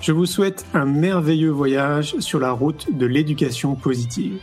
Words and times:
Je 0.00 0.12
vous 0.12 0.24
souhaite 0.24 0.64
un 0.72 0.86
merveilleux 0.86 1.50
voyage 1.50 2.18
sur 2.20 2.40
la 2.40 2.52
route 2.52 2.96
de 2.96 3.04
l'éducation 3.04 3.74
positive. 3.74 4.40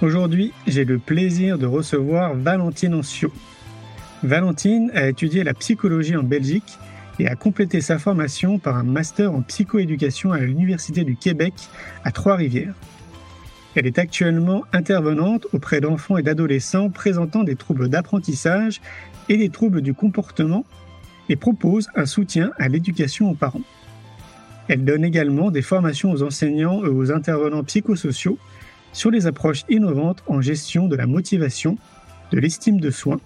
Aujourd'hui, 0.00 0.52
j'ai 0.68 0.84
le 0.84 0.98
plaisir 0.98 1.58
de 1.58 1.66
recevoir 1.66 2.36
Valentine 2.36 2.94
Ancio. 2.94 3.32
Valentine 4.22 4.92
a 4.94 5.08
étudié 5.08 5.42
la 5.42 5.54
psychologie 5.54 6.16
en 6.16 6.22
Belgique 6.22 6.78
et 7.18 7.26
a 7.26 7.34
complété 7.34 7.80
sa 7.80 7.98
formation 7.98 8.60
par 8.60 8.76
un 8.76 8.84
master 8.84 9.34
en 9.34 9.42
psychoéducation 9.42 10.30
à 10.30 10.38
l'Université 10.38 11.02
du 11.02 11.16
Québec 11.16 11.54
à 12.04 12.12
Trois-Rivières. 12.12 12.74
Elle 13.74 13.88
est 13.88 13.98
actuellement 13.98 14.62
intervenante 14.72 15.48
auprès 15.52 15.80
d'enfants 15.80 16.16
et 16.16 16.22
d'adolescents 16.22 16.90
présentant 16.90 17.42
des 17.42 17.56
troubles 17.56 17.88
d'apprentissage 17.88 18.80
et 19.28 19.36
des 19.36 19.48
troubles 19.48 19.82
du 19.82 19.94
comportement 19.94 20.64
et 21.28 21.36
propose 21.36 21.88
un 21.94 22.06
soutien 22.06 22.50
à 22.58 22.68
l'éducation 22.68 23.30
aux 23.30 23.34
parents. 23.34 23.62
Elle 24.68 24.84
donne 24.84 25.04
également 25.04 25.50
des 25.50 25.62
formations 25.62 26.10
aux 26.10 26.22
enseignants 26.22 26.84
et 26.84 26.88
aux 26.88 27.12
intervenants 27.12 27.64
psychosociaux 27.64 28.38
sur 28.92 29.10
les 29.10 29.26
approches 29.26 29.64
innovantes 29.68 30.22
en 30.26 30.40
gestion 30.40 30.88
de 30.88 30.96
la 30.96 31.06
motivation, 31.06 31.76
de 32.32 32.40
l'estime 32.40 32.80
de 32.80 32.90
soi, 32.90 33.20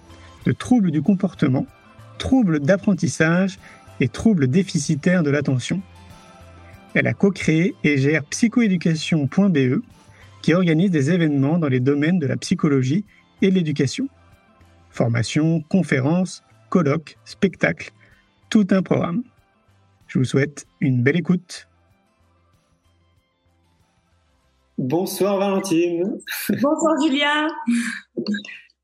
de 0.45 0.51
troubles 0.51 0.91
du 0.91 1.01
comportement, 1.01 1.65
troubles 2.17 2.59
d'apprentissage 2.59 3.57
et 3.99 4.07
troubles 4.07 4.47
déficitaires 4.47 5.23
de 5.23 5.29
l'attention. 5.29 5.81
Elle 6.93 7.07
a 7.07 7.13
co-créé 7.13 7.73
et 7.83 7.97
gère 7.97 8.23
psychoéducation.be 8.25 9.81
qui 10.41 10.53
organise 10.53 10.91
des 10.91 11.11
événements 11.11 11.57
dans 11.57 11.69
les 11.69 11.79
domaines 11.79 12.19
de 12.19 12.27
la 12.27 12.37
psychologie 12.37 13.05
et 13.41 13.49
de 13.49 13.55
l'éducation. 13.55 14.07
Formation, 14.89 15.61
conférences, 15.69 16.43
colloques, 16.71 17.17
spectacles, 17.25 17.91
tout 18.49 18.65
un 18.71 18.81
programme. 18.81 19.23
Je 20.07 20.17
vous 20.17 20.25
souhaite 20.25 20.65
une 20.79 21.03
belle 21.03 21.17
écoute. 21.17 21.67
Bonsoir 24.77 25.37
Valentine. 25.37 26.17
Bonsoir 26.49 26.95
Julia. 27.03 27.47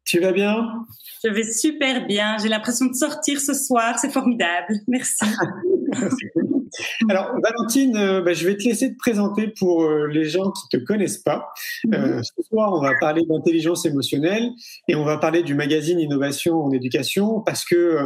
Tu 0.04 0.20
vas 0.20 0.34
bien? 0.34 0.86
Je 1.24 1.30
vais 1.30 1.50
super 1.52 2.06
bien. 2.06 2.38
J'ai 2.38 2.50
l'impression 2.50 2.86
de 2.86 2.94
sortir 2.94 3.40
ce 3.40 3.54
soir. 3.54 3.98
C'est 3.98 4.12
formidable. 4.12 4.76
Merci. 4.88 5.26
Alors, 7.10 7.34
Valentine, 7.42 7.96
euh, 7.98 8.22
bah, 8.22 8.34
je 8.34 8.46
vais 8.46 8.58
te 8.58 8.64
laisser 8.64 8.92
te 8.92 8.98
présenter 8.98 9.48
pour 9.48 9.84
euh, 9.84 10.08
les 10.08 10.26
gens 10.26 10.52
qui 10.52 10.68
te 10.70 10.84
connaissent 10.84 11.18
pas. 11.18 11.48
Euh, 11.94 12.18
mhm. 12.18 12.24
ce 12.24 12.44
soir, 12.44 12.74
on 12.74 12.82
va 12.82 12.94
parler 13.00 13.24
d'intelligence 13.28 13.86
émotionnelle 13.86 14.50
et 14.88 14.96
on 14.96 15.04
va 15.04 15.18
parler 15.18 15.44
du 15.44 15.56
magazine 15.56 16.00
Innovation 16.00 16.64
en 16.64 16.72
éducation 16.72 17.42
parce 17.42 17.66
que, 17.66 17.98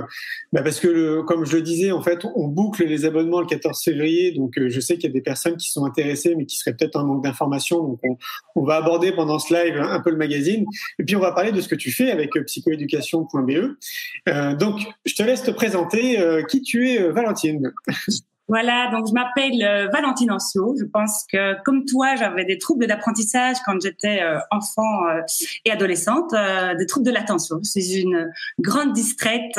bah, 0.51 0.63
parce 0.63 0.79
que 0.79 0.87
le, 0.87 1.23
comme 1.23 1.45
je 1.45 1.55
le 1.55 1.61
disais, 1.61 1.91
en 1.91 2.01
fait, 2.01 2.25
on 2.35 2.47
boucle 2.47 2.85
les 2.85 3.05
abonnements 3.05 3.41
le 3.41 3.47
14 3.47 3.81
février. 3.83 4.31
Donc, 4.31 4.53
je 4.57 4.79
sais 4.79 4.95
qu'il 4.95 5.05
y 5.05 5.07
a 5.07 5.13
des 5.13 5.21
personnes 5.21 5.57
qui 5.57 5.69
sont 5.69 5.85
intéressées, 5.85 6.35
mais 6.35 6.45
qui 6.45 6.57
seraient 6.57 6.75
peut-être 6.75 6.95
en 6.95 7.05
manque 7.05 7.23
d'informations. 7.23 7.83
Donc, 7.83 7.99
on, 8.03 8.17
on, 8.55 8.63
va 8.63 8.75
aborder 8.75 9.11
pendant 9.11 9.39
ce 9.39 9.53
live 9.53 9.77
un 9.77 9.99
peu 9.99 10.11
le 10.11 10.17
magazine. 10.17 10.65
Et 10.99 11.03
puis, 11.03 11.15
on 11.15 11.19
va 11.19 11.31
parler 11.31 11.51
de 11.51 11.61
ce 11.61 11.67
que 11.67 11.75
tu 11.75 11.91
fais 11.91 12.11
avec 12.11 12.31
psychoéducation.be. 12.45 14.57
donc, 14.57 14.81
je 15.05 15.15
te 15.15 15.23
laisse 15.23 15.43
te 15.43 15.51
présenter 15.51 16.17
qui 16.49 16.61
tu 16.61 16.89
es, 16.89 17.09
Valentine. 17.09 17.71
Voilà, 18.51 18.91
donc 18.91 19.07
je 19.07 19.13
m'appelle 19.13 19.63
euh, 19.63 19.87
Valentine 19.93 20.29
Ancio. 20.29 20.75
Je 20.77 20.83
pense 20.83 21.23
que 21.31 21.55
comme 21.63 21.85
toi, 21.85 22.17
j'avais 22.17 22.43
des 22.43 22.57
troubles 22.57 22.85
d'apprentissage 22.85 23.55
quand 23.65 23.79
j'étais 23.81 24.21
euh, 24.21 24.39
enfant 24.51 25.07
euh, 25.07 25.21
et 25.63 25.71
adolescente, 25.71 26.35
des 26.77 26.85
troubles 26.85 27.05
de 27.05 27.13
l'attention. 27.13 27.59
Je 27.63 27.69
suis 27.69 28.01
une 28.01 28.29
grande 28.59 28.91
distraite 28.91 29.57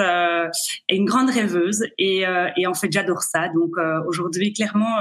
et 0.88 0.97
une 0.97 1.06
grande 1.06 1.30
rêveuse 1.30 1.86
et, 1.97 2.26
en 2.26 2.75
fait 2.75 2.92
j'adore 2.92 3.22
ça. 3.22 3.48
Donc 3.48 3.70
aujourd'hui, 4.06 4.53
clairement, 4.53 4.97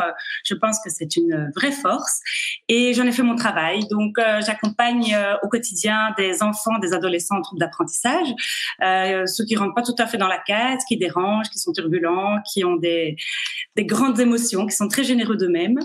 je 0.45 0.53
pense 0.53 0.79
que 0.83 0.89
c'est 0.89 1.17
une 1.17 1.51
vraie 1.55 1.71
force 1.71 2.21
et 2.69 2.93
j'en 2.93 3.05
ai 3.05 3.11
fait 3.11 3.23
mon 3.23 3.35
travail. 3.35 3.87
Donc 3.89 4.15
j'accompagne 4.17 5.17
au 5.43 5.49
quotidien 5.49 6.13
des 6.17 6.43
enfants, 6.43 6.77
des 6.79 6.93
adolescents 6.93 7.37
en 7.37 7.41
troubles 7.41 7.59
d'apprentissage, 7.59 8.27
ceux 8.79 9.45
qui 9.45 9.55
rentrent 9.55 9.75
pas 9.75 9.83
tout 9.83 9.95
à 9.97 10.05
fait 10.05 10.17
dans 10.17 10.29
la 10.29 10.39
case, 10.39 10.83
qui 10.87 10.97
dérangent, 10.97 11.49
qui 11.49 11.59
sont 11.59 11.73
turbulents, 11.73 12.37
qui 12.53 12.63
ont 12.63 12.75
des 12.75 13.17
grandes 13.85 14.19
émotions, 14.19 14.65
qui 14.65 14.75
sont 14.75 14.87
très 14.87 15.03
généreux 15.03 15.37
d'eux-mêmes. 15.37 15.79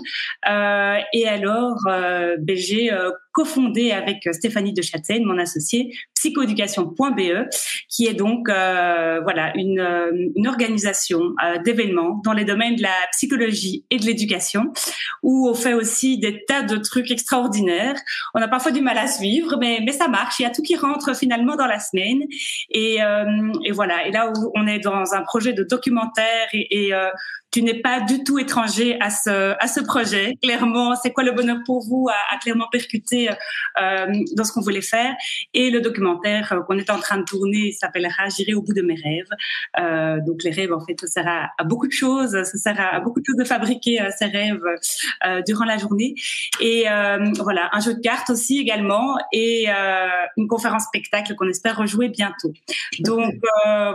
Euh, 0.49 0.97
et 1.13 1.27
alors, 1.27 1.77
euh, 1.87 2.35
ben, 2.39 2.55
j'ai 2.55 2.91
euh, 2.91 3.11
cofondé 3.31 3.91
avec 3.91 4.17
Stéphanie 4.31 4.73
de 4.73 4.81
Châtaigne, 4.81 5.23
mon 5.23 5.37
associée, 5.37 5.93
psychoéducation.be, 6.17 7.47
qui 7.89 8.07
est 8.07 8.13
donc 8.13 8.49
euh, 8.49 9.19
voilà 9.21 9.51
une, 9.55 9.79
euh, 9.79 10.47
organisation 10.47 11.21
euh, 11.43 11.59
d'événements 11.63 12.21
dans 12.23 12.33
les 12.33 12.45
domaines 12.45 12.75
de 12.75 12.81
la 12.81 12.95
psychologie 13.11 13.85
et 13.91 13.97
de 13.97 14.05
l'éducation, 14.05 14.71
où 15.21 15.47
on 15.47 15.53
fait 15.53 15.73
aussi 15.73 16.17
des 16.17 16.43
tas 16.45 16.63
de 16.63 16.77
trucs 16.77 17.11
extraordinaires. 17.11 17.95
On 18.33 18.41
a 18.41 18.47
parfois 18.47 18.71
du 18.71 18.81
mal 18.81 18.97
à 18.97 19.07
suivre, 19.07 19.57
mais 19.59 19.79
mais 19.85 19.91
ça 19.91 20.07
marche. 20.07 20.39
Il 20.39 20.43
y 20.43 20.45
a 20.45 20.49
tout 20.49 20.63
qui 20.63 20.75
rentre 20.75 21.15
finalement 21.15 21.55
dans 21.55 21.67
la 21.67 21.79
semaine. 21.79 22.23
Et, 22.69 22.97
et 23.65 23.71
voilà. 23.71 24.07
Et 24.07 24.11
là 24.11 24.29
où 24.29 24.51
on 24.55 24.67
est 24.67 24.79
dans 24.79 25.13
un 25.13 25.21
projet 25.21 25.53
de 25.53 25.63
documentaire 25.63 26.47
et, 26.53 26.91
tu 27.49 27.63
n'es 27.63 27.79
pas 27.79 28.01
du 28.01 28.25
tout 28.25 28.37
étranger 28.39 28.97
à 28.99 29.09
ce 29.09 29.55
à 29.57 29.67
ce 29.67 29.79
projet. 29.79 30.35
Clairement, 30.43 30.95
c'est 30.97 31.13
quoi 31.13 31.23
le 31.23 31.31
bonheur 31.31 31.59
pour 31.65 31.81
vous 31.81 32.07
à, 32.09 32.35
à 32.35 32.37
clairement 32.39 32.67
percuter 32.69 33.29
dans 33.77 34.43
ce 34.43 34.51
qu'on 34.51 34.61
voulait 34.61 34.81
faire. 34.81 35.15
Et 35.53 35.71
le 35.71 35.79
documentaire 35.79 36.06
euh, 36.07 36.61
qu'on 36.61 36.77
est 36.77 36.89
en 36.89 36.99
train 36.99 37.17
de 37.17 37.23
tourner 37.23 37.71
s'appellera 37.71 38.29
J'irai 38.29 38.53
au 38.53 38.61
bout 38.61 38.73
de 38.73 38.81
mes 38.81 38.95
rêves. 38.95 39.29
Euh, 39.79 40.19
donc 40.25 40.43
les 40.43 40.51
rêves, 40.51 40.73
en 40.73 40.79
fait, 40.79 40.99
ça 41.01 41.07
sert 41.07 41.27
à, 41.27 41.63
beaucoup 41.63 41.87
de 41.87 41.93
choses. 41.93 42.31
Ça 42.31 42.57
sert 42.57 42.79
à, 42.79 42.99
beaucoup 42.99 43.19
de 43.19 43.25
choses 43.25 43.37
de 43.37 43.43
fabriquer 43.43 43.99
ces 44.17 44.25
rêves 44.25 44.63
durant 45.45 45.65
la 45.65 45.77
journée. 45.77 46.15
Et 46.61 46.85
voilà, 47.39 47.69
un 47.73 47.79
jeu 47.79 47.95
de 47.95 47.99
cartes 47.99 48.29
aussi 48.29 48.59
également 48.59 49.17
et 49.31 49.67
une 50.37 50.47
conférence 50.47 50.83
spectacle 50.83 51.35
qu'on 51.35 51.47
espère 51.47 51.77
rejouer 51.77 52.09
bientôt. 52.09 52.51
Donc 52.99 53.35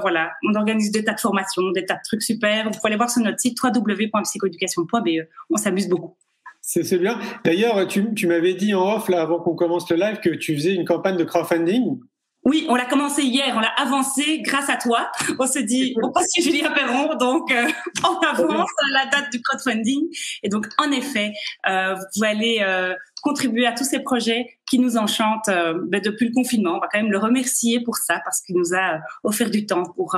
voilà, 0.00 0.32
on 0.48 0.54
organise 0.54 0.90
des 0.90 1.04
tas 1.04 1.14
de 1.14 1.20
formations, 1.20 1.70
des 1.72 1.84
tas 1.84 1.94
de 1.94 2.02
trucs 2.04 2.22
super. 2.22 2.64
Vous 2.64 2.70
pouvez 2.70 2.88
aller 2.88 2.96
voir 2.96 3.10
sur 3.10 3.22
notre 3.22 3.40
site 3.40 3.58
www.psychoeducation.be. 3.62 5.26
On 5.50 5.56
s'amuse 5.56 5.88
beaucoup. 5.88 6.16
C'est 6.64 6.98
bien. 6.98 7.18
D'ailleurs, 7.44 7.86
tu, 7.88 8.14
tu 8.14 8.28
m'avais 8.28 8.54
dit 8.54 8.72
en 8.72 8.94
off, 8.94 9.08
là, 9.08 9.20
avant 9.20 9.40
qu'on 9.40 9.56
commence 9.56 9.90
le 9.90 9.96
live, 9.96 10.20
que 10.20 10.30
tu 10.30 10.54
faisais 10.54 10.72
une 10.74 10.84
campagne 10.84 11.16
de 11.16 11.24
crowdfunding. 11.24 11.98
Oui, 12.44 12.66
on 12.68 12.74
l'a 12.74 12.86
commencé 12.86 13.22
hier, 13.22 13.52
on 13.56 13.60
l'a 13.60 13.72
avancé 13.76 14.40
grâce 14.42 14.68
à 14.68 14.76
toi. 14.76 15.10
On 15.38 15.46
se 15.46 15.58
dit, 15.58 15.94
on 16.02 16.10
passe 16.10 16.28
sur 16.30 16.42
Julien 16.42 16.70
Perron, 16.70 17.14
donc 17.16 17.52
euh, 17.52 17.68
on 18.04 18.18
avance 18.18 18.70
la 18.92 19.06
date 19.06 19.30
du 19.32 19.40
crowdfunding. 19.42 20.08
Et 20.42 20.48
donc, 20.48 20.68
en 20.78 20.90
effet, 20.92 21.32
euh, 21.68 21.94
vous 21.94 22.04
pouvez 22.14 22.28
aller 22.28 22.58
euh, 22.62 22.94
contribuer 23.22 23.66
à 23.66 23.72
tous 23.72 23.84
ces 23.84 24.00
projets 24.00 24.46
qui 24.68 24.78
nous 24.78 24.96
enchantent 24.96 25.50
ben, 25.86 26.00
depuis 26.00 26.28
le 26.28 26.32
confinement. 26.32 26.76
On 26.76 26.80
va 26.80 26.88
quand 26.90 27.00
même 27.00 27.12
le 27.12 27.18
remercier 27.18 27.80
pour 27.80 27.96
ça, 27.96 28.20
parce 28.24 28.40
qu'il 28.40 28.56
nous 28.56 28.74
a 28.74 29.00
offert 29.24 29.50
du 29.50 29.66
temps 29.66 29.84
pour, 29.84 30.16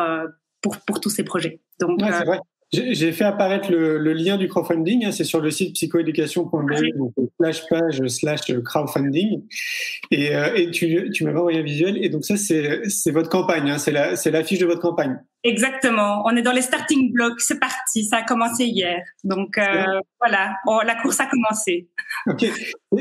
pour, 0.63 0.77
pour 0.87 1.01
tous 1.01 1.11
ces 1.11 1.25
projets. 1.25 1.61
Donc, 1.81 2.01
ouais, 2.01 2.25
vrai. 2.25 2.39
J'ai 2.73 3.13
fait 3.13 3.25
apparaître 3.25 3.71
le, 3.71 4.13
lien 4.13 4.37
du 4.37 4.49
crowdfunding, 4.49 5.05
hein, 5.05 5.13
c'est 5.13 5.25
sur 5.25 5.41
le 5.41 5.51
site 5.51 5.75
psychoéducation.be, 5.75 6.97
donc 6.97 7.13
slash 7.41 7.69
page 7.69 8.07
slash 8.09 8.41
crowdfunding. 8.65 9.43
Et, 10.11 10.35
euh, 10.35 10.55
et 10.55 10.71
tu, 10.71 11.11
tu 11.13 11.25
m'avais 11.25 11.39
envoyé 11.39 11.61
un 11.61 11.63
visuel, 11.63 12.03
et 12.03 12.09
donc 12.09 12.25
ça, 12.25 12.37
c'est 12.37 13.11
votre 13.11 13.29
campagne, 13.29 13.71
hein, 13.71 13.79
c'est 13.79 13.93
la, 13.93 14.15
l'affiche 14.27 14.59
de 14.59 14.67
votre 14.67 14.81
campagne. 14.81 15.19
Exactement. 15.45 16.23
On 16.25 16.35
est 16.37 16.43
dans 16.43 16.53
les 16.53 16.63
starting 16.63 17.13
blocks. 17.13 17.41
C'est 17.41 17.61
parti. 17.61 18.05
Ça 18.05 18.17
a 18.17 18.23
commencé 18.23 18.65
hier. 18.65 19.03
Donc 19.25 19.59
euh, 19.59 19.85
voilà, 20.19 20.57
oh, 20.67 20.81
la 20.85 20.95
course 20.95 21.21
a 21.21 21.27
commencé. 21.27 21.91
Ok. 22.27 22.47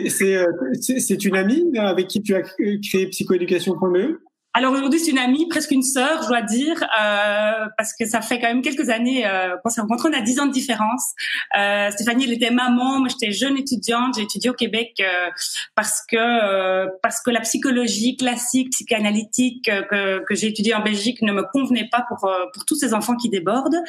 C'est 0.10 1.24
une 1.24 1.38
amie 1.38 1.64
avec 1.78 2.08
qui 2.08 2.22
tu 2.22 2.36
as 2.36 2.42
créé 2.42 3.08
psychoéducation.be 3.08 4.20
alors 4.56 4.72
aujourd'hui, 4.74 5.00
c'est 5.00 5.10
une 5.10 5.18
amie, 5.18 5.48
presque 5.48 5.72
une 5.72 5.82
sœur, 5.82 6.22
je 6.22 6.28
dois 6.28 6.44
dire, 6.44 6.76
euh, 6.84 7.66
parce 7.76 7.92
que 7.98 8.06
ça 8.06 8.22
fait 8.22 8.40
quand 8.40 8.48
même 8.48 8.62
quelques 8.62 8.90
années 8.90 9.26
euh, 9.26 9.58
qu'on 9.64 9.70
s'est 9.70 9.82
rencontrés. 9.82 10.10
On 10.14 10.18
a 10.18 10.22
dix 10.22 10.40
ans 10.40 10.46
de 10.46 10.52
différence. 10.52 11.14
Euh, 11.58 11.90
Stéphanie, 11.90 12.26
elle 12.26 12.34
était 12.34 12.52
maman, 12.52 13.00
moi 13.00 13.08
j'étais 13.10 13.32
jeune 13.32 13.58
étudiante. 13.58 14.14
J'ai 14.16 14.24
étudié 14.24 14.52
au 14.52 14.54
Québec 14.54 14.94
euh, 15.00 15.30
parce 15.74 16.04
que 16.08 16.18
euh, 16.18 16.88
parce 17.02 17.20
que 17.20 17.32
la 17.32 17.40
psychologie 17.42 18.16
classique, 18.16 18.70
psychanalytique 18.70 19.70
euh, 19.70 19.82
que, 19.82 20.24
que 20.24 20.36
j'ai 20.36 20.48
étudiée 20.50 20.76
en 20.76 20.84
Belgique 20.84 21.24
ne 21.24 21.34
me 21.34 21.44
convenait 21.52 21.90
pas 21.92 22.06
pour 22.08 22.30
pour 22.54 22.66
tous 22.66 22.76
ces 22.76 22.94
enfants 22.94 23.16
qui 23.16 23.30
débordent. 23.30 23.82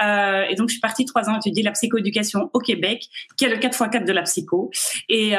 et 0.00 0.54
donc 0.56 0.68
je 0.68 0.72
suis 0.74 0.80
partie 0.80 1.04
trois 1.04 1.28
ans 1.28 1.36
étudier 1.36 1.62
la 1.62 1.72
psychoéducation 1.72 2.50
au 2.52 2.58
Québec, 2.58 3.04
qui 3.36 3.44
est 3.44 3.48
le 3.48 3.56
4x4 3.56 4.04
de 4.04 4.12
la 4.12 4.22
psycho. 4.22 4.72
Et 5.08 5.34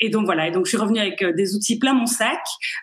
et 0.00 0.08
donc 0.08 0.24
voilà. 0.24 0.48
Et 0.48 0.50
donc 0.50 0.64
je 0.64 0.70
suis 0.70 0.78
revenue 0.78 0.98
avec 0.98 1.24
des 1.24 1.54
outils 1.54 1.78
plein 1.78 1.94
mon 1.94 2.06
sac. 2.06 2.40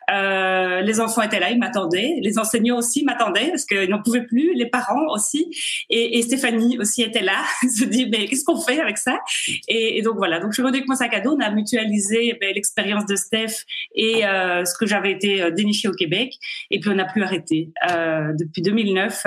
les 0.10 1.00
enfants 1.02 1.09
enfants 1.10 1.22
étaient 1.22 1.40
là, 1.40 1.50
ils 1.50 1.60
m'attendaient, 1.60 2.16
les 2.22 2.38
enseignants 2.38 2.78
aussi 2.78 3.04
m'attendaient 3.04 3.50
parce 3.50 3.66
qu'ils 3.66 3.90
n'en 3.90 4.02
pouvaient 4.02 4.26
plus, 4.26 4.54
les 4.54 4.68
parents 4.68 5.12
aussi, 5.14 5.50
et, 5.90 6.22
Stéphanie 6.22 6.78
aussi 6.78 7.02
était 7.02 7.22
là, 7.22 7.44
se 7.62 7.86
dit 7.86 8.08
mais 8.10 8.28
qu'est-ce 8.28 8.44
qu'on 8.44 8.60
fait 8.60 8.80
avec 8.80 8.98
ça? 8.98 9.20
Et, 9.68 10.02
donc 10.02 10.18
voilà, 10.18 10.40
donc 10.40 10.52
je 10.52 10.56
suis 10.56 10.64
revenue 10.64 10.78
avec 10.78 10.90
mon 10.90 10.96
sac 10.96 11.14
à 11.14 11.20
dos, 11.20 11.36
on 11.36 11.40
a 11.40 11.50
mutualisé 11.50 12.38
ben, 12.40 12.54
l'expérience 12.54 13.06
de 13.06 13.16
Steph 13.16 13.66
et 13.96 14.26
euh, 14.26 14.66
ce 14.66 14.78
que 14.78 14.86
j'avais 14.86 15.12
été 15.12 15.42
euh, 15.42 15.52
déniché 15.52 15.88
au 15.88 15.94
Québec, 15.94 16.36
et 16.70 16.80
puis 16.80 16.90
on 16.90 16.96
n'a 16.96 17.06
plus 17.06 17.24
arrêté 17.24 17.72
euh, 17.92 18.34
depuis 18.38 18.62
2009. 18.62 19.26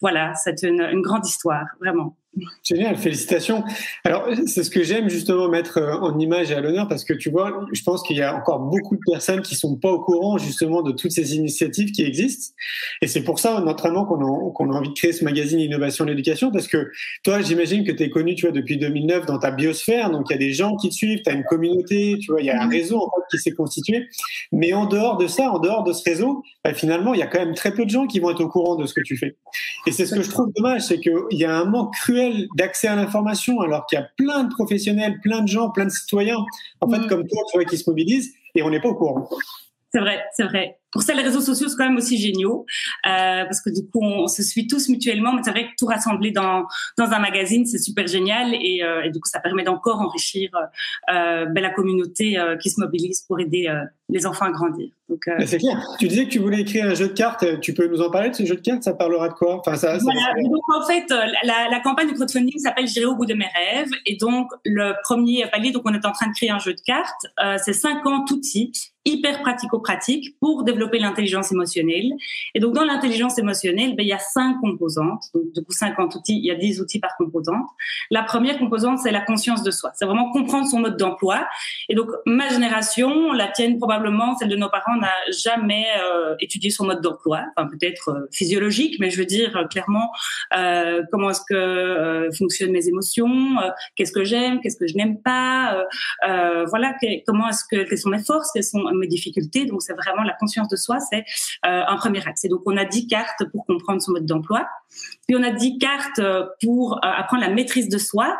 voilà, 0.00 0.34
c'est 0.34 0.62
une 0.62 1.00
grande 1.00 1.26
histoire, 1.26 1.66
vraiment. 1.80 2.16
Génial, 2.62 2.96
félicitations. 2.96 3.62
Alors, 4.04 4.26
c'est 4.46 4.64
ce 4.64 4.70
que 4.70 4.82
j'aime 4.82 5.10
justement 5.10 5.48
mettre 5.48 5.76
euh, 5.76 5.98
en 5.98 6.18
image 6.18 6.50
et 6.50 6.54
à 6.54 6.60
l'honneur 6.62 6.88
parce 6.88 7.04
que 7.04 7.12
tu 7.12 7.30
vois, 7.30 7.66
je 7.72 7.82
pense 7.82 8.02
qu'il 8.02 8.16
y 8.16 8.22
a 8.22 8.34
encore 8.34 8.60
beaucoup 8.60 8.96
de 8.96 9.02
personnes 9.06 9.42
qui 9.42 9.54
sont 9.54 9.76
pas 9.76 9.90
au 9.90 10.00
courant 10.00 10.38
justement 10.38 10.80
de 10.80 10.92
toutes 10.92 11.10
ces 11.10 11.36
initiatives 11.36 11.92
qui 11.92 12.02
existent. 12.02 12.54
Et 13.02 13.06
c'est 13.06 13.22
pour 13.22 13.38
ça, 13.38 13.60
notamment, 13.60 14.06
qu'on 14.06 14.20
a, 14.24 14.52
qu'on 14.52 14.72
a 14.72 14.74
envie 14.74 14.88
de 14.88 14.94
créer 14.94 15.12
ce 15.12 15.24
magazine 15.24 15.60
Innovation 15.60 16.06
et 16.06 16.08
l'éducation 16.08 16.50
parce 16.50 16.68
que 16.68 16.90
toi, 17.22 17.42
j'imagine 17.42 17.84
que 17.84 17.92
tu 17.92 18.02
es 18.02 18.08
connu, 18.08 18.34
tu 18.34 18.46
vois, 18.46 18.52
depuis 18.52 18.78
2009 18.78 19.26
dans 19.26 19.38
ta 19.38 19.50
biosphère. 19.50 20.10
Donc, 20.10 20.26
il 20.30 20.32
y 20.32 20.36
a 20.36 20.38
des 20.38 20.52
gens 20.52 20.76
qui 20.76 20.88
te 20.88 20.94
suivent, 20.94 21.20
tu 21.22 21.30
as 21.30 21.34
une 21.34 21.44
communauté, 21.44 22.16
tu 22.18 22.32
vois, 22.32 22.40
il 22.40 22.46
y 22.46 22.50
a 22.50 22.62
un 22.62 22.68
réseau 22.68 22.96
en 22.96 23.10
fait, 23.10 23.36
qui 23.36 23.42
s'est 23.42 23.52
constitué. 23.52 24.08
Mais 24.52 24.72
en 24.72 24.86
dehors 24.86 25.18
de 25.18 25.26
ça, 25.26 25.50
en 25.50 25.58
dehors 25.58 25.84
de 25.84 25.92
ce 25.92 26.02
réseau, 26.02 26.42
bah, 26.64 26.72
finalement, 26.72 27.12
il 27.12 27.20
y 27.20 27.22
a 27.22 27.26
quand 27.26 27.40
même 27.40 27.54
très 27.54 27.74
peu 27.74 27.84
de 27.84 27.90
gens 27.90 28.06
qui 28.06 28.20
vont 28.20 28.30
être 28.30 28.40
au 28.40 28.48
courant 28.48 28.76
de 28.76 28.86
ce 28.86 28.94
que 28.94 29.02
tu 29.02 29.18
fais. 29.18 29.36
Et 29.86 29.92
c'est 29.92 30.06
ce 30.06 30.14
que 30.14 30.22
je 30.22 30.30
trouve 30.30 30.50
dommage, 30.56 30.82
c'est 30.82 30.98
qu'il 30.98 31.12
y 31.32 31.44
a 31.44 31.54
un 31.54 31.64
manque 31.64 31.92
cruel 31.92 32.21
d'accès 32.56 32.88
à 32.88 32.96
l'information, 32.96 33.60
alors 33.60 33.86
qu'il 33.86 33.98
y 33.98 34.02
a 34.02 34.08
plein 34.16 34.44
de 34.44 34.52
professionnels, 34.52 35.20
plein 35.22 35.42
de 35.42 35.48
gens, 35.48 35.70
plein 35.70 35.84
de 35.84 35.90
citoyens, 35.90 36.44
en 36.80 36.88
fait, 36.88 36.98
mm. 36.98 37.06
comme 37.06 37.26
toi, 37.26 37.42
tu 37.50 37.56
vois, 37.56 37.64
qui 37.64 37.78
se 37.78 37.88
mobilisent, 37.88 38.32
et 38.54 38.62
on 38.62 38.70
n'est 38.70 38.80
pas 38.80 38.88
au 38.88 38.94
courant. 38.94 39.28
C'est 39.92 40.00
vrai, 40.00 40.22
c'est 40.34 40.44
vrai 40.44 40.78
pour 40.92 41.02
ça, 41.02 41.14
les 41.14 41.22
réseaux 41.22 41.40
sociaux, 41.40 41.68
c'est 41.68 41.76
quand 41.76 41.88
même 41.88 41.96
aussi 41.96 42.18
géniaux, 42.18 42.66
euh, 43.06 43.44
parce 43.44 43.62
que 43.62 43.70
du 43.70 43.88
coup, 43.88 44.02
on, 44.02 44.28
se 44.28 44.42
suit 44.42 44.66
tous 44.66 44.88
mutuellement. 44.90 45.32
Mais 45.32 45.42
c'est 45.42 45.50
vrai 45.50 45.64
que 45.64 45.72
tout 45.78 45.86
rassembler 45.86 46.30
dans, 46.30 46.66
dans 46.98 47.10
un 47.10 47.18
magazine, 47.18 47.64
c'est 47.64 47.78
super 47.78 48.06
génial. 48.06 48.54
Et, 48.54 48.82
euh, 48.84 49.02
et, 49.02 49.10
du 49.10 49.18
coup, 49.18 49.28
ça 49.28 49.40
permet 49.40 49.64
d'encore 49.64 50.00
enrichir 50.00 50.50
euh, 51.10 51.46
ben, 51.46 51.62
la 51.62 51.70
communauté 51.70 52.38
euh, 52.38 52.56
qui 52.56 52.70
se 52.70 52.80
mobilise 52.80 53.22
pour 53.22 53.40
aider 53.40 53.66
euh, 53.68 53.84
les 54.10 54.26
enfants 54.26 54.44
à 54.44 54.50
grandir. 54.50 54.90
Donc, 55.08 55.28
c'est 55.44 55.58
clair. 55.58 55.78
Tu 55.98 56.08
disais 56.08 56.24
que 56.24 56.30
tu 56.30 56.38
voulais 56.38 56.60
écrire 56.60 56.86
un 56.86 56.94
jeu 56.94 57.08
de 57.08 57.12
cartes. 57.12 57.60
Tu 57.60 57.74
peux 57.74 57.86
nous 57.86 58.00
en 58.00 58.10
parler 58.10 58.30
de 58.30 58.34
ce 58.34 58.44
jeu 58.44 58.56
de 58.56 58.60
cartes? 58.60 58.82
Ça 58.82 58.94
parlera 58.94 59.28
de 59.28 59.34
quoi? 59.34 59.56
Enfin, 59.56 59.76
ça, 59.76 59.98
voilà. 59.98 60.32
Donc, 60.42 60.62
en 60.74 60.86
fait, 60.86 61.10
la, 61.44 61.68
la 61.70 61.80
campagne 61.80 62.08
de 62.08 62.14
crowdfunding 62.14 62.58
s'appelle 62.58 62.86
J'irai 62.86 63.06
au 63.06 63.14
bout 63.14 63.26
de 63.26 63.34
mes 63.34 63.46
rêves. 63.46 63.90
Et 64.06 64.16
donc, 64.16 64.50
le 64.64 64.94
premier 65.02 65.46
palier, 65.52 65.70
donc 65.70 65.82
on 65.84 65.92
est 65.92 66.06
en 66.06 66.12
train 66.12 66.28
de 66.28 66.34
créer 66.34 66.50
un 66.50 66.58
jeu 66.58 66.72
de 66.72 66.80
cartes. 66.80 67.26
c'est 67.62 67.74
50 67.74 68.30
outils 68.30 68.72
hyper 69.04 69.42
pratico-pratiques 69.42 70.36
pour 70.40 70.64
développer 70.64 70.81
développer 70.82 70.98
l'intelligence 70.98 71.52
émotionnelle. 71.52 72.12
Et 72.54 72.60
donc, 72.60 72.74
dans 72.74 72.84
l'intelligence 72.84 73.38
émotionnelle, 73.38 73.94
ben, 73.96 74.02
il 74.02 74.08
y 74.08 74.12
a 74.12 74.18
cinq 74.18 74.60
composantes. 74.60 75.24
Donc, 75.34 75.52
du 75.54 75.62
coup, 75.62 75.72
50 75.72 76.14
outils, 76.14 76.36
il 76.36 76.44
y 76.44 76.50
a 76.50 76.54
10 76.54 76.80
outils 76.80 76.98
par 76.98 77.16
composante. 77.16 77.68
La 78.10 78.22
première 78.22 78.58
composante, 78.58 78.98
c'est 78.98 79.10
la 79.10 79.20
conscience 79.20 79.62
de 79.62 79.70
soi. 79.70 79.90
C'est 79.94 80.04
vraiment 80.04 80.30
comprendre 80.32 80.66
son 80.66 80.80
mode 80.80 80.96
d'emploi. 80.96 81.46
Et 81.88 81.94
donc, 81.94 82.08
ma 82.26 82.48
génération, 82.48 83.32
la 83.32 83.48
tienne 83.48 83.78
probablement, 83.78 84.36
celle 84.36 84.48
de 84.48 84.56
nos 84.56 84.68
parents, 84.68 84.96
n'a 84.96 85.12
jamais 85.30 85.86
euh, 86.02 86.34
étudié 86.40 86.70
son 86.70 86.86
mode 86.86 87.00
d'emploi. 87.00 87.44
Enfin, 87.56 87.68
peut-être 87.68 88.08
euh, 88.10 88.28
physiologique, 88.32 88.96
mais 88.98 89.10
je 89.10 89.18
veux 89.18 89.26
dire 89.26 89.56
euh, 89.56 89.64
clairement 89.66 90.10
comment 91.10 91.30
est-ce 91.30 91.42
que 91.48 92.28
fonctionnent 92.36 92.72
mes 92.72 92.88
émotions, 92.88 93.56
qu'est-ce 93.96 94.12
que 94.12 94.24
j'aime, 94.24 94.60
qu'est-ce 94.60 94.76
que 94.76 94.86
je 94.86 94.94
n'aime 94.96 95.20
pas, 95.20 95.84
voilà, 96.68 96.94
comment 97.26 97.48
est-ce 97.48 97.64
que 97.70 97.82
quelles 97.88 97.98
sont 97.98 98.10
mes 98.10 98.22
forces, 98.22 98.50
quelles 98.52 98.64
sont 98.64 98.82
mes 98.94 99.06
difficultés. 99.06 99.66
Donc, 99.66 99.82
c'est 99.82 99.94
vraiment 99.94 100.22
la 100.22 100.34
conscience 100.34 100.68
de 100.72 100.76
soi, 100.76 100.98
c'est 100.98 101.24
euh, 101.66 101.82
un 101.86 101.96
premier 101.96 102.26
axe. 102.26 102.44
Et 102.44 102.48
donc, 102.48 102.62
on 102.66 102.76
a 102.76 102.84
10 102.84 103.06
cartes 103.06 103.44
pour 103.52 103.64
comprendre 103.66 104.02
son 104.02 104.12
mode 104.12 104.26
d'emploi. 104.26 104.66
Puis, 105.28 105.36
on 105.36 105.42
a 105.42 105.50
10 105.50 105.78
cartes 105.78 106.18
euh, 106.18 106.46
pour 106.62 106.94
euh, 106.96 106.98
apprendre 107.02 107.42
la 107.42 107.50
maîtrise 107.50 107.88
de 107.88 107.98
soi. 107.98 108.36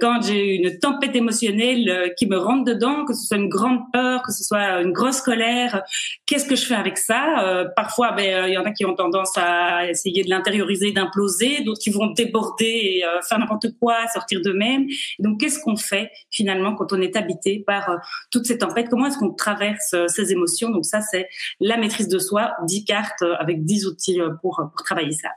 quand 0.00 0.22
j'ai 0.22 0.56
une 0.56 0.78
tempête 0.78 1.14
émotionnelle 1.14 2.12
qui 2.18 2.26
me 2.26 2.36
rentre 2.36 2.64
dedans, 2.64 3.04
que 3.04 3.14
ce 3.14 3.26
soit 3.26 3.36
une 3.38 3.48
grande 3.48 3.80
peur, 3.92 4.22
que 4.22 4.32
ce 4.32 4.44
soit 4.44 4.80
une 4.82 4.92
grosse 4.92 5.20
colère, 5.20 5.82
qu'est-ce 6.26 6.46
que 6.46 6.56
je 6.56 6.66
fais 6.66 6.74
avec 6.74 6.98
ça? 6.98 7.64
Parfois, 7.76 8.12
ben, 8.12 8.46
il 8.48 8.52
y 8.52 8.58
en 8.58 8.64
a 8.64 8.72
qui 8.72 8.84
ont 8.84 8.94
tendance 8.94 9.32
à 9.36 9.88
essayer 9.88 10.24
de 10.24 10.30
l'intérioriser, 10.30 10.92
d'imploser, 10.92 11.62
d'autres 11.62 11.80
qui 11.80 11.90
vont 11.90 12.08
déborder 12.08 12.64
et 12.66 13.04
faire 13.28 13.38
n'importe 13.38 13.78
quoi, 13.78 14.06
sortir 14.12 14.40
d'eux-mêmes. 14.42 14.86
Donc, 15.18 15.40
qu'est-ce 15.40 15.60
qu'on 15.60 15.76
fait 15.76 16.10
finalement 16.30 16.74
quand 16.74 16.92
on 16.92 17.00
est 17.00 17.16
habité 17.16 17.62
par 17.66 17.88
toute 18.30 18.46
cette 18.46 18.60
tempête? 18.60 18.88
Comment 18.90 19.06
est-ce 19.06 19.18
qu'on 19.18 19.32
traverse 19.32 19.94
ces 20.08 20.32
émotions? 20.32 20.70
Donc 20.70 20.84
ça, 20.84 21.00
c'est 21.00 21.28
la 21.60 21.76
maîtrise 21.76 22.08
de 22.08 22.18
soi, 22.18 22.52
10 22.66 22.84
cartes 22.84 23.22
euh, 23.22 23.34
avec 23.38 23.64
10 23.64 23.86
outils 23.86 24.20
euh, 24.20 24.30
pour, 24.40 24.56
pour 24.56 24.84
travailler 24.84 25.12
ça. 25.12 25.28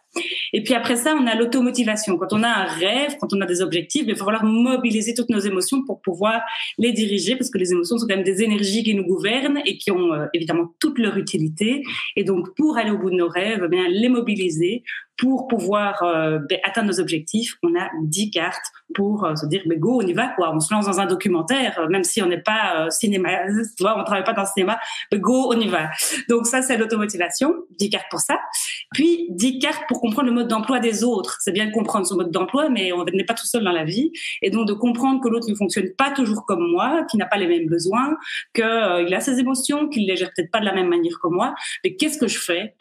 Et 0.53 0.63
puis 0.63 0.73
après 0.73 0.95
ça, 0.95 1.15
on 1.19 1.27
a 1.27 1.35
l'automotivation. 1.35 2.17
Quand 2.17 2.33
on 2.33 2.43
a 2.43 2.47
un 2.47 2.65
rêve, 2.65 3.15
quand 3.19 3.33
on 3.33 3.41
a 3.41 3.45
des 3.45 3.61
objectifs, 3.61 4.03
il 4.07 4.13
va 4.13 4.25
falloir 4.25 4.43
mobiliser 4.43 5.13
toutes 5.13 5.29
nos 5.29 5.39
émotions 5.39 5.83
pour 5.85 6.01
pouvoir 6.01 6.41
les 6.77 6.91
diriger 6.91 7.35
parce 7.35 7.49
que 7.49 7.57
les 7.57 7.71
émotions 7.71 7.97
sont 7.97 8.07
quand 8.07 8.15
même 8.15 8.23
des 8.23 8.41
énergies 8.43 8.83
qui 8.83 8.95
nous 8.95 9.05
gouvernent 9.05 9.61
et 9.65 9.77
qui 9.77 9.91
ont 9.91 10.13
euh, 10.13 10.25
évidemment 10.33 10.73
toute 10.79 10.97
leur 10.97 11.17
utilité. 11.17 11.83
Et 12.15 12.23
donc, 12.23 12.55
pour 12.55 12.77
aller 12.77 12.91
au 12.91 12.97
bout 12.97 13.11
de 13.11 13.15
nos 13.15 13.29
rêves, 13.29 13.61
eh 13.65 13.67
bien 13.67 13.87
les 13.87 14.09
mobiliser 14.09 14.83
pour 15.19 15.47
pouvoir 15.47 16.01
euh, 16.01 16.39
ben, 16.49 16.59
atteindre 16.63 16.87
nos 16.87 16.99
objectifs, 16.99 17.57
on 17.61 17.77
a 17.77 17.89
10 18.03 18.31
cartes 18.31 18.71
pour 18.95 19.25
euh, 19.25 19.35
se 19.35 19.45
dire 19.47 19.61
mais 19.65 19.75
go, 19.75 20.01
on 20.01 20.07
y 20.07 20.13
va 20.13 20.29
quoi. 20.29 20.55
On 20.55 20.59
se 20.59 20.73
lance 20.73 20.85
dans 20.85 20.99
un 20.99 21.05
documentaire, 21.05 21.77
euh, 21.79 21.89
même 21.89 22.05
si 22.05 22.21
on 22.21 22.27
n'est 22.27 22.41
pas 22.41 22.89
cinéma, 22.89 23.29
tu 23.77 23.83
vois, 23.83 23.99
on 23.99 24.03
travaille 24.03 24.23
pas 24.23 24.33
dans 24.33 24.43
le 24.43 24.47
cinéma, 24.47 24.79
mais 25.11 25.19
go, 25.19 25.51
on 25.53 25.59
y 25.59 25.67
va. 25.67 25.89
Donc 26.29 26.47
ça 26.47 26.61
c'est 26.61 26.77
l'automotivation, 26.77 27.53
10 27.77 27.89
cartes 27.89 28.07
pour 28.09 28.21
ça. 28.21 28.39
Puis 28.93 29.27
10 29.31 29.59
cartes 29.59 29.83
pour 29.87 29.99
comprendre 29.99 30.29
le 30.29 30.33
mode 30.33 30.47
d'emploi 30.47 30.79
des 30.79 31.03
autres. 31.03 31.37
C'est 31.41 31.51
bien 31.51 31.67
de 31.67 31.71
comprendre 31.71 32.07
son 32.07 32.15
mode 32.15 32.31
d'emploi, 32.31 32.69
mais 32.69 32.93
on 32.93 33.03
n'est 33.03 33.25
pas 33.25 33.33
tout 33.33 33.45
seul 33.45 33.63
dans 33.63 33.71
la 33.71 33.83
vie, 33.83 34.11
et 34.41 34.49
donc 34.49 34.67
de 34.67 34.73
comprendre 34.73 35.21
que 35.21 35.27
l'autre 35.27 35.49
ne 35.49 35.55
fonctionne 35.55 35.89
pas 35.97 36.11
toujours 36.11 36.45
comme 36.45 36.65
moi, 36.71 37.03
qu'il 37.09 37.19
n'a 37.19 37.25
pas 37.25 37.37
les 37.37 37.47
mêmes 37.47 37.67
besoins, 37.67 38.17
qu'il 38.53 38.63
a 38.63 39.19
ses 39.19 39.39
émotions, 39.39 39.89
qu'il 39.89 40.07
les 40.07 40.15
gère 40.15 40.31
peut-être 40.35 40.51
pas 40.51 40.61
de 40.61 40.65
la 40.65 40.73
même 40.73 40.87
manière 40.87 41.19
que 41.21 41.27
moi. 41.27 41.53
Mais 41.83 41.95
qu'est-ce 41.95 42.17
que 42.17 42.27
je 42.27 42.39
fais 42.39 42.75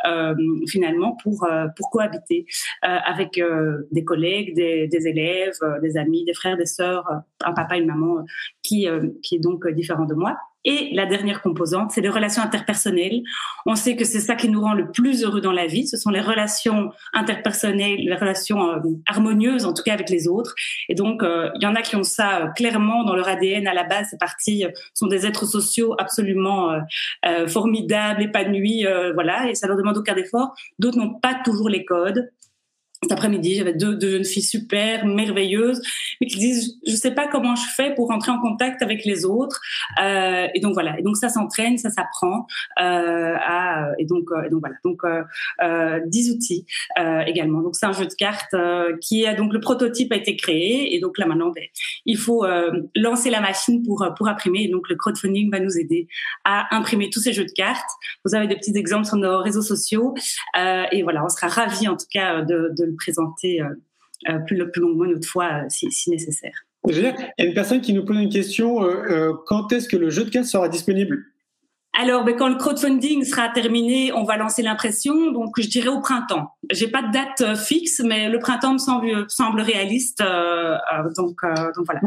finalement 0.68 1.16
pour 1.22 1.46
pour 1.76 1.90
cohabiter? 1.90 2.27
Euh, 2.30 2.42
avec 2.82 3.38
euh, 3.38 3.88
des 3.90 4.04
collègues, 4.04 4.54
des, 4.54 5.06
élèves, 5.06 5.56
euh, 5.62 5.80
des 5.80 5.96
amis, 5.96 6.24
des 6.24 6.34
frères, 6.34 6.56
des 6.56 6.66
sœurs, 6.66 7.04
un 7.44 7.52
papa, 7.52 7.76
une 7.76 7.86
maman 7.86 8.24
qui, 8.62 8.86
qui 9.22 9.36
est 9.36 9.40
donc 9.40 9.66
différent 9.68 10.04
de 10.04 10.14
moi. 10.14 10.36
Et 10.70 10.90
la 10.92 11.06
dernière 11.06 11.40
composante, 11.40 11.92
c'est 11.92 12.02
les 12.02 12.10
relations 12.10 12.42
interpersonnelles. 12.42 13.22
On 13.64 13.74
sait 13.74 13.96
que 13.96 14.04
c'est 14.04 14.20
ça 14.20 14.34
qui 14.34 14.50
nous 14.50 14.60
rend 14.60 14.74
le 14.74 14.90
plus 14.90 15.24
heureux 15.24 15.40
dans 15.40 15.52
la 15.52 15.66
vie. 15.66 15.86
Ce 15.86 15.96
sont 15.96 16.10
les 16.10 16.20
relations 16.20 16.90
interpersonnelles, 17.14 18.00
les 18.00 18.14
relations 18.14 18.58
harmonieuses, 19.06 19.64
en 19.64 19.72
tout 19.72 19.82
cas 19.82 19.94
avec 19.94 20.10
les 20.10 20.28
autres. 20.28 20.54
Et 20.90 20.94
donc, 20.94 21.22
il 21.24 21.62
y 21.62 21.66
en 21.66 21.74
a 21.74 21.80
qui 21.80 21.96
ont 21.96 22.02
ça 22.02 22.52
clairement 22.54 23.04
dans 23.04 23.16
leur 23.16 23.28
ADN 23.28 23.66
à 23.66 23.72
la 23.72 23.84
base. 23.84 24.08
C'est 24.10 24.20
parti, 24.20 24.66
sont 24.92 25.06
des 25.06 25.24
êtres 25.24 25.46
sociaux 25.46 25.94
absolument 25.98 26.78
formidables, 27.46 28.24
épanouis, 28.24 28.84
voilà. 29.14 29.48
Et 29.48 29.54
ça 29.54 29.68
leur 29.68 29.78
demande 29.78 29.96
aucun 29.96 30.16
effort. 30.16 30.54
D'autres 30.78 30.98
n'ont 30.98 31.14
pas 31.14 31.34
toujours 31.46 31.70
les 31.70 31.86
codes 31.86 32.30
cet 33.02 33.12
après-midi, 33.12 33.54
j'avais 33.54 33.74
deux, 33.74 33.94
deux 33.94 34.10
jeunes 34.10 34.24
filles 34.24 34.42
super, 34.42 35.06
merveilleuses, 35.06 35.80
mais 36.20 36.26
qui 36.26 36.38
disent, 36.38 36.78
je 36.84 36.96
sais 36.96 37.12
pas 37.12 37.28
comment 37.28 37.54
je 37.54 37.66
fais 37.76 37.94
pour 37.94 38.08
rentrer 38.08 38.32
en 38.32 38.40
contact 38.40 38.82
avec 38.82 39.04
les 39.04 39.24
autres. 39.24 39.60
Euh, 40.02 40.48
et 40.52 40.60
donc 40.60 40.74
voilà. 40.74 40.98
Et 40.98 41.02
donc 41.02 41.16
ça 41.16 41.28
s'entraîne, 41.28 41.78
ça 41.78 41.90
s'apprend. 41.90 42.46
Euh, 42.80 43.36
à, 43.38 43.90
et 43.98 44.04
donc, 44.04 44.24
euh, 44.32 44.42
et 44.42 44.50
donc 44.50 44.60
voilà. 44.60 44.74
Donc 44.84 45.04
euh, 45.04 45.22
euh, 45.62 46.00
10 46.06 46.32
outils 46.32 46.66
euh, 46.98 47.20
également. 47.20 47.62
Donc 47.62 47.76
c'est 47.76 47.86
un 47.86 47.92
jeu 47.92 48.06
de 48.06 48.14
cartes 48.14 48.56
qui 49.00 49.26
a 49.26 49.34
donc 49.34 49.52
le 49.52 49.60
prototype 49.60 50.12
a 50.12 50.16
été 50.16 50.34
créé 50.34 50.96
et 50.96 51.00
donc 51.00 51.18
là 51.18 51.26
maintenant, 51.26 51.52
ben, 51.54 51.64
il 52.04 52.16
faut 52.16 52.44
lancer 52.96 53.30
la 53.30 53.40
machine 53.40 53.84
pour 53.84 54.04
pour 54.16 54.26
imprimer. 54.26 54.64
Et 54.64 54.68
donc 54.68 54.88
le 54.88 54.96
crowdfunding 54.96 55.52
va 55.52 55.60
nous 55.60 55.78
aider 55.78 56.08
à 56.44 56.74
imprimer 56.74 57.10
tous 57.10 57.20
ces 57.20 57.32
jeux 57.32 57.44
de 57.44 57.52
cartes. 57.52 57.88
Vous 58.24 58.34
avez 58.34 58.48
des 58.48 58.56
petits 58.56 58.76
exemples 58.76 59.06
sur 59.06 59.16
nos 59.16 59.40
réseaux 59.40 59.62
sociaux 59.62 60.14
et 60.56 61.02
voilà, 61.02 61.24
on 61.24 61.28
sera 61.28 61.46
ravis 61.46 61.86
en 61.86 61.96
tout 61.96 62.06
cas 62.12 62.42
de, 62.42 62.72
de 62.76 62.87
le 62.88 62.96
présenter 62.96 63.60
euh, 63.60 63.68
euh, 64.28 64.38
plus, 64.40 64.70
plus 64.70 64.80
longuement 64.80 65.04
une 65.04 65.14
autre 65.14 65.28
fois 65.28 65.46
euh, 65.46 65.66
si, 65.68 65.90
si 65.90 66.10
nécessaire. 66.10 66.64
Il 66.88 66.96
y 66.96 67.06
a 67.06 67.44
une 67.44 67.54
personne 67.54 67.80
qui 67.80 67.92
nous 67.92 68.04
pose 68.04 68.16
une 68.16 68.30
question. 68.30 68.80
quand 69.46 69.72
est-ce 69.72 69.88
que 69.88 69.96
le 69.96 70.10
jeu 70.10 70.24
de 70.24 70.30
cartes 70.30 70.46
sera 70.46 70.68
disponible? 70.68 71.22
Alors, 71.92 72.24
ben, 72.24 72.36
quand 72.36 72.48
le 72.48 72.54
crowdfunding 72.54 73.24
sera 73.24 73.48
terminé, 73.48 74.12
on 74.12 74.22
va 74.22 74.36
lancer 74.36 74.62
l'impression. 74.62 75.32
Donc, 75.32 75.60
je 75.60 75.68
dirais 75.68 75.88
au 75.88 76.00
printemps. 76.00 76.52
J'ai 76.70 76.88
pas 76.88 77.02
de 77.02 77.12
date 77.12 77.56
fixe, 77.56 78.00
mais 78.02 78.30
le 78.30 78.38
printemps 78.38 78.74
me 78.74 78.78
semble, 78.78 79.26
semble 79.28 79.60
réaliste. 79.60 80.22
donc, 81.16 81.40
donc 81.42 81.84
voilà. 81.84 82.00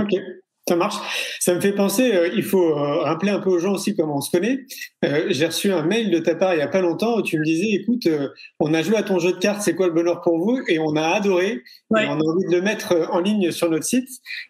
Ça 0.68 0.75
marche. 0.75 0.96
Ça 1.39 1.56
me 1.56 1.60
fait 1.60 1.72
penser, 1.72 2.13
euh, 2.13 2.30
il 2.36 2.44
faut 2.44 2.77
euh, 2.77 3.01
rappeler 3.01 3.32
un 3.32 3.39
peu 3.39 3.50
aux 3.50 3.58
gens 3.58 3.74
aussi 3.74 3.96
comment 3.96 4.18
on 4.18 4.22
se 4.22 4.30
connaît. 4.30 4.60
Euh, 5.03 5.25
j'ai 5.30 5.48
reçu 5.48 5.72
un 5.72 5.82
mail 5.82 6.12
de 6.12 6.20
ta 6.20 6.36
part 6.36 6.53
il 6.53 6.60
y 6.60 6.62
a 6.62 6.68
pas 6.68 6.82
longtemps 6.82 7.18
où 7.18 7.24
tu 7.24 7.39
me 7.39 7.44
disais, 7.44 7.70
écoute, 7.72 8.08
on 8.60 8.72
a 8.75 8.84
joué 8.84 8.96
à 8.96 9.01
ton 9.01 9.18
jeu 9.18 9.32
de 9.32 9.38
cartes, 9.38 9.63
c'est 9.63 9.74
quoi 9.74 9.88
le 9.88 9.94
bonheur 9.94 10.22
pour 10.22 10.38
vous? 10.38 10.60
Et 10.68 10.77
on 10.77 10.96
a 10.96 11.01
adoré. 11.01 11.63
Et 11.98 12.06
on 12.08 12.20
a 12.20 12.24
envie 12.24 12.46
de 12.46 12.51
le 12.51 12.62
mettre 12.62 13.10
en 13.12 13.20
ligne 13.20 13.51
sur 13.51 13.70
notre 13.70 13.86
site. 13.86 14.08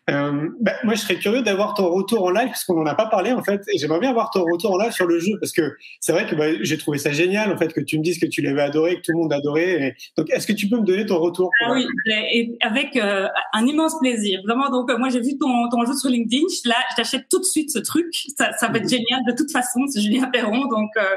Bah, 0.08 0.74
moi, 0.84 0.96
je 0.96 1.00
serais 1.00 1.15
curieux 1.15 1.44
d'avoir 1.44 1.75
ton 1.75 1.89
retour 1.89 2.25
en 2.25 2.30
live 2.30 2.48
parce 2.48 2.65
qu'on 2.65 2.75
n'en 2.75 2.86
a 2.86 2.94
pas 2.94 3.08
parlé 3.08 3.32
en 3.32 3.41
fait. 3.41 3.62
Et 3.74 3.77
j'aimerais 3.77 4.00
bien 4.00 4.10
avoir 4.10 4.30
ton 4.32 4.44
retour 4.44 4.74
en 4.74 4.77
live 4.77 4.91
sur 4.91 5.08
le 5.08 5.18
jeu 5.18 5.32
parce 5.39 5.53
que 5.53 5.75
c'est 6.01 6.12
vrai 6.12 6.27
que 6.27 6.36
bah, 6.36 6.48
j'ai 6.62 6.77
trouvé 6.77 6.98
ça 6.98 7.12
génial 7.13 7.51
en 7.51 7.58
fait 7.58 7.72
que 7.74 7.80
tu 7.80 7.98
me 7.98 8.03
dises 8.03 8.20
que 8.20 8.27
tu 8.27 8.41
l'avais 8.41 8.62
adoré, 8.62 8.98
que 8.98 9.01
tout 9.01 9.13
le 9.13 9.20
monde 9.20 9.34
adorait. 9.34 9.96
Donc, 10.18 10.30
est-ce 10.30 10.46
que 10.46 10.53
tu 10.53 10.68
peux 10.68 10.77
me 10.77 10.86
donner 10.86 11.06
ton 11.06 11.20
retour? 11.20 11.50
Ah 11.65 11.72
Oui, 11.72 11.86
et 12.06 12.58
avec 12.62 12.98
un 12.98 13.65
immense 13.65 13.98
plaisir. 14.00 14.41
Vraiment. 14.46 14.70
Donc, 14.70 14.91
moi, 15.00 15.10
j'ai 15.10 15.22
vu 15.22 15.38
ton, 15.39 15.70
ton 15.70 15.86
jeu 15.86 15.94
sur 16.01 16.10
LinkedIn. 16.10 16.43
Là, 16.65 16.75
je 16.91 16.96
t'achète 16.96 17.29
tout 17.29 17.39
de 17.39 17.46
suite 17.46 17.72
ce 17.72 17.79
truc. 17.79 18.08
Ça, 18.38 18.67
va 18.67 18.77
être 18.77 18.89
génial. 18.89 19.22
De 19.27 19.34
toute 19.36 19.51
façon, 19.51 19.79
c'est 19.88 20.01
Julien 20.01 20.27
Perron. 20.27 20.65
Donc, 20.65 20.89
euh, 20.98 21.15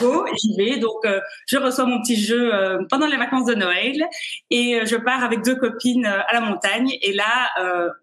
go, 0.00 0.26
j'y 0.40 0.56
vais. 0.56 0.78
Donc, 0.78 1.04
euh, 1.04 1.20
je 1.46 1.56
reçois 1.56 1.86
mon 1.86 2.00
petit 2.02 2.16
jeu 2.16 2.54
euh, 2.54 2.84
pendant 2.88 3.06
les 3.06 3.16
vacances 3.16 3.46
de 3.46 3.54
Noël 3.54 4.04
et 4.50 4.80
je 4.84 4.96
pars 4.96 5.24
avec 5.24 5.42
deux 5.42 5.56
copines 5.56 6.06
à 6.06 6.32
la 6.32 6.40
montagne. 6.40 6.90
Et 7.02 7.12
là, 7.12 7.50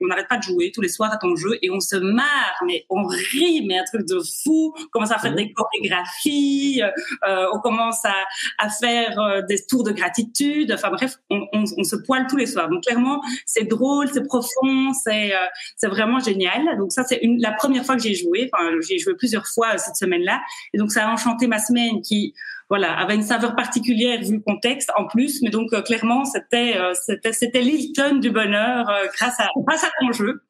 on 0.01 0.07
n'arrête 0.07 0.27
pas 0.27 0.37
de 0.37 0.43
jouer 0.43 0.71
tous 0.73 0.81
les 0.81 0.89
soirs 0.89 1.11
à 1.13 1.17
ton 1.17 1.35
jeu 1.35 1.57
et 1.61 1.69
on 1.69 1.79
se 1.79 1.95
marre, 1.95 2.55
mais 2.65 2.85
on 2.89 3.03
rit, 3.03 3.65
mais 3.67 3.77
un 3.77 3.83
truc 3.83 4.07
de 4.07 4.19
fou. 4.43 4.73
On 4.77 4.87
commence 4.91 5.11
à 5.11 5.19
faire 5.19 5.35
des 5.35 5.53
chorégraphies. 5.53 6.81
on 7.25 7.59
commence 7.59 8.03
à, 8.05 8.69
faire 8.69 9.43
des 9.47 9.63
tours 9.65 9.83
de 9.83 9.91
gratitude. 9.91 10.71
Enfin 10.71 10.89
bref, 10.89 11.17
on, 11.29 11.45
on, 11.53 11.63
on, 11.77 11.83
se 11.83 11.95
poile 11.95 12.25
tous 12.27 12.37
les 12.37 12.47
soirs. 12.47 12.69
Donc 12.69 12.83
clairement, 12.83 13.21
c'est 13.45 13.65
drôle, 13.65 14.09
c'est 14.11 14.25
profond, 14.25 14.93
c'est 14.93 15.33
c'est 15.77 15.87
vraiment 15.87 16.19
génial. 16.23 16.77
Donc 16.77 16.91
ça, 16.91 17.03
c'est 17.03 17.21
la 17.39 17.51
première 17.51 17.85
fois 17.85 17.95
que 17.95 18.01
j'ai 18.01 18.15
joué. 18.15 18.49
Enfin, 18.51 18.71
j'ai 18.87 18.97
joué 18.97 19.15
plusieurs 19.15 19.45
fois 19.45 19.77
cette 19.77 19.95
semaine-là. 19.95 20.41
Et 20.73 20.77
donc 20.77 20.91
ça 20.91 21.07
a 21.07 21.11
enchanté 21.11 21.47
ma 21.47 21.59
semaine 21.59 22.01
qui 22.01 22.33
voilà, 22.73 22.91
avait 22.93 23.13
une 23.13 23.21
saveur 23.21 23.55
particulière 23.55 24.19
vu 24.21 24.37
le 24.37 24.39
contexte 24.39 24.91
en 24.97 25.05
plus, 25.05 25.43
mais 25.43 25.51
donc 25.51 25.71
euh, 25.73 25.83
clairement 25.83 26.25
c'était 26.25 26.75
euh, 26.75 26.95
c'était 26.95 27.31
c'était 27.31 27.61
l'Hilton 27.61 28.15
du 28.15 28.31
bonheur 28.31 28.89
euh, 28.89 29.05
grâce 29.15 29.39
à 29.39 29.47
grâce 29.57 29.83
à 29.83 29.91
ton 29.99 30.11
jeu. 30.11 30.41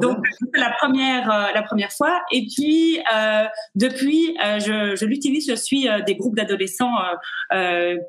Donc 0.00 0.18
la 0.54 0.70
première 0.78 1.26
la 1.52 1.62
première 1.62 1.90
fois 1.90 2.20
et 2.30 2.46
puis 2.46 3.00
depuis 3.74 4.36
je, 4.38 4.94
je 4.94 5.04
l'utilise, 5.06 5.48
je 5.48 5.56
suis 5.56 5.88
des 6.06 6.14
groupes 6.14 6.36
d'adolescents 6.36 6.94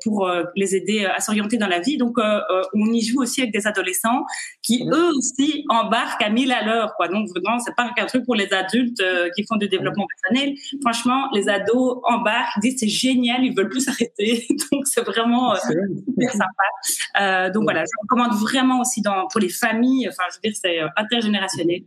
pour 0.04 0.30
les 0.54 0.76
aider 0.76 1.04
à 1.04 1.20
s'orienter 1.20 1.56
dans 1.56 1.66
la 1.66 1.80
vie. 1.80 1.96
Donc 1.96 2.16
on 2.18 2.92
y 2.92 3.00
joue 3.00 3.20
aussi 3.22 3.40
avec 3.40 3.52
des 3.52 3.66
adolescents 3.66 4.24
qui 4.62 4.88
eux 4.88 5.10
aussi 5.16 5.64
embarquent 5.68 6.22
à 6.22 6.30
mille 6.30 6.52
à 6.52 6.62
l'heure 6.64 6.94
quoi. 6.96 7.08
Donc 7.08 7.28
vraiment 7.28 7.58
c'est 7.58 7.74
pas 7.74 7.90
qu'un 7.96 8.06
truc 8.06 8.24
pour 8.24 8.36
les 8.36 8.52
adultes 8.52 9.02
qui 9.34 9.44
font 9.46 9.56
du 9.56 9.68
développement 9.68 10.06
personnel. 10.06 10.54
Franchement, 10.82 11.28
les 11.32 11.48
ados 11.48 12.00
embarquent, 12.04 12.60
disent 12.60 12.78
c'est 12.78 12.88
génial 12.88 13.47
ils 13.48 13.56
veulent 13.56 13.68
plus 13.68 13.80
s'arrêter. 13.84 14.46
donc 14.70 14.86
c'est 14.86 15.02
vraiment 15.02 15.54
euh, 15.54 15.56
super 15.56 16.32
sympa. 16.32 17.20
Euh, 17.20 17.50
donc 17.50 17.64
voilà, 17.64 17.84
je 17.84 18.02
recommande 18.02 18.38
vraiment 18.40 18.80
aussi 18.80 19.00
dans, 19.00 19.26
pour 19.28 19.40
les 19.40 19.48
familles. 19.48 20.08
Enfin, 20.08 20.24
je 20.30 20.36
veux 20.36 20.50
dire, 20.50 20.58
c'est 20.60 20.82
euh, 20.82 20.88
intergénérationnel. 20.96 21.82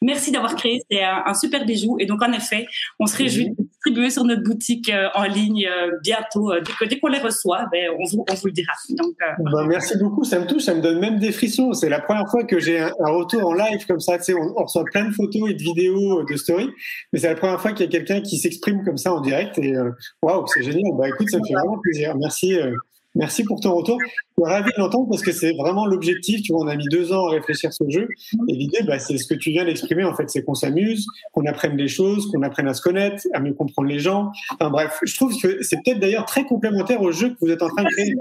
Merci 0.00 0.30
d'avoir 0.30 0.56
créé, 0.56 0.80
c'est 0.90 1.02
un, 1.02 1.34
super 1.34 1.64
bijou. 1.64 1.96
Et 1.98 2.06
donc 2.06 2.22
en 2.22 2.32
effet, 2.32 2.66
on 2.98 3.06
se 3.06 3.16
réjouit 3.16 3.50
de 3.50 3.64
distribuer 3.64 4.10
sur 4.10 4.24
notre 4.24 4.42
boutique 4.42 4.90
en 5.14 5.24
ligne 5.24 5.68
bientôt. 6.02 6.52
dès, 6.88 6.98
qu'on 6.98 7.08
les 7.08 7.18
reçoit, 7.18 7.66
ben, 7.72 7.90
on, 7.98 8.04
vous, 8.04 8.24
le 8.46 8.52
dira. 8.52 8.72
Ben, 9.38 9.66
merci 9.66 9.98
beaucoup, 9.98 10.24
ça 10.24 10.38
me 10.38 10.46
touche, 10.46 10.62
ça 10.62 10.74
me 10.74 10.80
donne 10.80 11.00
même 11.00 11.18
des 11.18 11.32
frissons. 11.32 11.72
C'est 11.72 11.88
la 11.88 12.00
première 12.00 12.28
fois 12.28 12.44
que 12.44 12.58
j'ai 12.58 12.80
un, 12.80 12.92
retour 13.00 13.46
en 13.46 13.54
live 13.54 13.86
comme 13.86 14.00
ça. 14.00 14.16
On, 14.56 14.62
reçoit 14.62 14.84
plein 14.84 15.08
de 15.08 15.14
photos 15.14 15.50
et 15.50 15.54
de 15.54 15.62
vidéos 15.62 16.24
de 16.24 16.36
stories, 16.36 16.70
mais 17.12 17.18
c'est 17.18 17.28
la 17.28 17.34
première 17.34 17.60
fois 17.60 17.72
qu'il 17.72 17.86
y 17.86 17.88
a 17.88 17.92
quelqu'un 17.92 18.20
qui 18.20 18.38
s'exprime 18.38 18.84
comme 18.84 18.96
ça 18.96 19.12
en 19.12 19.20
direct. 19.20 19.58
Et 19.58 19.74
waouh, 20.22 20.46
c'est 20.46 20.62
génial. 20.62 20.92
Bah, 20.96 21.08
écoute, 21.08 21.28
ça 21.30 21.38
me 21.38 21.44
fait 21.46 21.54
vraiment 21.54 21.78
plaisir. 21.78 22.14
Merci, 22.16 22.54
euh, 22.54 22.74
merci 23.14 23.44
pour 23.44 23.60
ton 23.60 23.74
retour. 23.74 23.98
Je 24.00 24.42
suis 24.42 24.52
ravi 24.52 24.70
de 24.76 24.80
l'entendre 24.80 25.08
parce 25.08 25.22
que 25.22 25.32
c'est 25.32 25.52
vraiment 25.52 25.86
l'objectif. 25.86 26.42
Tu 26.42 26.52
vois, 26.52 26.62
on 26.62 26.68
a 26.68 26.76
mis 26.76 26.88
deux 26.88 27.12
ans 27.12 27.28
à 27.28 27.30
réfléchir 27.30 27.72
sur 27.72 27.84
le 27.84 27.90
jeu. 27.90 28.08
Et 28.48 28.54
l'idée, 28.54 28.82
bah, 28.82 28.98
c'est 28.98 29.16
ce 29.18 29.26
que 29.26 29.34
tu 29.34 29.50
viens 29.50 29.64
d'exprimer, 29.64 30.04
en 30.04 30.14
fait. 30.14 30.28
C'est 30.30 30.42
qu'on 30.42 30.54
s'amuse, 30.54 31.06
qu'on 31.32 31.46
apprenne 31.46 31.76
des 31.76 31.88
choses, 31.88 32.30
qu'on 32.30 32.42
apprenne 32.42 32.68
à 32.68 32.74
se 32.74 32.82
connaître, 32.82 33.22
à 33.32 33.40
mieux 33.40 33.54
comprendre 33.54 33.88
les 33.88 33.98
gens. 33.98 34.32
Enfin, 34.52 34.70
bref, 34.70 34.98
je 35.02 35.14
trouve 35.16 35.38
que 35.40 35.62
c'est 35.62 35.76
peut-être 35.84 36.00
d'ailleurs 36.00 36.26
très 36.26 36.44
complémentaire 36.44 37.02
au 37.02 37.12
jeu 37.12 37.30
que 37.30 37.36
vous 37.40 37.50
êtes 37.50 37.62
en 37.62 37.68
train 37.68 37.84
de 37.84 37.88
créer. 37.88 38.14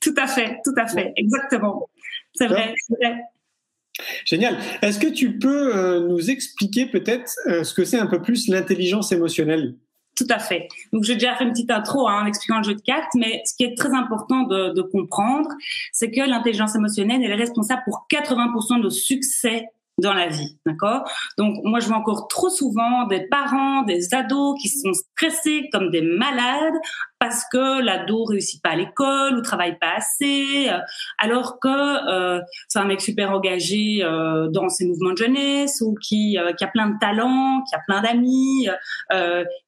Tout 0.00 0.14
à 0.16 0.26
fait, 0.26 0.58
tout 0.64 0.74
à 0.76 0.86
fait. 0.86 1.12
Exactement. 1.16 1.88
C'est 2.34 2.46
vrai, 2.46 2.74
c'est 2.88 2.96
vrai. 2.96 3.16
Génial. 4.24 4.58
Est-ce 4.82 4.98
que 4.98 5.06
tu 5.06 5.38
peux 5.38 5.76
euh, 5.76 6.08
nous 6.08 6.30
expliquer 6.30 6.86
peut-être 6.86 7.32
euh, 7.46 7.62
ce 7.62 7.74
que 7.74 7.84
c'est 7.84 7.98
un 7.98 8.06
peu 8.06 8.20
plus 8.20 8.48
l'intelligence 8.48 9.12
émotionnelle? 9.12 9.76
Tout 10.16 10.26
à 10.30 10.38
fait. 10.38 10.68
Donc, 10.92 11.04
j'ai 11.04 11.14
déjà 11.14 11.34
fait 11.34 11.44
une 11.44 11.50
petite 11.50 11.70
intro 11.70 12.08
hein, 12.08 12.22
en 12.22 12.26
expliquant 12.26 12.58
le 12.58 12.64
jeu 12.64 12.74
de 12.74 12.80
cartes, 12.80 13.12
mais 13.14 13.42
ce 13.44 13.54
qui 13.56 13.64
est 13.64 13.76
très 13.76 13.92
important 13.92 14.42
de, 14.42 14.72
de 14.72 14.82
comprendre, 14.82 15.48
c'est 15.92 16.10
que 16.10 16.20
l'intelligence 16.20 16.74
émotionnelle 16.74 17.22
elle 17.24 17.30
est 17.32 17.34
responsable 17.34 17.82
pour 17.84 18.06
80% 18.10 18.82
de 18.82 18.90
succès 18.90 19.68
dans 19.98 20.12
la 20.12 20.26
vie, 20.26 20.58
d'accord? 20.66 21.08
Donc 21.38 21.56
moi 21.62 21.78
je 21.78 21.86
vois 21.86 21.96
encore 21.96 22.26
trop 22.28 22.50
souvent 22.50 23.06
des 23.06 23.26
parents, 23.28 23.82
des 23.82 24.12
ados 24.12 24.60
qui 24.60 24.68
sont 24.68 24.92
stressés 24.92 25.68
comme 25.72 25.90
des 25.90 26.02
malades 26.02 26.74
parce 27.24 27.46
que 27.50 27.80
l'ado 27.82 28.24
réussit 28.24 28.62
pas 28.62 28.70
à 28.70 28.76
l'école 28.76 29.38
ou 29.38 29.40
travaille 29.40 29.78
pas 29.78 29.94
assez, 29.96 30.68
euh, 30.68 30.76
alors 31.16 31.58
que 31.58 31.68
euh, 31.68 32.42
c'est 32.68 32.78
un 32.78 32.84
mec 32.84 33.00
super 33.00 33.30
engagé 33.30 34.00
euh, 34.02 34.48
dans 34.48 34.68
ses 34.68 34.86
mouvements 34.86 35.12
de 35.12 35.16
jeunesse 35.16 35.80
ou 35.80 35.94
qui, 35.94 36.36
a 36.36 36.66
plein 36.66 36.90
de 36.90 36.98
talents, 37.00 37.62
qui 37.66 37.74
a 37.74 37.80
plein 37.86 38.02
d'amis, 38.02 38.68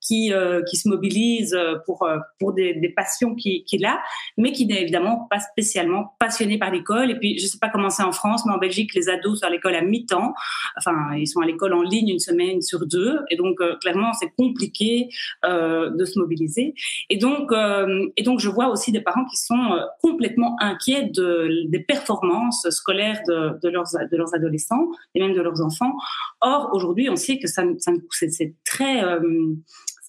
qui 0.03 0.33
qui 0.69 0.77
se 0.77 0.89
mobilise 0.89 1.59
pour 1.87 2.07
pour 2.39 2.53
des, 2.53 2.75
des 2.75 2.89
passions 2.91 3.35
qu'il 3.35 3.65
qui 3.65 3.85
a, 3.87 4.01
mais 4.37 4.53
qui 4.53 4.67
n'est 4.67 4.83
évidemment 4.83 5.27
pas 5.31 5.41
spécialement 5.41 6.15
passionné 6.19 6.59
par 6.59 6.71
l'école. 6.71 7.11
Et 7.11 7.19
puis 7.19 7.39
je 7.39 7.47
sais 7.47 7.59
pas 7.59 7.71
comment 7.71 7.89
c'est 7.91 8.03
en 8.03 8.13
France, 8.13 8.45
mais 8.45 8.53
en 8.53 8.59
Belgique 8.59 8.95
les 8.95 9.09
ados 9.09 9.41
sont 9.41 9.47
à 9.47 9.51
l'école 9.51 9.77
à 9.77 9.83
mi-temps, 9.83 10.35
enfin 10.77 11.15
ils 11.17 11.27
sont 11.27 11.41
à 11.41 11.47
l'école 11.47 11.73
en 11.73 11.83
ligne 11.83 12.11
une 12.11 12.19
semaine 12.19 12.61
sur 12.61 12.87
deux, 12.87 13.21
et 13.31 13.37
donc 13.37 13.59
clairement 13.81 14.13
c'est 14.13 14.33
compliqué 14.37 15.09
de 15.45 16.05
se 16.05 16.19
mobiliser. 16.19 16.75
Et 17.09 17.17
donc 17.17 17.46
euh, 17.53 18.07
et 18.17 18.23
donc, 18.23 18.41
je 18.41 18.49
vois 18.49 18.69
aussi 18.69 18.93
des 18.93 19.01
parents 19.01 19.25
qui 19.25 19.37
sont 19.37 19.55
euh, 19.55 19.83
complètement 20.03 20.57
inquiets 20.61 21.05
de, 21.05 21.69
des 21.69 21.81
performances 21.81 22.69
scolaires 22.71 23.21
de, 23.27 23.69
leurs, 23.69 23.97
adolescents 24.35 24.89
et 25.15 25.21
même 25.21 25.35
de 25.35 25.41
leurs 25.41 25.63
enfants. 25.63 25.95
Or, 26.41 26.71
aujourd'hui, 26.73 27.09
on 27.11 27.17
sait 27.17 27.39
que 27.39 27.49
ça 27.49 27.63
c'est 28.11 28.55
très 28.65 29.05
euh, 29.05 29.21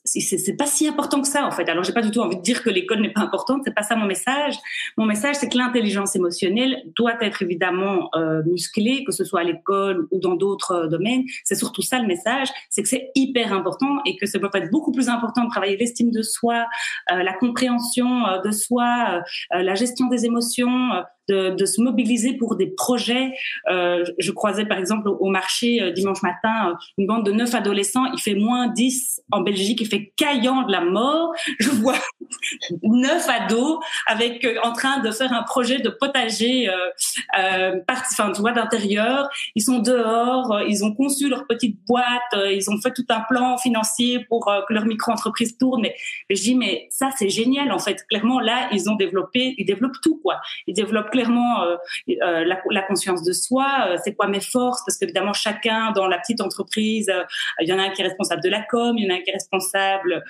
c'est 0.08 0.58
pas 0.58 0.66
si 0.66 0.88
important 0.88 1.22
que 1.22 1.28
ça 1.28 1.46
en 1.46 1.52
fait. 1.52 1.70
Alors 1.70 1.84
j'ai 1.84 1.94
pas 1.94 2.02
du 2.02 2.12
tout 2.12 2.22
envie 2.22 2.38
de 2.38 2.42
dire 2.42 2.64
que 2.64 2.70
l'école 2.70 3.02
n'est 3.02 3.14
pas 3.14 3.22
importante, 3.22 3.62
c'est 3.66 3.76
pas 3.76 3.84
ça 3.84 3.96
mon 3.96 4.06
message. 4.06 4.56
Mon 4.98 5.06
message 5.06 5.36
c'est 5.36 5.50
que 5.50 5.58
l'intelligence 5.58 6.16
émotionnelle 6.16 6.82
doit 6.96 7.24
être 7.24 7.42
évidemment 7.42 8.10
euh, 8.16 8.42
musclée, 8.44 9.04
que 9.04 9.12
ce 9.12 9.24
soit 9.24 9.42
à 9.42 9.44
l'école 9.44 10.08
ou 10.12 10.20
dans 10.20 10.36
d'autres 10.36 10.72
euh, 10.72 10.88
domaines. 10.88 11.24
C'est 11.44 11.56
surtout 11.56 11.82
ça 11.82 12.00
le 12.00 12.08
message, 12.08 12.48
c'est 12.70 12.82
que 12.82 12.90
c'est 12.90 13.12
hyper 13.14 13.54
important 13.54 14.00
et 14.06 14.16
que 14.16 14.26
c'est 14.26 14.40
peut 14.40 14.50
être 14.54 14.72
beaucoup 14.72 14.92
plus 14.92 15.10
important 15.10 15.44
de 15.44 15.50
travailler 15.50 15.78
l'estime 15.78 16.12
de 16.12 16.22
soi, 16.22 16.66
euh, 17.12 17.24
la 17.24 17.34
compréhension 17.34 18.28
euh, 18.28 18.42
de 18.42 18.52
soi, 18.52 19.22
la 19.52 19.76
gestion 19.76 20.08
des 20.08 20.26
émotions 20.26 20.92
de, 21.28 21.56
de, 21.56 21.66
se 21.66 21.82
mobiliser 21.82 22.34
pour 22.34 22.56
des 22.56 22.68
projets. 22.68 23.34
Euh, 23.70 24.04
je 24.18 24.32
croisais 24.32 24.66
par 24.66 24.78
exemple 24.78 25.10
au 25.10 25.30
marché 25.30 25.82
euh, 25.82 25.92
dimanche 25.92 26.22
matin 26.22 26.70
euh, 26.70 26.74
une 26.98 27.08
bande 27.08 27.26
de 27.26 27.32
neuf 27.32 27.54
adolescents. 27.54 28.06
Il 28.14 28.20
fait 28.20 28.36
moins 28.36 28.68
10 28.68 29.22
en 29.32 29.42
Belgique. 29.42 29.82
Il 29.82 29.88
fait 29.88 30.14
caillant 30.16 30.64
de 30.64 30.72
la 30.72 30.82
mort. 30.82 31.34
Je 31.60 31.70
vois 31.70 31.96
neuf 32.84 33.28
ados 33.30 33.80
avec 34.06 34.48
en 34.64 34.72
train 34.72 35.00
de 35.00 35.12
faire 35.12 35.34
un 35.34 35.44
projet 35.44 35.80
de 35.80 35.90
potager, 35.90 36.70
euh, 36.70 37.80
enfin 37.90 38.32
tu 38.32 38.42
vois 38.42 38.54
d'intérieur. 38.54 39.30
Ils 39.56 39.64
sont 39.64 39.80
dehors. 39.80 40.62
Ils 40.68 40.84
ont 40.84 40.94
conçu 40.94 41.30
leur 41.30 41.46
petite 41.48 41.78
boîte. 41.86 42.06
Ils 42.34 42.70
ont 42.70 42.80
fait 42.82 42.94
tout 42.94 43.06
un 43.10 43.22
plan 43.30 43.58
financier 43.58 44.26
pour 44.30 44.46
que 44.68 44.74
leur 44.74 44.86
micro-entreprise 44.86 45.58
tourne. 45.58 45.82
Mais 45.82 45.96
je 46.30 46.42
dis 46.42 46.56
mais 46.56 46.88
ça 46.90 47.10
c'est 47.18 47.30
génial 47.30 47.72
en 47.72 47.80
fait. 47.80 48.06
Clairement 48.10 48.40
là 48.40 48.70
ils 48.72 48.90
ont 48.90 48.96
développé, 48.96 49.56
ils 49.58 49.66
développent 49.66 50.00
tout 50.02 50.20
quoi. 50.24 50.40
Ils 50.68 50.74
développent 50.74 51.12
clairement 51.18 51.64
euh, 51.64 51.78
euh, 52.10 52.46
la, 52.46 52.62
la, 52.70 52.82
conscience 52.84 53.24
de 53.24 53.34
soi. 53.34 53.88
Euh, 53.88 53.98
c'est 54.04 54.14
quoi 54.14 54.28
mes 54.28 54.40
forces? 54.40 54.82
Parce 54.86 54.98
qu'évidemment 54.98 55.34
chacun 55.34 55.92
dans 55.92 56.08
la 56.08 56.20
petite 56.20 56.42
entreprise, 56.42 57.12
il 57.60 57.68
y 57.68 57.74
en 57.74 57.80
a 57.80 57.84
un 57.84 57.90
qui 57.90 58.02
est 58.02 58.06
responsable 58.06 58.44
de 58.44 58.50
la 58.50 58.62
com, 58.62 58.96
il 58.98 59.06
y 59.06 59.12
en 59.12 59.16
a 59.16 59.18
un 59.18 59.22
qui 59.22 59.32
est 59.32 59.34
responsable, 59.34 60.24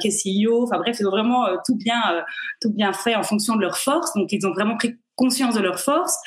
qui 0.00 0.08
est 0.08 0.46
CEO. 0.46 0.64
Enfin 0.64 0.78
bref, 0.78 0.96
ils 1.00 1.06
ont 1.06 1.10
vraiment 1.10 1.46
tout 1.66 1.76
bien 1.76 2.02
tout 2.60 2.72
bien 2.72 2.92
fait 2.92 3.14
en 3.14 3.22
fonction 3.22 3.56
de 3.56 3.62
leurs 3.62 3.78
forces. 3.78 4.12
Donc 4.14 4.32
ils 4.32 4.46
ont 4.46 4.52
vraiment 4.52 4.76
pris 4.76 4.96
conscience 5.16 5.54
de 5.54 5.60
leurs 5.60 5.80
forces 5.80 6.18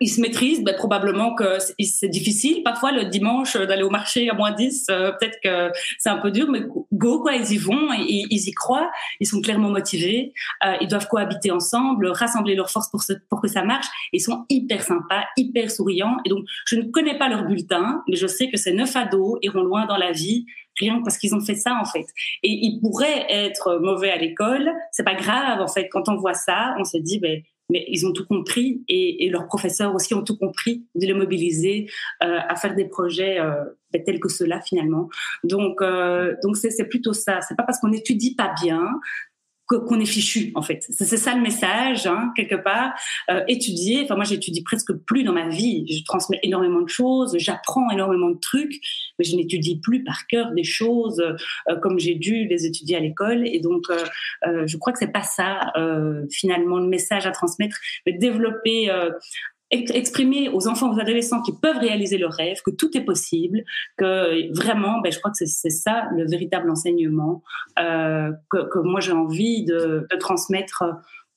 ils 0.00 0.08
se 0.08 0.20
maîtrisent, 0.20 0.64
ben, 0.64 0.74
probablement 0.74 1.34
que 1.34 1.58
c'est 1.58 2.08
difficile 2.08 2.62
parfois 2.62 2.90
le 2.90 3.04
dimanche 3.04 3.56
euh, 3.56 3.66
d'aller 3.66 3.82
au 3.82 3.90
marché 3.90 4.30
à 4.30 4.34
moins 4.34 4.52
10, 4.52 4.86
euh, 4.90 5.12
peut-être 5.12 5.38
que 5.42 5.78
c'est 5.98 6.08
un 6.08 6.16
peu 6.16 6.30
dur, 6.30 6.48
mais 6.50 6.62
go 6.92 7.20
quoi, 7.20 7.34
ils 7.34 7.52
y 7.52 7.58
vont, 7.58 7.92
ils 7.92 8.48
y 8.48 8.52
croient, 8.52 8.90
ils 9.20 9.26
sont 9.26 9.40
clairement 9.40 9.68
motivés, 9.68 10.32
euh, 10.64 10.74
ils 10.80 10.88
doivent 10.88 11.06
cohabiter 11.06 11.50
ensemble, 11.50 12.08
rassembler 12.08 12.54
leurs 12.54 12.70
forces 12.70 12.90
pour, 12.90 13.02
pour 13.28 13.42
que 13.42 13.48
ça 13.48 13.62
marche, 13.62 13.86
ils 14.12 14.20
sont 14.20 14.46
hyper 14.48 14.82
sympas, 14.82 15.24
hyper 15.36 15.70
souriants, 15.70 16.16
et 16.24 16.30
donc 16.30 16.44
je 16.66 16.76
ne 16.76 16.90
connais 16.90 17.18
pas 17.18 17.28
leur 17.28 17.44
bulletin, 17.44 18.02
mais 18.08 18.16
je 18.16 18.26
sais 18.26 18.50
que 18.50 18.56
ces 18.56 18.72
neuf 18.72 18.96
ados 18.96 19.38
iront 19.42 19.62
loin 19.62 19.86
dans 19.86 19.98
la 19.98 20.12
vie, 20.12 20.46
rien 20.78 21.02
parce 21.04 21.18
qu'ils 21.18 21.34
ont 21.34 21.40
fait 21.40 21.56
ça 21.56 21.78
en 21.80 21.84
fait. 21.84 22.06
Et 22.42 22.50
ils 22.50 22.80
pourraient 22.80 23.26
être 23.28 23.78
mauvais 23.82 24.10
à 24.10 24.16
l'école, 24.16 24.70
c'est 24.92 25.04
pas 25.04 25.14
grave 25.14 25.60
en 25.60 25.68
fait. 25.68 25.88
Quand 25.88 26.08
on 26.08 26.16
voit 26.16 26.34
ça, 26.34 26.74
on 26.78 26.84
se 26.84 26.96
dit 26.96 27.18
ben 27.18 27.42
mais 27.70 27.84
ils 27.88 28.06
ont 28.06 28.12
tout 28.12 28.26
compris 28.26 28.84
et, 28.88 29.28
leurs 29.30 29.46
professeurs 29.46 29.94
aussi 29.94 30.12
ont 30.14 30.24
tout 30.24 30.36
compris 30.36 30.84
de 30.96 31.06
les 31.06 31.14
mobiliser 31.14 31.88
euh, 32.22 32.38
à 32.48 32.56
faire 32.56 32.74
des 32.74 32.86
projets 32.86 33.38
euh, 33.38 33.64
ben, 33.92 34.02
tels 34.02 34.18
que 34.18 34.28
ceux-là 34.28 34.60
finalement. 34.60 35.08
Donc, 35.44 35.80
euh, 35.80 36.34
donc 36.42 36.56
c'est 36.56 36.88
plutôt 36.88 37.12
ça. 37.12 37.40
C'est 37.42 37.54
pas 37.54 37.62
parce 37.62 37.78
qu'on 37.78 37.88
n'étudie 37.88 38.34
pas 38.34 38.52
bien 38.60 38.84
qu'on 39.78 40.00
est 40.00 40.06
fichu 40.06 40.52
en 40.54 40.62
fait. 40.62 40.84
C'est 40.90 41.16
ça 41.16 41.34
le 41.34 41.40
message 41.40 42.06
hein, 42.06 42.32
quelque 42.36 42.56
part. 42.56 42.92
Euh, 43.30 43.42
étudier. 43.48 44.02
Enfin 44.04 44.16
moi 44.16 44.24
j'étudie 44.24 44.62
presque 44.62 44.92
plus 44.92 45.24
dans 45.24 45.32
ma 45.32 45.48
vie. 45.48 45.86
Je 45.88 46.04
transmets 46.04 46.40
énormément 46.42 46.80
de 46.80 46.88
choses, 46.88 47.36
j'apprends 47.38 47.88
énormément 47.90 48.30
de 48.30 48.38
trucs, 48.38 48.74
mais 49.18 49.24
je 49.24 49.36
n'étudie 49.36 49.80
plus 49.80 50.02
par 50.04 50.26
cœur 50.26 50.52
des 50.52 50.64
choses 50.64 51.20
euh, 51.68 51.76
comme 51.76 51.98
j'ai 51.98 52.14
dû 52.14 52.46
les 52.46 52.66
étudier 52.66 52.96
à 52.96 53.00
l'école. 53.00 53.46
Et 53.46 53.60
donc 53.60 53.84
euh, 53.90 54.04
euh 54.46 54.66
je 54.66 54.76
crois 54.76 54.92
que 54.92 54.98
c'est 54.98 55.12
pas 55.12 55.22
ça 55.22 55.72
euh, 55.76 56.26
finalement 56.30 56.78
le 56.78 56.86
message 56.86 57.26
à 57.26 57.30
transmettre, 57.30 57.76
mais 58.06 58.12
développer 58.12 58.90
exprimer 59.70 60.48
aux 60.48 60.68
enfants, 60.68 60.92
aux 60.92 61.00
adolescents 61.00 61.42
qui 61.42 61.52
peuvent 61.52 61.78
réaliser 61.78 62.18
leurs 62.18 62.32
rêves, 62.32 62.60
que 62.64 62.70
tout 62.70 62.96
est 62.96 63.04
possible, 63.04 63.62
que 63.96 64.52
vraiment, 64.56 65.00
ben, 65.00 65.12
je 65.12 65.18
crois 65.18 65.30
que 65.30 65.44
c'est 65.44 65.70
ça 65.70 66.08
le 66.16 66.26
véritable 66.26 66.70
enseignement 66.70 67.42
euh, 67.78 68.32
que, 68.50 68.78
moi 68.80 69.00
j'ai 69.00 69.12
envie 69.12 69.64
de, 69.64 70.06
transmettre 70.18 70.84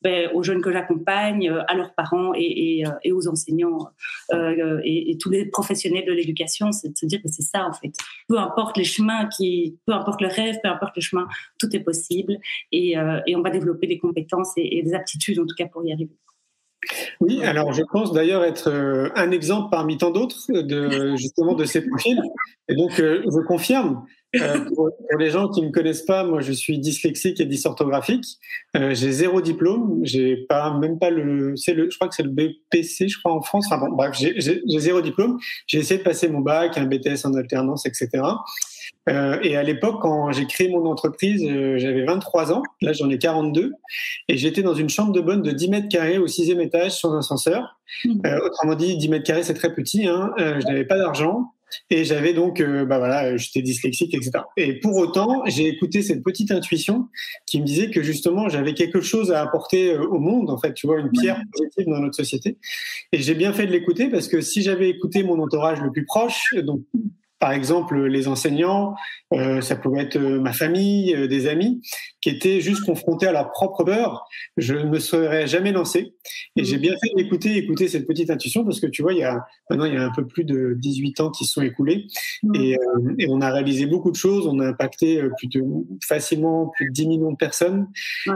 ben, 0.01 0.29
aux 0.33 0.43
jeunes 0.43 0.61
que 0.61 0.71
j'accompagne, 0.71 1.49
à 1.67 1.75
leurs 1.75 1.93
parents 1.93 2.33
et, 2.35 2.83
et 3.03 3.11
aux 3.11 3.27
enseignants 3.27 3.89
euh, 4.33 4.81
et, 4.83 5.17
tous 5.19 5.29
les 5.29 5.45
professionnels 5.45 6.05
de 6.05 6.11
l'éducation, 6.11 6.71
c'est 6.71 6.89
de 6.89 6.97
se 6.97 7.05
dire 7.05 7.21
que 7.21 7.29
c'est 7.29 7.43
ça 7.43 7.65
en 7.65 7.73
fait. 7.73 7.93
Peu 8.27 8.37
importe 8.37 8.77
les 8.77 8.83
chemins 8.83 9.27
qui, 9.27 9.77
peu 9.85 9.93
importe 9.93 10.21
le 10.21 10.27
rêve, 10.27 10.57
peu 10.61 10.69
importe 10.69 10.95
le 10.95 11.01
chemin, 11.01 11.27
tout 11.59 11.73
est 11.75 11.79
possible 11.79 12.37
et, 12.71 12.97
euh, 12.97 13.19
on 13.35 13.41
va 13.41 13.49
développer 13.49 13.87
des 13.87 13.99
compétences 13.99 14.53
et 14.57 14.81
des 14.81 14.93
aptitudes 14.93 15.39
en 15.39 15.45
tout 15.45 15.55
cas 15.55 15.67
pour 15.67 15.85
y 15.85 15.93
arriver. 15.93 16.17
Oui, 17.19 17.43
alors 17.43 17.73
je 17.73 17.83
pense 17.91 18.13
d'ailleurs 18.13 18.43
être 18.43 18.69
euh, 18.69 19.09
un 19.15 19.31
exemple 19.31 19.69
parmi 19.71 19.97
tant 19.97 20.11
d'autres 20.11 20.51
de 20.51 21.15
justement 21.15 21.53
de 21.53 21.65
ces 21.65 21.81
profils. 21.87 22.19
Et 22.69 22.75
donc 22.75 22.99
euh, 22.99 23.23
je 23.25 23.45
confirme. 23.45 24.05
Euh, 24.35 24.65
pour, 24.73 24.89
les 25.19 25.29
gens 25.29 25.47
qui 25.47 25.61
ne 25.61 25.67
me 25.67 25.71
connaissent 25.71 26.05
pas, 26.05 26.23
moi 26.23 26.41
je 26.41 26.51
suis 26.51 26.79
dyslexique 26.79 27.39
et 27.39 27.45
dysorthographique. 27.45 28.25
j'ai 28.73 29.11
zéro 29.11 29.41
diplôme. 29.41 29.99
J'ai 30.03 30.37
pas 30.49 30.75
même 30.77 30.97
pas 30.97 31.11
le, 31.11 31.55
c'est 31.55 31.73
le, 31.73 31.89
je 31.89 31.95
crois 31.95 32.07
que 32.07 32.15
c'est 32.15 32.23
le 32.23 32.31
BPC, 32.31 33.09
je 33.09 33.19
crois 33.19 33.33
en 33.33 33.41
France. 33.41 33.67
Enfin 33.67 33.77
bon, 33.77 33.95
bref, 33.95 34.15
j'ai 34.15 34.33
zéro 34.79 35.01
diplôme. 35.01 35.37
J'ai 35.67 35.79
essayé 35.79 35.99
de 35.99 36.03
passer 36.03 36.29
mon 36.29 36.39
bac, 36.39 36.77
un 36.77 36.85
BTS 36.85 37.25
en 37.25 37.33
alternance, 37.35 37.85
etc. 37.85 38.09
Euh, 39.09 39.39
et 39.43 39.55
à 39.57 39.63
l'époque, 39.63 40.01
quand 40.01 40.31
j'ai 40.31 40.45
créé 40.45 40.69
mon 40.69 40.85
entreprise, 40.85 41.43
euh, 41.45 41.77
j'avais 41.77 42.03
23 42.05 42.53
ans. 42.53 42.63
Là, 42.81 42.93
j'en 42.93 43.09
ai 43.09 43.17
42. 43.17 43.73
Et 44.29 44.37
j'étais 44.37 44.61
dans 44.61 44.75
une 44.75 44.89
chambre 44.89 45.11
de 45.11 45.21
bonne 45.21 45.41
de 45.41 45.51
10 45.51 45.69
mètres 45.69 45.89
carrés 45.89 46.17
au 46.17 46.27
sixième 46.27 46.61
étage 46.61 46.99
sans 46.99 47.17
ascenseur. 47.17 47.79
Mmh. 48.05 48.21
Euh, 48.25 48.39
autrement 48.45 48.75
dit, 48.75 48.97
10 48.97 49.09
mètres 49.09 49.25
carrés, 49.25 49.43
c'est 49.43 49.53
très 49.53 49.73
petit. 49.73 50.07
Hein. 50.07 50.33
Je 50.37 50.65
n'avais 50.65 50.85
pas 50.85 50.97
d'argent. 50.97 51.53
Et 51.89 52.05
j'avais 52.05 52.33
donc, 52.33 52.59
euh, 52.59 52.85
bah 52.85 52.97
voilà, 52.97 53.35
j'étais 53.37 53.61
dyslexique, 53.61 54.13
etc. 54.13 54.43
Et 54.57 54.79
pour 54.79 54.95
autant, 54.97 55.43
j'ai 55.47 55.67
écouté 55.67 56.01
cette 56.01 56.23
petite 56.23 56.51
intuition 56.51 57.07
qui 57.45 57.59
me 57.59 57.65
disait 57.65 57.89
que 57.89 58.01
justement, 58.03 58.49
j'avais 58.49 58.73
quelque 58.73 59.01
chose 59.01 59.31
à 59.31 59.41
apporter 59.41 59.95
au 59.97 60.19
monde, 60.19 60.49
en 60.49 60.57
fait, 60.57 60.73
tu 60.73 60.87
vois, 60.87 60.99
une 60.99 61.09
pierre 61.09 61.41
positive 61.51 61.85
dans 61.87 61.99
notre 61.99 62.15
société. 62.15 62.57
Et 63.11 63.19
j'ai 63.19 63.35
bien 63.35 63.53
fait 63.53 63.65
de 63.65 63.71
l'écouter 63.71 64.09
parce 64.09 64.27
que 64.27 64.41
si 64.41 64.61
j'avais 64.61 64.89
écouté 64.89 65.23
mon 65.23 65.39
entourage 65.39 65.81
le 65.81 65.91
plus 65.91 66.05
proche, 66.05 66.53
donc 66.63 66.81
par 67.43 67.51
exemple 67.51 68.05
les 68.05 68.29
enseignants, 68.29 68.95
euh, 69.33 69.59
ça 69.59 69.75
pouvait 69.75 70.03
être 70.03 70.15
euh, 70.15 70.39
ma 70.39 70.53
famille, 70.53 71.13
euh, 71.13 71.27
des 71.27 71.47
amis, 71.47 71.81
qui 72.21 72.29
étaient 72.29 72.61
juste 72.61 72.85
confrontés 72.85 73.27
à 73.27 73.33
leur 73.33 73.51
propre 73.51 73.83
peur. 73.83 74.25
Je 74.55 74.73
ne 74.75 74.85
me 74.85 74.97
serais 74.97 75.45
jamais 75.45 75.73
lancé. 75.73 76.13
Et 76.55 76.63
j'ai 76.63 76.77
bien 76.77 76.93
fait 76.93 77.09
d'écouter, 77.17 77.57
écouter 77.57 77.89
cette 77.89 78.07
petite 78.07 78.29
intuition, 78.29 78.63
parce 78.63 78.79
que 78.79 78.87
tu 78.87 79.01
vois, 79.01 79.11
il 79.11 79.19
y 79.19 79.23
a 79.25 79.45
maintenant 79.69 79.83
il 79.83 79.93
y 79.93 79.97
a 79.97 80.05
un 80.05 80.11
peu 80.15 80.25
plus 80.25 80.45
de 80.45 80.73
18 80.77 81.19
ans 81.19 81.31
qui 81.31 81.43
se 81.43 81.51
sont 81.51 81.61
écoulés, 81.61 82.07
et, 82.53 82.77
et, 83.19 83.27
on 83.27 83.41
a 83.41 83.51
réalisé 83.51 83.87
beaucoup 83.87 84.11
de 84.11 84.15
choses. 84.15 84.47
On 84.47 84.59
a 84.59 84.67
impacté 84.67 85.21
plus 85.37 85.47
de 85.47 85.61
facilement 86.01 86.67
plus 86.67 86.85
de 86.85 86.91
10 86.93 87.07
millions 87.07 87.31
de 87.31 87.37
personnes. 87.37 87.87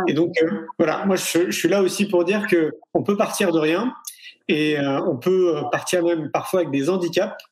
Et 0.10 0.14
donc 0.14 0.34
voilà, 0.78 1.06
moi 1.06 1.16
je, 1.16 1.50
je 1.50 1.58
suis 1.58 1.70
là 1.70 1.82
aussi 1.82 2.10
pour 2.10 2.26
dire 2.26 2.46
que 2.48 2.74
on 2.94 3.04
peut 3.04 3.16
partir 3.16 3.54
de 3.54 3.60
rien 3.60 3.94
et 4.48 4.80
euh, 4.80 5.02
on 5.06 5.18
peut 5.18 5.58
euh, 5.58 5.62
partir 5.72 6.04
même 6.04 6.32
parfois 6.32 6.62
avec 6.62 6.72
des 6.72 6.90
handicaps. 6.90 7.44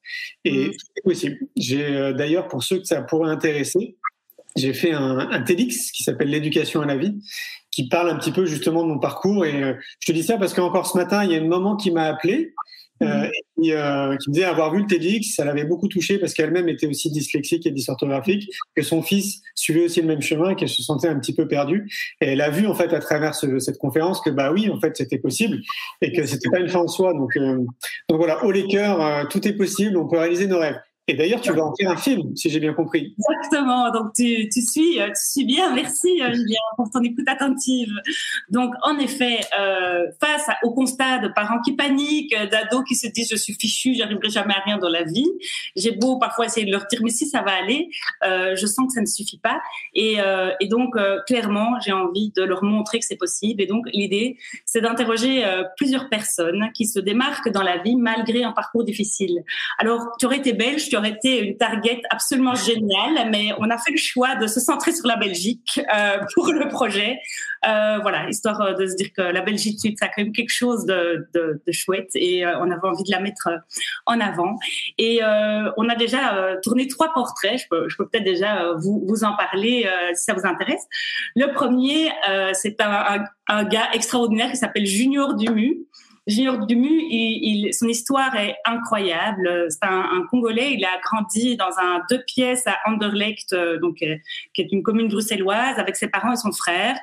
Et 0.44 0.72
tout 0.72 0.88
est 0.98 1.02
possible. 1.02 1.38
J'ai 1.56 1.86
euh, 1.86 2.14
d'ailleurs 2.14 2.48
pour 2.48 2.64
ceux 2.64 2.80
que 2.80 2.86
ça 2.86 3.02
pourrait 3.02 3.30
intéresser, 3.30 3.98
j'ai 4.56 4.74
fait 4.74 4.94
un, 4.94 5.20
un 5.20 5.42
TEDx 5.42 5.92
qui 5.92 6.04
s'appelle 6.04 6.30
l'éducation 6.30 6.82
à 6.82 6.86
la 6.86 6.96
vie, 6.96 7.16
qui 7.72 7.90
parle 7.90 8.10
un 8.10 8.16
petit 8.16 8.32
peu 8.32 8.46
justement 8.46 8.84
de 8.84 8.90
mon 8.90 9.00
parcours. 9.00 9.46
Et 9.46 9.76
je 10.00 10.06
te 10.08 10.12
dis 10.14 10.24
ça 10.24 10.38
parce 10.38 10.54
qu'encore 10.54 10.88
ce 10.88 10.98
matin 10.98 11.24
il 11.26 11.32
y 11.32 11.34
a 11.34 11.38
une 11.38 11.50
maman 11.50 11.76
qui 11.76 11.92
m'a 11.92 12.06
appelé 12.06 12.54
euh, 13.04 13.28
et, 13.62 13.74
euh, 13.74 14.16
qui 14.18 14.30
me 14.30 14.34
disait 14.34 14.46
avoir 14.46 14.74
vu 14.74 14.82
le 14.82 14.88
TEDx, 14.88 15.36
ça 15.36 15.44
l'avait 15.44 15.66
beaucoup 15.66 15.88
touché 15.88 16.18
parce 16.18 16.34
qu'elle-même 16.34 16.70
était 16.70 16.88
aussi 16.88 17.12
dyslexique 17.12 17.66
et 17.66 17.72
dysorthographique, 17.72 18.50
que 18.76 18.82
son 18.82 19.02
fils 19.02 19.42
suivait 19.54 19.86
aussi 19.86 20.02
le 20.02 20.08
même 20.08 20.22
chemin, 20.22 20.56
qu'elle 20.56 20.70
se 20.70 20.82
sentait 20.82 21.10
un 21.10 21.20
petit 21.20 21.36
peu 21.36 21.48
perdue. 21.48 21.90
Et 22.22 22.28
elle 22.28 22.42
a 22.42 22.50
vu 22.50 22.68
en 22.68 22.74
fait 22.74 22.94
à 22.94 23.00
travers 23.00 23.36
ce, 23.36 23.60
cette 23.60 23.78
conférence 23.78 24.22
que 24.22 24.30
bah 24.30 24.52
oui, 24.52 24.70
en 24.70 24.80
fait, 24.80 24.96
c'était 24.96 25.18
possible 25.18 25.62
et 26.02 26.14
que 26.14 26.26
c'était 26.26 26.50
pas 26.50 26.60
une 26.60 26.70
fin 26.70 26.80
en 26.80 26.88
soi. 26.88 27.14
Donc, 27.14 27.36
euh, 27.38 27.58
donc 28.10 28.18
voilà, 28.18 28.44
haut 28.46 28.52
les 28.52 28.68
cœurs, 28.68 29.02
euh, 29.02 29.24
tout 29.30 29.46
est 29.48 29.54
possible, 29.54 29.98
on 29.98 30.08
peut 30.08 30.18
réaliser 30.18 30.48
nos 30.48 30.60
rêves. 30.60 30.80
Et 31.08 31.14
d'ailleurs, 31.14 31.40
tu 31.40 31.52
vas 31.52 31.64
en 31.64 31.76
faire 31.76 31.92
un 31.92 31.98
film, 31.98 32.36
si 32.36 32.50
j'ai 32.50 32.60
bien 32.60 32.74
compris. 32.74 33.14
Exactement. 33.20 33.92
Donc, 33.92 34.14
tu, 34.16 34.50
tu 34.50 34.62
suis, 34.62 35.00
euh, 35.00 35.10
tu 35.10 35.24
suis 35.24 35.46
bien. 35.46 35.72
Merci, 35.76 36.20
euh, 36.20 36.34
Julien, 36.34 36.58
pour 36.78 36.90
ton 36.90 37.02
écoute 37.02 37.28
attentive. 37.28 37.92
Donc, 38.50 38.74
en 38.82 38.98
effet, 38.98 39.42
euh, 39.60 40.08
face 40.20 40.48
au 40.64 40.74
constat 40.74 41.20
de 41.20 41.28
parents 41.28 41.62
qui 41.62 41.74
paniquent, 41.74 42.36
d'ados 42.50 42.84
qui 42.88 42.96
se 42.96 43.06
disent 43.08 43.30
je 43.30 43.36
suis 43.36 43.54
fichu, 43.54 43.94
j'arriverai 43.94 44.30
jamais 44.30 44.56
à 44.56 44.62
rien 44.66 44.80
dans 44.80 44.90
la 44.90 45.04
vie. 45.04 45.30
J'ai 45.76 45.92
beau 45.92 46.18
parfois 46.18 46.46
essayer 46.46 46.66
de 46.66 46.72
leur 46.72 46.88
dire 46.88 47.02
mais 47.04 47.12
si 47.12 47.28
ça 47.28 47.44
va 47.44 47.52
aller, 47.52 47.90
euh, 48.24 48.56
je 48.56 48.66
sens 48.66 48.88
que 48.88 48.94
ça 48.94 49.02
ne 49.02 49.06
suffit 49.06 49.38
pas. 49.38 49.62
Et, 49.94 50.20
euh, 50.20 50.54
et 50.60 50.68
donc, 50.68 50.96
clairement, 51.28 51.80
j'ai 51.86 51.92
envie 51.92 52.32
de 52.36 52.42
leur 52.42 52.64
montrer 52.64 52.98
que 52.98 53.06
c'est 53.06 53.16
possible. 53.16 53.62
Et 53.62 53.68
donc, 53.68 53.86
l'idée, 53.94 54.38
c'est 54.66 54.82
d'interroger 54.82 55.44
plusieurs 55.78 56.10
personnes 56.10 56.72
qui 56.74 56.88
se 56.88 57.00
démarquent 57.00 57.50
dans 57.50 57.62
la 57.62 57.78
vie 57.78 57.96
malgré 57.96 58.44
un 58.44 58.54
parcours 58.54 58.84
difficile. 58.84 59.44
Alors, 59.78 60.16
tu 60.20 60.26
aurais 60.26 60.38
été 60.38 60.54
belge, 60.54 60.90
aurait 60.96 61.12
été 61.12 61.40
une 61.40 61.58
target 61.58 62.02
absolument 62.10 62.56
géniale, 62.56 63.30
mais 63.32 63.52
on 63.60 63.70
a 63.70 63.78
fait 63.78 63.92
le 63.92 63.98
choix 63.98 64.36
de 64.36 64.48
se 64.48 64.60
centrer 64.60 64.92
sur 64.92 65.08
la 65.08 65.16
Belgique 65.16 65.80
euh, 65.96 66.18
pour 66.34 66.52
le 66.52 66.68
projet. 66.68 67.20
Euh, 67.68 68.00
voilà, 68.02 68.30
histoire 68.30 68.76
de 68.76 68.86
se 68.86 68.96
dire 68.96 69.08
que 69.16 69.22
la 69.22 69.42
Belgique, 69.42 69.80
ça 69.98 70.06
a 70.06 70.08
quand 70.10 70.24
même 70.24 70.32
quelque 70.32 70.54
chose 70.54 70.86
de, 70.86 71.28
chouette 71.72 72.12
et 72.16 72.46
euh, 72.46 72.60
on 72.60 72.72
avait 72.72 72.88
envie 72.88 73.04
de 73.04 73.12
la 73.12 73.20
mettre 73.20 73.50
en 74.06 74.20
avant. 74.20 74.58
Et 74.98 75.24
euh, 75.24 75.72
on 75.78 75.90
a 75.90 75.96
déjà 75.96 76.58
tourné 76.64 76.88
trois 76.88 77.14
portraits. 77.14 77.58
Je 77.58 77.66
peux, 77.70 77.88
peut-être 77.98 78.24
déjà 78.24 78.74
vous, 78.78 79.24
en 79.24 79.36
parler 79.36 79.90
si 80.14 80.24
ça 80.24 80.34
vous 80.34 80.46
intéresse. 80.46 80.84
Le 81.36 81.54
premier, 81.54 82.12
c'est 82.54 82.78
un, 82.82 83.64
gars 83.66 83.90
extraordinaire 83.94 84.52
qui 84.52 84.58
s'appelle 84.58 84.86
Junior 84.86 85.36
Dumu. 85.36 85.86
Junior 86.28 86.66
Dumu, 86.66 87.04
il, 87.10 87.66
il, 87.68 87.74
son 87.74 87.88
histoire 87.88 88.36
est 88.36 88.56
incroyable. 88.66 89.68
C'est 89.70 89.84
un, 89.84 90.00
un, 90.00 90.26
Congolais. 90.30 90.74
Il 90.74 90.84
a 90.84 91.00
grandi 91.04 91.56
dans 91.56 91.78
un 91.78 92.02
deux 92.10 92.24
pièces 92.24 92.66
à 92.66 92.78
Anderlecht, 92.86 93.54
euh, 93.54 93.78
donc 93.80 94.02
euh, 94.02 94.16
qui 94.54 94.62
est 94.62 94.72
une 94.72 94.82
commune 94.82 95.08
bruxelloise, 95.08 95.78
avec 95.78 95.96
ses 95.96 96.08
parents 96.08 96.34
et 96.34 96.36
son 96.36 96.52
frère. 96.52 96.98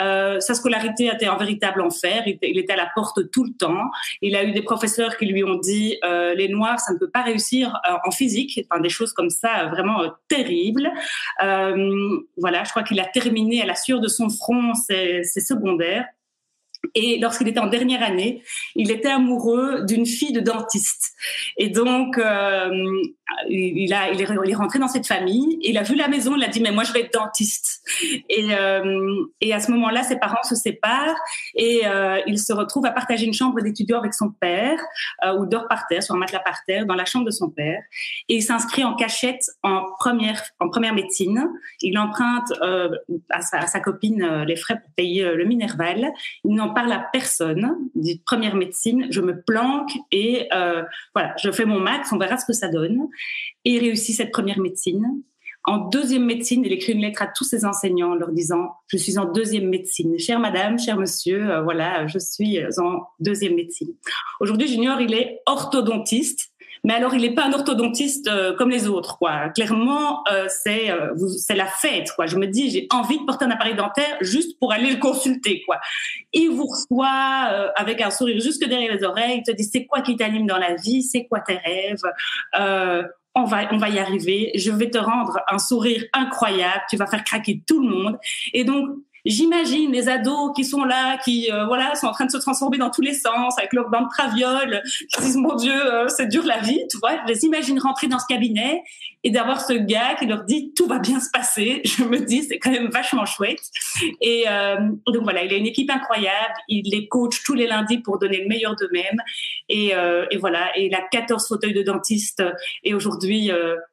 Euh, 0.00 0.38
sa 0.38 0.54
scolarité 0.54 1.10
a 1.10 1.14
été 1.14 1.26
un 1.26 1.36
véritable 1.36 1.80
enfer. 1.80 2.22
Il, 2.26 2.38
il, 2.42 2.58
était 2.58 2.74
à 2.74 2.76
la 2.76 2.88
porte 2.94 3.30
tout 3.32 3.44
le 3.44 3.52
temps. 3.52 3.90
Il 4.22 4.36
a 4.36 4.44
eu 4.44 4.52
des 4.52 4.62
professeurs 4.62 5.16
qui 5.16 5.26
lui 5.26 5.42
ont 5.42 5.56
dit 5.56 5.98
euh, 6.04 6.34
les 6.34 6.48
Noirs, 6.48 6.78
ça 6.78 6.92
ne 6.92 6.98
peut 6.98 7.10
pas 7.10 7.22
réussir 7.22 7.80
euh, 7.90 7.94
en 8.04 8.12
physique. 8.12 8.60
Enfin, 8.70 8.80
des 8.80 8.90
choses 8.90 9.12
comme 9.12 9.30
ça, 9.30 9.66
vraiment 9.66 10.02
terribles. 10.28 10.90
voilà, 11.40 12.64
je 12.64 12.70
crois 12.70 12.84
qu'il 12.84 13.00
a 13.00 13.06
terminé 13.06 13.60
à 13.60 13.66
la 13.66 13.74
sueur 13.74 14.00
de 14.00 14.08
son 14.08 14.28
front 14.28 14.74
ses, 14.74 15.24
ses 15.24 15.40
secondaires. 15.40 16.06
Et 16.94 17.18
lorsqu'il 17.18 17.48
était 17.48 17.60
en 17.60 17.66
dernière 17.66 18.02
année, 18.02 18.42
il 18.74 18.90
était 18.90 19.08
amoureux 19.08 19.84
d'une 19.86 20.06
fille 20.06 20.32
de 20.32 20.40
dentiste. 20.40 21.12
Et 21.56 21.68
donc, 21.68 22.18
euh, 22.18 22.70
il, 23.48 23.78
il, 23.78 23.92
est, 23.92 24.54
rentré 24.54 24.78
dans 24.78 24.88
cette 24.88 25.06
famille. 25.06 25.58
il 25.62 25.76
a 25.78 25.82
vu 25.82 25.94
la 25.94 26.08
maison. 26.08 26.34
Il 26.36 26.44
a 26.44 26.48
dit 26.48 26.60
mais 26.60 26.70
moi 26.70 26.84
je 26.84 26.92
vais 26.92 27.00
être 27.00 27.12
dentiste. 27.12 27.82
Et, 28.28 28.54
euh, 28.54 29.24
à 29.52 29.60
ce 29.60 29.70
moment-là, 29.72 30.02
ses 30.02 30.16
parents 30.16 30.42
se 30.42 30.54
séparent 30.54 31.16
et 31.54 31.86
euh, 31.86 32.20
il 32.26 32.38
se 32.38 32.52
retrouve 32.52 32.86
à 32.86 32.92
partager 32.92 33.26
une 33.26 33.32
chambre 33.32 33.60
d'étudiant 33.60 33.98
avec 33.98 34.14
son 34.14 34.30
père, 34.30 34.78
euh, 35.24 35.36
ou 35.38 35.46
dort 35.46 35.66
par 35.68 35.86
terre 35.88 36.02
sur 36.02 36.14
un 36.14 36.18
matelas 36.18 36.40
par 36.40 36.62
terre 36.64 36.86
dans 36.86 36.94
la 36.94 37.04
chambre 37.04 37.24
de 37.24 37.30
son 37.30 37.50
père. 37.50 37.82
Et 38.28 38.36
il 38.36 38.42
s'inscrit 38.42 38.84
en 38.84 38.94
cachette 38.94 39.42
en 39.62 39.82
première 39.98 40.42
en 40.60 40.68
première 40.68 40.94
médecine. 40.94 41.48
Il 41.80 41.98
emprunte 41.98 42.52
à 43.30 43.40
sa, 43.40 43.80
copine 43.80 44.44
les 44.46 44.56
frais 44.56 44.80
pour 44.80 44.90
payer 44.94 45.24
le 45.34 45.44
Minerval. 45.44 46.12
Il 46.44 46.54
parle 46.74 46.92
à 46.92 47.06
personne. 47.12 47.76
Dit 47.94 48.22
première 48.24 48.54
médecine, 48.54 49.06
je 49.10 49.20
me 49.20 49.42
planque 49.42 49.92
et 50.12 50.48
voilà, 51.14 51.34
je 51.42 51.50
fais 51.50 51.64
mon 51.64 51.80
max. 51.80 52.12
On 52.12 52.18
verra 52.18 52.36
ce 52.36 52.46
que 52.46 52.52
ça 52.52 52.68
donne 52.68 53.08
et 53.64 53.72
il 53.74 53.80
réussit 53.80 54.16
cette 54.16 54.32
première 54.32 54.58
médecine. 54.58 55.22
En 55.68 55.76
deuxième 55.76 56.24
médecine, 56.24 56.62
il 56.64 56.72
écrit 56.72 56.94
une 56.94 57.02
lettre 57.02 57.20
à 57.20 57.26
tous 57.26 57.44
ses 57.44 57.66
enseignants 57.66 58.12
en 58.12 58.14
leur 58.14 58.32
disant 58.32 58.70
Je 58.86 58.96
suis 58.96 59.18
en 59.18 59.30
deuxième 59.30 59.68
médecine. 59.68 60.18
Chère 60.18 60.40
madame, 60.40 60.78
cher 60.78 60.96
monsieur, 60.96 61.50
euh, 61.50 61.62
voilà, 61.62 62.06
je 62.06 62.18
suis 62.18 62.58
en 62.78 63.02
deuxième 63.20 63.54
médecine. 63.54 63.92
Aujourd'hui, 64.40 64.66
Junior, 64.66 64.98
il 65.00 65.12
est 65.12 65.40
orthodontiste. 65.44 66.52
Mais 66.84 66.94
alors, 66.94 67.14
il 67.14 67.22
n'est 67.22 67.34
pas 67.34 67.44
un 67.44 67.52
orthodontiste 67.52 68.28
euh, 68.28 68.54
comme 68.54 68.70
les 68.70 68.88
autres, 68.88 69.18
quoi. 69.18 69.48
Clairement, 69.50 70.24
euh, 70.30 70.46
c'est 70.48 70.90
euh, 70.90 71.14
c'est 71.36 71.54
la 71.54 71.66
fête, 71.66 72.10
quoi. 72.14 72.26
Je 72.26 72.36
me 72.36 72.46
dis, 72.46 72.70
j'ai 72.70 72.86
envie 72.90 73.18
de 73.18 73.24
porter 73.24 73.44
un 73.44 73.50
appareil 73.50 73.74
dentaire 73.74 74.16
juste 74.20 74.58
pour 74.58 74.72
aller 74.72 74.90
le 74.90 74.98
consulter, 74.98 75.62
quoi. 75.66 75.78
Il 76.32 76.50
vous 76.50 76.66
reçoit 76.66 77.50
euh, 77.52 77.68
avec 77.76 78.00
un 78.00 78.10
sourire 78.10 78.40
jusque 78.40 78.66
derrière 78.66 78.94
les 78.94 79.04
oreilles, 79.04 79.38
il 79.38 79.42
te 79.42 79.52
dit 79.52 79.64
c'est 79.64 79.86
quoi 79.86 80.00
qui 80.00 80.16
t'anime 80.16 80.46
dans 80.46 80.58
la 80.58 80.74
vie, 80.74 81.02
c'est 81.02 81.26
quoi 81.26 81.40
tes 81.40 81.56
rêves, 81.56 82.02
on 83.38 83.44
va, 83.44 83.72
on 83.72 83.76
va 83.76 83.88
y 83.88 83.98
arriver. 83.98 84.50
Je 84.54 84.70
vais 84.70 84.90
te 84.90 84.98
rendre 84.98 85.38
un 85.48 85.58
sourire 85.58 86.04
incroyable. 86.12 86.82
Tu 86.90 86.96
vas 86.96 87.06
faire 87.06 87.24
craquer 87.24 87.62
tout 87.66 87.80
le 87.80 87.88
monde. 87.88 88.18
Et 88.52 88.64
donc, 88.64 88.88
J'imagine 89.24 89.92
les 89.92 90.08
ados 90.08 90.52
qui 90.54 90.64
sont 90.64 90.84
là, 90.84 91.18
qui 91.18 91.50
euh, 91.52 91.66
voilà, 91.66 91.94
sont 91.94 92.06
en 92.06 92.12
train 92.12 92.26
de 92.26 92.30
se 92.30 92.38
transformer 92.38 92.78
dans 92.78 92.90
tous 92.90 93.00
les 93.00 93.14
sens 93.14 93.58
avec 93.58 93.72
leur 93.72 93.88
bande 93.90 94.08
traviole, 94.10 94.82
qui 95.12 95.20
disent 95.20 95.36
mon 95.36 95.54
Dieu, 95.56 95.72
euh, 95.72 96.08
c'est 96.08 96.26
dur 96.26 96.44
la 96.44 96.58
vie, 96.58 96.80
tu 96.90 96.98
vois. 96.98 97.12
Je 97.26 97.32
les 97.32 97.44
imagine 97.44 97.78
rentrer 97.78 98.06
dans 98.06 98.18
ce 98.18 98.26
cabinet 98.26 98.82
et 99.24 99.30
d'avoir 99.30 99.60
ce 99.60 99.72
gars 99.72 100.14
qui 100.18 100.26
leur 100.26 100.44
dit 100.44 100.72
tout 100.74 100.86
va 100.86 100.98
bien 100.98 101.20
se 101.20 101.30
passer. 101.32 101.82
Je 101.84 102.04
me 102.04 102.18
dis 102.18 102.44
c'est 102.44 102.58
quand 102.58 102.70
même 102.70 102.88
vachement 102.88 103.26
chouette. 103.26 103.60
Et 104.20 104.44
euh, 104.48 104.76
donc 105.06 105.22
voilà, 105.22 105.42
il 105.44 105.52
a 105.52 105.56
une 105.56 105.66
équipe 105.66 105.90
incroyable. 105.90 106.54
Il 106.68 106.90
les 106.90 107.08
coach 107.08 107.42
tous 107.44 107.54
les 107.54 107.66
lundis 107.66 107.98
pour 107.98 108.18
donner 108.18 108.42
le 108.42 108.48
meilleur 108.48 108.76
d'eux-mêmes. 108.76 109.20
Et, 109.68 109.94
euh, 109.94 110.26
voilà, 110.38 110.70
il 110.76 110.94
a 110.94 111.02
14 111.10 111.48
fauteuils 111.48 111.74
de 111.74 111.82
dentiste. 111.82 112.42
Et 112.84 112.94
aujourd'hui, 112.94 113.50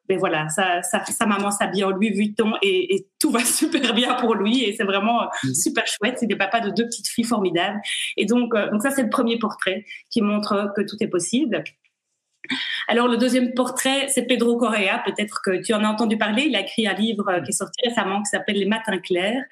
ben 0.08 0.18
voilà, 0.18 0.48
sa 0.48 1.26
maman 1.26 1.50
s'habille 1.50 1.84
en 1.84 1.90
Louis 1.90 2.10
Vuitton 2.10 2.52
et, 2.62 2.94
et, 2.94 3.06
tout 3.18 3.30
va 3.30 3.40
super 3.44 3.94
bien 3.94 4.14
pour 4.14 4.34
lui. 4.34 4.64
Et 4.64 4.74
c'est 4.74 4.84
vraiment 4.84 5.28
mmh. 5.44 5.54
super 5.54 5.86
chouette. 5.86 6.18
C'est 6.18 6.30
le 6.30 6.38
papa 6.38 6.60
de 6.60 6.70
deux 6.70 6.84
petites 6.84 7.08
filles 7.08 7.24
formidables. 7.24 7.80
Et 8.16 8.26
donc, 8.26 8.54
euh, 8.54 8.70
donc 8.70 8.82
ça 8.82 8.90
c'est 8.90 9.02
le 9.02 9.10
premier 9.10 9.38
portrait 9.38 9.84
qui 10.10 10.22
montre 10.22 10.72
que 10.76 10.82
tout 10.82 10.96
est 11.00 11.08
possible. 11.08 11.64
Alors 12.88 13.08
le 13.08 13.16
deuxième 13.16 13.54
portrait, 13.54 14.08
c'est 14.08 14.22
Pedro 14.22 14.56
Correa. 14.56 15.02
Peut-être 15.04 15.40
que 15.44 15.62
tu 15.62 15.74
en 15.74 15.82
as 15.84 15.88
entendu 15.88 16.16
parler. 16.16 16.44
Il 16.44 16.56
a 16.56 16.60
écrit 16.60 16.86
un 16.86 16.94
livre 16.94 17.28
euh, 17.28 17.40
qui 17.40 17.50
est 17.50 17.56
sorti 17.56 17.80
récemment 17.86 18.22
qui 18.22 18.30
s'appelle 18.30 18.56
Les 18.56 18.66
Matins 18.66 18.98
clairs. 18.98 19.42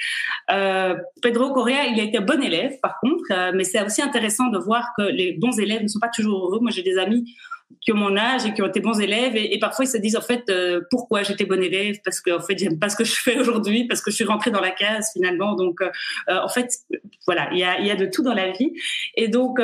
Euh, 0.50 0.94
Pedro 1.22 1.52
Correa, 1.52 1.86
il 1.86 1.98
a 2.00 2.04
été 2.04 2.20
bon 2.20 2.42
élève 2.42 2.78
par 2.80 2.98
contre, 3.00 3.24
euh, 3.32 3.52
mais 3.54 3.64
c'est 3.64 3.82
aussi 3.82 4.02
intéressant 4.02 4.48
de 4.48 4.58
voir 4.58 4.92
que 4.96 5.02
les 5.02 5.32
bons 5.32 5.58
élèves 5.58 5.82
ne 5.82 5.88
sont 5.88 6.00
pas 6.00 6.08
toujours 6.08 6.46
heureux. 6.46 6.60
Moi, 6.60 6.70
j'ai 6.70 6.82
des 6.82 6.98
amis 6.98 7.34
qui 7.80 7.92
ont 7.92 7.96
mon 7.96 8.16
âge 8.16 8.46
et 8.46 8.54
qui 8.54 8.62
ont 8.62 8.66
été 8.66 8.80
bons 8.80 8.98
élèves. 9.00 9.36
Et, 9.36 9.58
parfois 9.58 9.84
ils 9.84 9.88
se 9.88 9.96
disent 9.98 10.16
en 10.16 10.20
fait 10.20 10.44
euh, 10.48 10.80
pourquoi 10.90 11.22
j'étais 11.22 11.44
bon 11.44 11.62
élève? 11.62 11.96
Parce 12.04 12.20
que 12.20 12.30
en 12.30 12.40
fait 12.40 12.58
j'aime 12.58 12.78
pas 12.78 12.88
ce 12.88 12.96
que 12.96 13.04
je 13.04 13.14
fais 13.14 13.38
aujourd'hui 13.38 13.86
parce 13.86 14.00
que 14.00 14.10
je 14.10 14.16
suis 14.16 14.24
rentrée 14.24 14.50
dans 14.50 14.60
la 14.60 14.70
case 14.70 15.10
finalement. 15.12 15.54
Donc 15.54 15.80
euh, 15.80 15.90
euh 16.28 16.38
en 16.42 16.48
fait 16.48 16.68
voilà 17.26 17.48
il 17.52 17.58
y 17.58 17.64
a, 17.64 17.80
y 17.80 17.90
a 17.90 17.96
de 17.96 18.06
tout 18.06 18.22
dans 18.22 18.34
la 18.34 18.50
vie. 18.50 18.72
Et 19.16 19.28
donc 19.28 19.60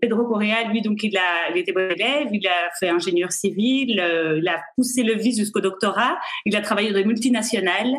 Pedro 0.00 0.24
Correa 0.24 0.64
lui 0.70 0.82
donc 0.82 1.02
il 1.02 1.16
a 1.16 1.50
il 1.50 1.58
était 1.58 1.72
bon 1.72 1.90
élève. 1.90 2.28
Il 2.32 2.46
a 2.46 2.70
fait 2.78 2.88
ingénieur 2.88 3.32
civil 3.32 3.88
il 3.88 4.48
a 4.48 4.60
poussé 4.76 5.02
le 5.02 5.14
vice 5.14 5.38
jusqu'au 5.38 5.60
doctorat. 5.60 6.18
Il 6.44 6.56
a 6.56 6.60
travaillé 6.60 6.90
dans 6.90 6.98
les 6.98 7.04
multinationales. 7.04 7.96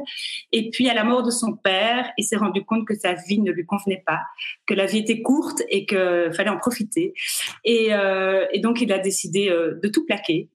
Et 0.52 0.70
puis 0.70 0.90
à 0.90 0.94
la 0.94 1.04
mort 1.04 1.24
de 1.24 1.32
son 1.32 1.54
père 1.54 2.12
il 2.18 2.24
s'est 2.24 2.38
rendu 2.38 2.64
compte 2.64 2.86
que 2.88 2.96
sa 2.96 3.14
vie 3.14 3.40
ne 3.40 3.52
lui 3.52 3.66
convenait 3.66 4.04
pas 4.06 4.22
que 4.66 4.74
la 4.74 4.86
vie 4.86 5.00
était 5.00 5.22
courte 5.22 5.62
et 5.70 5.86
que 5.86 6.30
fallait 6.32 6.50
en 6.50 6.58
profiter. 6.58 7.14
Et 7.66 7.92
donc 8.62 8.82
il 8.82 8.92
a 8.92 9.00
décidé 9.00 9.29
euh, 9.38 9.80
de 9.82 9.88
tout 9.88 10.06
plaquer 10.06 10.50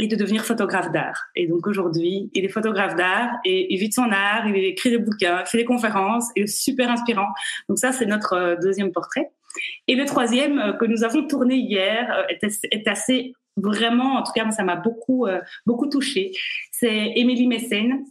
et 0.00 0.06
de 0.06 0.14
devenir 0.14 0.44
photographe 0.44 0.92
d'art. 0.92 1.26
Et 1.34 1.46
donc 1.48 1.66
aujourd'hui, 1.66 2.30
il 2.32 2.44
est 2.44 2.48
photographe 2.48 2.94
d'art 2.94 3.30
et 3.44 3.72
il 3.72 3.78
vit 3.78 3.88
de 3.88 3.94
son 3.94 4.10
art, 4.12 4.46
il 4.46 4.56
écrit 4.56 4.90
des 4.90 4.98
bouquins, 4.98 5.44
fait 5.44 5.58
des 5.58 5.64
conférences, 5.64 6.28
il 6.36 6.44
est 6.44 6.46
super 6.46 6.90
inspirant. 6.90 7.28
Donc 7.68 7.78
ça, 7.78 7.92
c'est 7.92 8.06
notre 8.06 8.34
euh, 8.34 8.56
deuxième 8.62 8.92
portrait. 8.92 9.30
Et 9.88 9.96
le 9.96 10.04
troisième 10.04 10.58
euh, 10.58 10.72
que 10.72 10.84
nous 10.84 11.02
avons 11.02 11.26
tourné 11.26 11.56
hier 11.56 12.26
est 12.28 12.86
assez, 12.86 13.32
vraiment, 13.56 14.18
en 14.18 14.22
tout 14.22 14.32
cas, 14.32 14.48
ça 14.52 14.62
m'a 14.62 14.76
beaucoup, 14.76 15.26
beaucoup 15.66 15.88
touché. 15.88 16.30
C'est 16.70 17.12
Émilie 17.16 17.48
Mécène, 17.48 18.04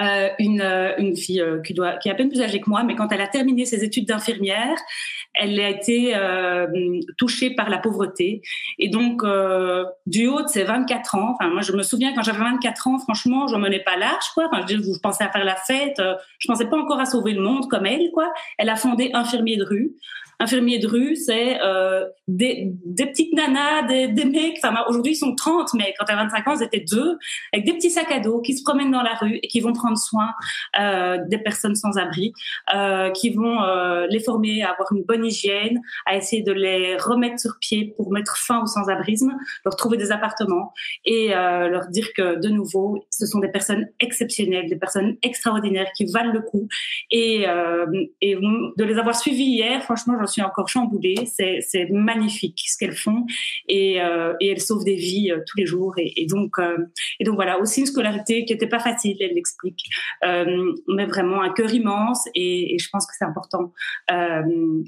euh, 0.00 0.28
une, 0.38 0.62
une 0.98 1.16
fille 1.16 1.40
euh, 1.40 1.60
qui, 1.60 1.74
doit, 1.74 1.96
qui 1.96 2.08
est 2.08 2.12
à 2.12 2.14
peine 2.14 2.28
plus 2.28 2.40
âgée 2.40 2.60
que 2.60 2.70
moi, 2.70 2.84
mais 2.84 2.94
quand 2.94 3.10
elle 3.12 3.20
a 3.20 3.28
terminé 3.28 3.64
ses 3.64 3.84
études 3.84 4.06
d'infirmière, 4.06 4.76
elle 5.34 5.58
a 5.58 5.68
été 5.68 6.14
euh, 6.14 6.66
touchée 7.18 7.50
par 7.50 7.68
la 7.68 7.78
pauvreté. 7.78 8.42
Et 8.78 8.88
donc, 8.88 9.24
euh, 9.24 9.84
du 10.06 10.28
haut 10.28 10.42
de 10.42 10.48
ses 10.48 10.62
24 10.62 11.16
ans, 11.16 11.34
enfin, 11.34 11.50
moi, 11.50 11.62
je 11.62 11.72
me 11.72 11.82
souviens 11.82 12.14
quand 12.14 12.22
j'avais 12.22 12.38
24 12.38 12.88
ans, 12.88 12.98
franchement, 12.98 13.48
je 13.48 13.56
menais 13.56 13.80
pas 13.80 13.96
large, 13.96 14.26
quoi. 14.34 14.48
Enfin, 14.50 14.64
je, 14.68 14.76
je 14.76 15.00
pensais 15.00 15.24
à 15.24 15.30
faire 15.30 15.44
la 15.44 15.56
fête, 15.56 15.98
euh, 15.98 16.14
je 16.38 16.46
pensais 16.46 16.66
pas 16.66 16.76
encore 16.76 17.00
à 17.00 17.06
sauver 17.06 17.32
le 17.32 17.42
monde 17.42 17.68
comme 17.68 17.86
elle, 17.86 18.10
quoi. 18.12 18.32
Elle 18.58 18.68
a 18.68 18.76
fondé 18.76 19.10
Infirmier 19.12 19.56
de 19.56 19.64
rue. 19.64 19.92
Infirmier 20.44 20.78
de 20.78 20.86
rue, 20.86 21.16
c'est 21.16 21.58
euh, 21.62 22.04
des, 22.28 22.70
petites 22.98 23.32
nanas, 23.32 23.84
des, 23.84 24.24
mecs, 24.26 24.60
aujourd'hui 24.88 25.12
ils 25.12 25.16
sont 25.16 25.34
30, 25.34 25.72
mais 25.72 25.94
quand 25.98 26.04
à 26.04 26.16
25 26.16 26.48
ans 26.48 26.54
ils 26.60 26.62
étaient 26.62 26.84
deux, 26.86 27.16
avec 27.54 27.64
des 27.64 27.72
petits 27.72 27.88
sacs 27.88 28.12
à 28.12 28.20
dos 28.20 28.42
qui 28.42 28.54
se 28.54 28.62
promènent 28.62 28.90
dans 28.90 29.02
la 29.02 29.14
rue 29.14 29.38
et 29.42 29.48
qui 29.48 29.60
vont 29.60 29.72
prendre 29.72 29.96
soin 29.96 30.32
euh, 30.78 31.16
des 31.28 31.38
personnes 31.38 31.74
sans 31.74 31.96
abri, 31.96 32.34
euh, 32.74 33.10
qui 33.12 33.30
vont 33.30 33.56
les 34.10 34.20
former 34.20 34.62
à 34.62 34.72
avoir 34.72 34.92
une 34.92 35.02
bonne 35.04 35.24
hygiène, 35.24 35.80
à 36.04 36.14
essayer 36.14 36.42
de 36.42 36.52
les 36.52 36.98
remettre 36.98 37.40
sur 37.40 37.56
pied 37.58 37.94
pour 37.96 38.12
mettre 38.12 38.36
fin 38.36 38.62
au 38.62 38.66
sans-abrisme, 38.66 39.34
leur 39.64 39.76
trouver 39.76 39.96
des 39.96 40.12
appartements 40.12 40.74
et 41.06 41.28
leur 41.28 41.86
dire 41.88 42.08
que 42.14 42.38
de 42.38 42.48
nouveau 42.50 43.06
ce 43.08 43.24
sont 43.24 43.38
des 43.38 43.48
personnes 43.48 43.86
exceptionnelles, 43.98 44.68
des 44.68 44.76
personnes 44.76 45.16
extraordinaires 45.22 45.90
qui 45.96 46.04
valent 46.04 46.32
le 46.32 46.42
coup. 46.42 46.68
Et, 47.10 47.46
de 47.46 48.84
les 48.84 48.98
avoir 48.98 49.14
suivies 49.14 49.44
hier, 49.44 49.82
franchement 49.82 50.14
j'en 50.18 50.33
encore 50.42 50.68
chamboulée. 50.68 51.26
C'est 51.26 51.88
magnifique 51.90 52.60
ce 52.66 52.78
qu'elles 52.78 52.96
font 52.96 53.26
et, 53.68 54.00
euh, 54.00 54.34
elles 54.40 54.60
sauvent 54.60 54.84
des 54.84 54.94
vies 54.94 55.30
euh, 55.30 55.40
tous 55.46 55.58
les 55.58 55.66
jours. 55.66 55.94
Et, 55.98 56.12
et 56.16 56.26
donc, 56.26 56.58
euh, 56.58 56.78
et 57.20 57.24
donc 57.24 57.36
voilà, 57.36 57.58
aussi 57.58 57.80
une 57.80 57.86
scolarité 57.86 58.44
qui 58.44 58.52
n'était 58.52 58.68
pas 58.68 58.78
facile, 58.78 59.16
elle 59.20 59.34
l'explique, 59.34 59.84
mais 60.22 61.06
vraiment 61.06 61.42
un 61.42 61.52
cœur 61.52 61.72
immense 61.72 62.28
et, 62.34 62.76
je 62.78 62.88
pense 62.90 63.06
que 63.06 63.12
c'est 63.18 63.24
important. 63.24 63.72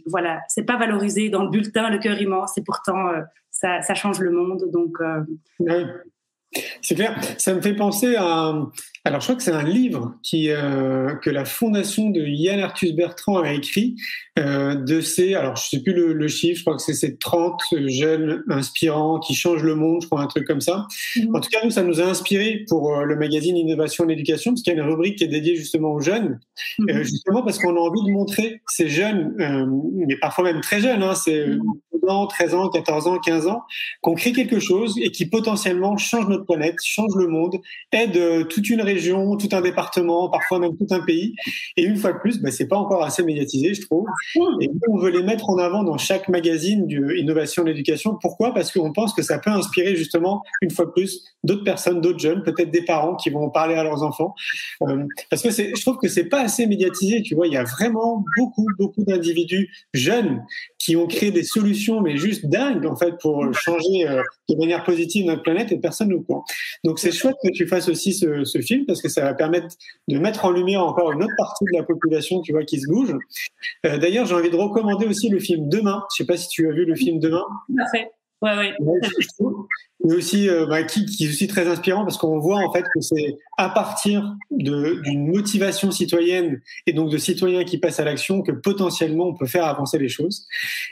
Voilà, 0.06 0.40
c'est 0.48 0.64
pas 0.64 0.76
valorisé 0.76 1.30
dans 1.30 1.44
le 1.44 1.50
bulletin 1.50 1.90
le 1.90 1.98
cœur 1.98 2.20
immense 2.20 2.58
et 2.58 2.62
pourtant 2.62 3.10
ça, 3.50 3.80
change 3.94 4.20
le 4.20 4.30
monde. 4.30 4.64
Donc. 4.72 4.98
C'est 6.80 6.94
clair. 6.94 7.18
Ça 7.38 7.54
me 7.54 7.60
fait 7.60 7.74
penser 7.74 8.16
à. 8.16 8.54
Alors, 9.06 9.20
je 9.20 9.26
crois 9.26 9.36
que 9.36 9.42
c'est 9.44 9.52
un 9.52 9.62
livre 9.62 10.16
qui, 10.24 10.50
euh, 10.50 11.14
que 11.14 11.30
la 11.30 11.44
fondation 11.44 12.10
de 12.10 12.20
Yann 12.22 12.58
Arthus 12.58 12.92
Bertrand 12.92 13.38
a 13.38 13.52
écrit 13.52 13.94
euh, 14.36 14.74
de 14.74 15.00
ces. 15.00 15.34
Alors, 15.34 15.54
je 15.54 15.62
sais 15.68 15.80
plus 15.80 15.92
le, 15.92 16.26
chiffre, 16.26 16.58
je 16.58 16.64
crois 16.64 16.76
que 16.76 16.82
c'est 16.82 16.92
ces 16.92 17.16
30 17.16 17.60
jeunes 17.86 18.42
inspirants 18.48 19.20
qui 19.20 19.36
changent 19.36 19.62
le 19.62 19.76
monde, 19.76 20.02
je 20.02 20.08
crois, 20.08 20.20
un 20.20 20.26
truc 20.26 20.44
comme 20.44 20.60
ça. 20.60 20.88
Mhm. 21.14 21.36
En 21.36 21.40
tout 21.40 21.48
cas, 21.50 21.60
nous, 21.62 21.70
ça 21.70 21.84
nous 21.84 22.00
a 22.00 22.04
inspiré 22.04 22.64
pour 22.68 22.96
euh, 22.96 23.04
le 23.04 23.14
magazine 23.14 23.56
Innovation 23.56 24.02
et 24.06 24.08
l'éducation, 24.08 24.50
parce 24.50 24.62
qu'il 24.62 24.74
y 24.74 24.76
a 24.76 24.82
une 24.82 24.88
rubrique 24.88 25.18
qui 25.18 25.24
est 25.24 25.28
dédiée 25.28 25.54
justement 25.54 25.92
aux 25.92 26.00
jeunes, 26.00 26.40
mhm. 26.80 27.04
justement 27.04 27.44
parce 27.44 27.60
qu'on 27.60 27.76
a 27.76 27.78
envie 27.78 28.02
de 28.04 28.10
montrer 28.10 28.60
ces 28.66 28.88
jeunes, 28.88 29.34
mais 30.08 30.16
parfois 30.16 30.42
même 30.42 30.62
très 30.62 30.80
jeunes, 30.80 31.04
hein, 31.04 31.14
c'est 31.14 31.46
12 31.46 31.60
ans, 32.08 32.26
13 32.26 32.54
ans, 32.54 32.68
14 32.70 33.06
ans, 33.06 33.18
15 33.20 33.46
ans, 33.46 33.62
qu'on 34.00 34.14
crée 34.14 34.32
quelque 34.32 34.58
chose 34.58 34.96
et 35.00 35.12
qui 35.12 35.26
potentiellement 35.26 35.96
change 35.96 36.26
notre 36.26 36.44
planète, 36.44 36.74
change 36.82 37.14
le 37.14 37.28
monde, 37.28 37.60
aide 37.92 38.48
toute 38.48 38.68
une 38.68 38.82
région, 38.82 38.95
tout 39.38 39.48
un 39.52 39.60
département, 39.60 40.28
parfois 40.28 40.58
même 40.58 40.76
tout 40.76 40.86
un 40.90 41.00
pays. 41.00 41.34
Et 41.76 41.82
une 41.82 41.96
fois 41.96 42.12
de 42.12 42.18
plus, 42.18 42.40
bah, 42.40 42.50
c'est 42.50 42.68
pas 42.68 42.76
encore 42.76 43.02
assez 43.02 43.22
médiatisé, 43.22 43.74
je 43.74 43.82
trouve. 43.82 44.06
Et 44.60 44.68
nous, 44.68 44.80
on 44.88 44.98
veut 44.98 45.10
les 45.10 45.22
mettre 45.22 45.50
en 45.50 45.58
avant 45.58 45.82
dans 45.82 45.98
chaque 45.98 46.28
magazine 46.28 46.86
d'innovation 46.86 47.62
de 47.62 47.68
l'éducation. 47.68 48.16
Pourquoi? 48.20 48.52
Parce 48.54 48.72
qu'on 48.72 48.92
pense 48.92 49.14
que 49.14 49.22
ça 49.22 49.38
peut 49.38 49.50
inspirer 49.50 49.96
justement, 49.96 50.42
une 50.62 50.70
fois 50.70 50.86
de 50.86 50.90
plus, 50.90 51.24
d'autres 51.44 51.64
personnes, 51.64 52.00
d'autres 52.00 52.18
jeunes, 52.18 52.42
peut-être 52.42 52.70
des 52.70 52.84
parents 52.84 53.16
qui 53.16 53.30
vont 53.30 53.50
parler 53.50 53.74
à 53.74 53.84
leurs 53.84 54.02
enfants. 54.02 54.34
Euh, 54.82 55.04
parce 55.30 55.42
que 55.42 55.50
je 55.50 55.80
trouve 55.80 55.98
que 55.98 56.08
c'est 56.08 56.28
pas 56.28 56.42
assez 56.42 56.66
médiatisé. 56.66 57.22
Tu 57.22 57.34
vois, 57.34 57.46
il 57.46 57.52
y 57.52 57.58
a 57.58 57.64
vraiment 57.64 58.24
beaucoup, 58.36 58.66
beaucoup 58.78 59.04
d'individus 59.04 59.70
jeunes 59.94 60.42
qui 60.78 60.96
ont 60.96 61.06
créé 61.06 61.30
des 61.30 61.42
solutions, 61.42 62.00
mais 62.00 62.16
juste 62.16 62.46
dingues, 62.46 62.86
en 62.86 62.96
fait, 62.96 63.14
pour 63.20 63.52
changer 63.54 64.08
euh, 64.08 64.22
de 64.48 64.56
manière 64.56 64.84
positive 64.84 65.26
notre 65.26 65.42
planète 65.42 65.72
et 65.72 65.78
personne 65.78 66.08
ne 66.08 66.16
croit. 66.16 66.44
Donc 66.84 66.98
c'est 66.98 67.12
chouette 67.12 67.36
que 67.42 67.50
tu 67.50 67.66
fasses 67.66 67.88
aussi 67.88 68.12
ce, 68.12 68.44
ce, 68.44 68.60
film 68.60 68.75
parce 68.84 69.00
que 69.00 69.08
ça 69.08 69.22
va 69.22 69.34
permettre 69.34 69.68
de 70.08 70.18
mettre 70.18 70.44
en 70.44 70.50
lumière 70.50 70.84
encore 70.84 71.12
une 71.12 71.22
autre 71.22 71.34
partie 71.36 71.64
de 71.64 71.78
la 71.78 71.84
population, 71.84 72.40
tu 72.40 72.52
vois, 72.52 72.64
qui 72.64 72.80
se 72.80 72.88
bouge. 72.88 73.14
Euh, 73.84 73.98
D'ailleurs, 73.98 74.26
j'ai 74.26 74.34
envie 74.34 74.50
de 74.50 74.56
recommander 74.56 75.06
aussi 75.06 75.28
le 75.28 75.38
film 75.38 75.68
Demain. 75.68 76.02
Je 76.12 76.22
sais 76.22 76.26
pas 76.26 76.36
si 76.36 76.48
tu 76.48 76.68
as 76.68 76.72
vu 76.72 76.84
le 76.84 76.94
film 76.94 77.18
Demain. 77.18 77.44
Parfait. 77.76 78.10
Ouais, 78.42 78.54
ouais. 78.54 78.74
mais 80.04 80.14
aussi 80.14 80.48
euh, 80.48 80.66
bah, 80.66 80.82
qui, 80.82 81.06
qui, 81.06 81.24
est 81.24 81.28
aussi 81.28 81.48
très 81.48 81.66
inspirant 81.68 82.02
parce 82.02 82.18
qu'on 82.18 82.38
voit 82.38 82.58
en 82.58 82.70
fait 82.70 82.82
que 82.82 83.00
c'est 83.00 83.38
à 83.56 83.70
partir 83.70 84.36
d'une 84.50 85.26
motivation 85.26 85.90
citoyenne 85.90 86.60
et 86.86 86.92
donc 86.92 87.10
de 87.10 87.16
citoyens 87.16 87.64
qui 87.64 87.78
passent 87.78 87.98
à 87.98 88.04
l'action 88.04 88.42
que 88.42 88.52
potentiellement 88.52 89.28
on 89.28 89.34
peut 89.34 89.46
faire 89.46 89.64
avancer 89.64 89.98
les 89.98 90.10
choses. 90.10 90.46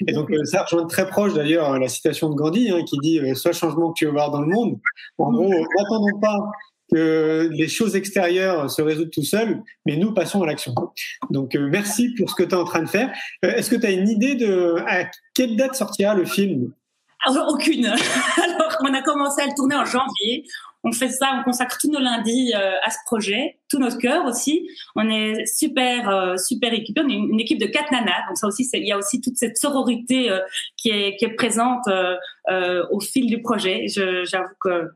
Et 0.06 0.12
donc 0.12 0.30
euh, 0.30 0.42
ça 0.44 0.62
rejoint 0.62 0.86
très 0.86 1.06
proche 1.06 1.34
d'ailleurs 1.34 1.78
la 1.78 1.88
citation 1.88 2.30
de 2.30 2.34
Gandhi 2.34 2.70
hein, 2.70 2.82
qui 2.84 2.96
dit 2.98 3.20
euh, 3.20 3.34
"Sois 3.34 3.52
changement 3.52 3.92
que 3.92 3.98
tu 3.98 4.06
veux 4.06 4.12
voir 4.12 4.30
dans 4.30 4.40
le 4.40 4.48
monde". 4.48 4.78
En 5.18 5.30
gros, 5.30 5.50
n'attendons 5.50 6.18
pas 6.20 6.38
les 6.94 7.68
choses 7.68 7.96
extérieures 7.96 8.70
se 8.70 8.82
résoudent 8.82 9.10
tout 9.10 9.24
seuls, 9.24 9.62
mais 9.86 9.96
nous 9.96 10.12
passons 10.12 10.42
à 10.42 10.46
l'action. 10.46 10.74
Donc 11.30 11.54
merci 11.54 12.14
pour 12.14 12.30
ce 12.30 12.34
que 12.34 12.42
tu 12.42 12.50
es 12.50 12.54
en 12.54 12.64
train 12.64 12.82
de 12.82 12.88
faire. 12.88 13.12
Est-ce 13.42 13.70
que 13.70 13.76
tu 13.76 13.86
as 13.86 13.90
une 13.90 14.08
idée 14.08 14.34
de 14.34 14.76
à 14.86 15.04
quelle 15.34 15.56
date 15.56 15.74
sortira 15.74 16.14
le 16.14 16.24
film? 16.24 16.72
Aucune. 17.48 17.86
Alors, 18.44 18.76
on 18.82 18.92
a 18.92 19.02
commencé 19.02 19.42
à 19.42 19.46
le 19.46 19.52
tourner 19.56 19.76
en 19.76 19.84
janvier. 19.84 20.44
On 20.86 20.92
fait 20.92 21.08
ça, 21.08 21.38
on 21.40 21.44
consacre 21.44 21.78
tous 21.80 21.90
nos 21.90 21.98
lundis 21.98 22.52
euh, 22.54 22.72
à 22.84 22.90
ce 22.90 22.98
projet, 23.06 23.58
tout 23.70 23.78
notre 23.78 23.96
cœur 23.96 24.26
aussi. 24.26 24.68
On 24.94 25.08
est 25.08 25.46
super, 25.46 26.10
euh, 26.10 26.36
super 26.36 26.74
équipés. 26.74 27.00
On 27.02 27.08
est 27.08 27.14
une, 27.14 27.40
équipe 27.40 27.58
de 27.58 27.66
quatre 27.66 27.90
nanas. 27.90 28.26
Donc 28.28 28.36
ça 28.36 28.46
aussi, 28.46 28.68
il 28.74 28.86
y 28.86 28.92
a 28.92 28.98
aussi 28.98 29.22
toute 29.22 29.36
cette 29.36 29.56
sororité 29.56 30.30
euh, 30.30 30.40
qui 30.76 30.90
est 30.90 31.34
présente 31.36 31.88
au 32.90 33.00
fil 33.00 33.26
du 33.26 33.40
projet. 33.40 33.86
J'avoue 33.88 34.54
que 34.60 34.90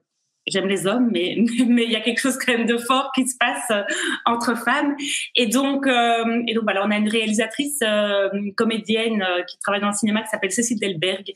j'aime 0.51 0.69
les 0.69 0.87
hommes, 0.87 1.09
mais 1.13 1.37
mais 1.67 1.85
il 1.85 1.91
y 1.91 1.97
a 1.97 2.01
quelque 2.01 2.21
chose 2.21 2.39
quand 2.39 2.53
même 2.53 2.67
de 2.67 2.77
fort 2.77 3.11
qui 3.15 3.27
se 3.27 3.37
passe 3.39 3.71
euh, 3.71 3.83
entre 4.25 4.57
femmes. 4.57 4.97
Et 5.35 5.47
donc 5.47 5.87
euh, 5.87 6.43
et 6.47 6.55
donc 6.55 6.65
voilà, 6.65 6.85
on 6.85 6.91
a 6.91 6.97
une 6.97 7.09
réalisatrice 7.09 7.81
euh, 7.83 8.29
comédienne 8.57 9.25
qui 9.49 9.59
travaille 9.59 9.81
dans 9.81 9.89
le 9.89 9.95
cinéma 9.95 10.23
qui 10.23 10.29
s'appelle 10.29 10.53
Cécile 10.53 10.79
Delberg, 10.79 11.33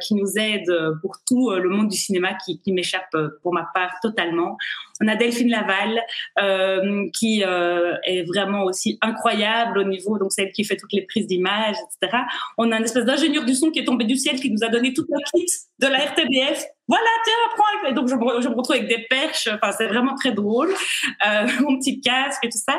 qui 0.00 0.14
nous 0.14 0.38
aide 0.38 0.72
pour 1.00 1.16
tout 1.26 1.50
le 1.50 1.68
monde 1.68 1.88
du 1.88 1.96
cinéma 1.96 2.34
qui, 2.44 2.60
qui 2.60 2.72
m'échappe 2.72 3.16
pour 3.42 3.52
ma 3.52 3.68
part 3.74 3.94
totalement. 4.02 4.56
On 5.02 5.08
a 5.08 5.16
Delphine 5.16 5.48
Laval 5.48 6.00
euh, 6.38 7.08
qui 7.18 7.42
euh, 7.42 7.94
est 8.04 8.22
vraiment 8.22 8.64
aussi 8.64 8.98
incroyable 9.00 9.78
au 9.78 9.84
niveau, 9.84 10.18
donc 10.18 10.32
celle 10.32 10.52
qui 10.52 10.64
fait 10.64 10.76
toutes 10.76 10.92
les 10.92 11.02
prises 11.02 11.26
d'images, 11.26 11.76
etc. 12.00 12.18
On 12.58 12.70
a 12.70 12.76
une 12.76 12.84
espèce 12.84 13.06
d'ingénieur 13.06 13.44
du 13.44 13.54
son 13.54 13.70
qui 13.70 13.78
est 13.78 13.84
tombé 13.84 14.04
du 14.04 14.16
ciel, 14.16 14.38
qui 14.38 14.50
nous 14.50 14.62
a 14.62 14.68
donné 14.68 14.92
toute 14.92 15.08
la 15.08 15.18
kit 15.32 15.46
de 15.78 15.86
la 15.86 15.98
RTBF. 15.98 16.64
Voilà, 16.90 17.08
tiens, 17.24 17.34
prends. 17.56 17.88
Et 17.88 17.94
donc 17.94 18.08
je 18.08 18.14
me, 18.14 18.42
je 18.42 18.48
me, 18.48 18.54
retrouve 18.54 18.76
avec 18.76 18.88
des 18.88 19.06
perches. 19.08 19.48
Enfin, 19.48 19.70
c'est 19.72 19.86
vraiment 19.86 20.14
très 20.14 20.32
drôle. 20.32 20.70
Euh, 20.70 21.46
mon 21.60 21.78
petit 21.78 22.00
casque 22.00 22.44
et 22.44 22.48
tout 22.48 22.58
ça. 22.58 22.78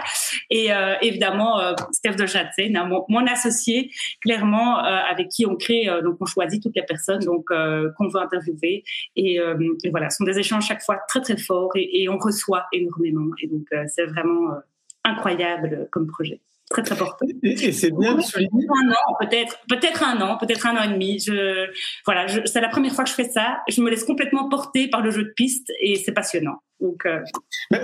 Et 0.50 0.74
euh, 0.74 0.96
évidemment, 1.02 1.60
euh, 1.60 1.74
Steph 1.92 2.16
de 2.16 2.26
Châtain, 2.26 2.76
hein, 2.76 2.86
mon, 2.86 3.06
mon, 3.08 3.26
associé, 3.26 3.90
clairement, 4.22 4.80
euh, 4.80 5.00
avec 5.10 5.30
qui 5.30 5.46
on 5.46 5.56
crée, 5.56 5.88
euh, 5.88 6.02
donc 6.02 6.18
on 6.20 6.26
choisit 6.26 6.62
toutes 6.62 6.76
les 6.76 6.84
personnes 6.84 7.22
donc 7.22 7.46
qu'on 7.48 8.08
veut 8.08 8.22
interviewer. 8.22 8.84
Et, 9.16 9.36
et, 9.36 9.90
voilà, 9.90 10.10
ce 10.10 10.18
sont 10.18 10.26
des 10.26 10.38
échanges 10.38 10.68
chaque 10.68 10.84
fois 10.84 11.00
très 11.08 11.22
très 11.22 11.38
forts 11.38 11.72
et, 11.76 12.04
et 12.04 12.10
on 12.10 12.18
reçoit 12.18 12.66
énormément. 12.72 13.32
Et 13.42 13.48
donc, 13.48 13.66
euh, 13.74 13.84
c'est 13.88 14.06
vraiment 14.06 14.52
euh, 14.52 14.60
incroyable 15.04 15.88
comme 15.92 16.08
projet. 16.08 16.42
Très, 16.72 16.84
très 16.84 16.96
important. 16.96 17.26
Et, 17.44 17.72
c'est 17.72 17.92
bien 17.92 18.16
de 18.16 18.22
souligner. 18.22 18.66
Un 18.84 18.92
an, 18.92 19.16
peut-être, 19.20 19.58
peut-être 19.70 20.04
un 20.04 20.22
an, 20.22 20.38
peut-être 20.38 20.66
un 20.66 20.78
an 20.78 20.84
et 20.84 20.94
demi. 20.94 21.20
Je, 21.20 21.68
voilà, 22.06 22.28
c'est 22.46 22.62
la 22.62 22.70
première 22.70 22.94
fois 22.94 23.04
que 23.04 23.10
je 23.10 23.16
fais 23.16 23.30
ça. 23.30 23.60
Je 23.68 23.82
me 23.82 23.90
laisse 23.90 24.06
complètement 24.06 24.48
porter 24.48 24.88
par 24.88 25.02
le 25.02 25.12
jeu 25.12 25.24
de 25.24 25.34
piste 25.36 25.72
et 25.82 25.96
c'est 25.96 26.14
passionnant. 26.14 26.60
Donc, 26.80 27.06
euh... 27.06 27.20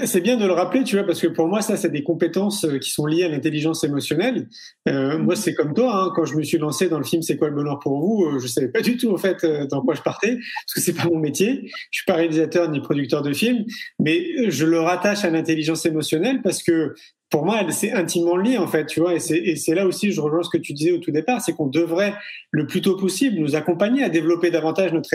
c'est 0.05 0.21
bien 0.21 0.37
de 0.37 0.45
le 0.45 0.53
rappeler, 0.53 0.83
tu 0.83 0.95
vois, 0.95 1.05
parce 1.05 1.21
que 1.21 1.27
pour 1.27 1.47
moi, 1.47 1.61
ça, 1.61 1.77
c'est 1.77 1.89
des 1.89 2.01
compétences 2.01 2.65
euh, 2.65 2.79
qui 2.79 2.89
sont 2.89 3.05
liées 3.05 3.25
à 3.25 3.29
l'intelligence 3.29 3.83
émotionnelle. 3.83 4.47
Euh, 4.89 5.19
moi, 5.19 5.35
c'est 5.35 5.53
comme 5.53 5.75
toi, 5.75 6.05
hein, 6.05 6.11
quand 6.15 6.25
je 6.25 6.35
me 6.35 6.41
suis 6.41 6.57
lancé 6.57 6.89
dans 6.89 6.97
le 6.97 7.03
film 7.03 7.21
C'est 7.21 7.37
quoi 7.37 7.49
le 7.49 7.55
bonheur 7.55 7.77
pour 7.77 7.99
vous, 7.99 8.39
je 8.39 8.47
savais 8.47 8.69
pas 8.69 8.81
du 8.81 8.97
tout, 8.97 9.13
en 9.13 9.17
fait, 9.17 9.45
dans 9.69 9.81
quoi 9.83 9.93
je 9.93 10.01
partais, 10.01 10.35
parce 10.35 10.73
que 10.73 10.81
c'est 10.81 10.95
pas 10.95 11.05
mon 11.05 11.19
métier. 11.19 11.69
Je 11.91 11.99
suis 11.99 12.05
pas 12.05 12.15
réalisateur 12.15 12.71
ni 12.71 12.81
producteur 12.81 13.21
de 13.21 13.33
film, 13.33 13.65
mais 13.99 14.49
je 14.49 14.65
le 14.65 14.79
rattache 14.79 15.23
à 15.23 15.29
l'intelligence 15.29 15.85
émotionnelle 15.85 16.41
parce 16.41 16.63
que 16.63 16.95
pour 17.29 17.45
moi, 17.45 17.69
c'est 17.71 17.91
intimement 17.91 18.37
lié, 18.37 18.57
en 18.57 18.67
fait, 18.67 18.85
tu 18.85 19.01
vois, 19.01 19.15
et 19.15 19.19
c'est 19.19 19.75
là 19.75 19.85
aussi, 19.85 20.11
je 20.11 20.21
rejoins 20.21 20.43
ce 20.43 20.49
que 20.49 20.57
tu 20.57 20.73
disais 20.73 20.91
au 20.91 20.99
tout 20.99 21.11
départ, 21.11 21.41
c'est 21.41 21.53
qu'on 21.53 21.67
devrait, 21.67 22.13
le 22.51 22.67
plus 22.67 22.81
tôt 22.81 22.95
possible, 22.95 23.37
nous 23.37 23.55
accompagner 23.55 24.03
à 24.03 24.09
développer 24.09 24.49
davantage 24.49 24.93
notre, 24.93 25.09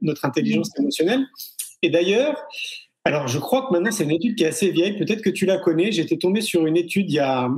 notre 0.00 0.24
intelligence 0.24 0.70
émotionnelle. 0.78 1.26
Et 1.82 1.90
d'ailleurs, 1.90 2.42
alors, 3.04 3.26
je 3.26 3.38
crois 3.38 3.66
que 3.66 3.72
maintenant, 3.72 3.90
c'est 3.90 4.04
une 4.04 4.12
étude 4.12 4.36
qui 4.36 4.44
est 4.44 4.48
assez 4.48 4.70
vieille. 4.70 4.96
Peut-être 4.96 5.22
que 5.22 5.30
tu 5.30 5.44
la 5.44 5.58
connais. 5.58 5.90
J'étais 5.90 6.18
tombé 6.18 6.40
sur 6.40 6.66
une 6.66 6.76
étude 6.76 7.10
il 7.10 7.14
y 7.14 7.18
a 7.18 7.50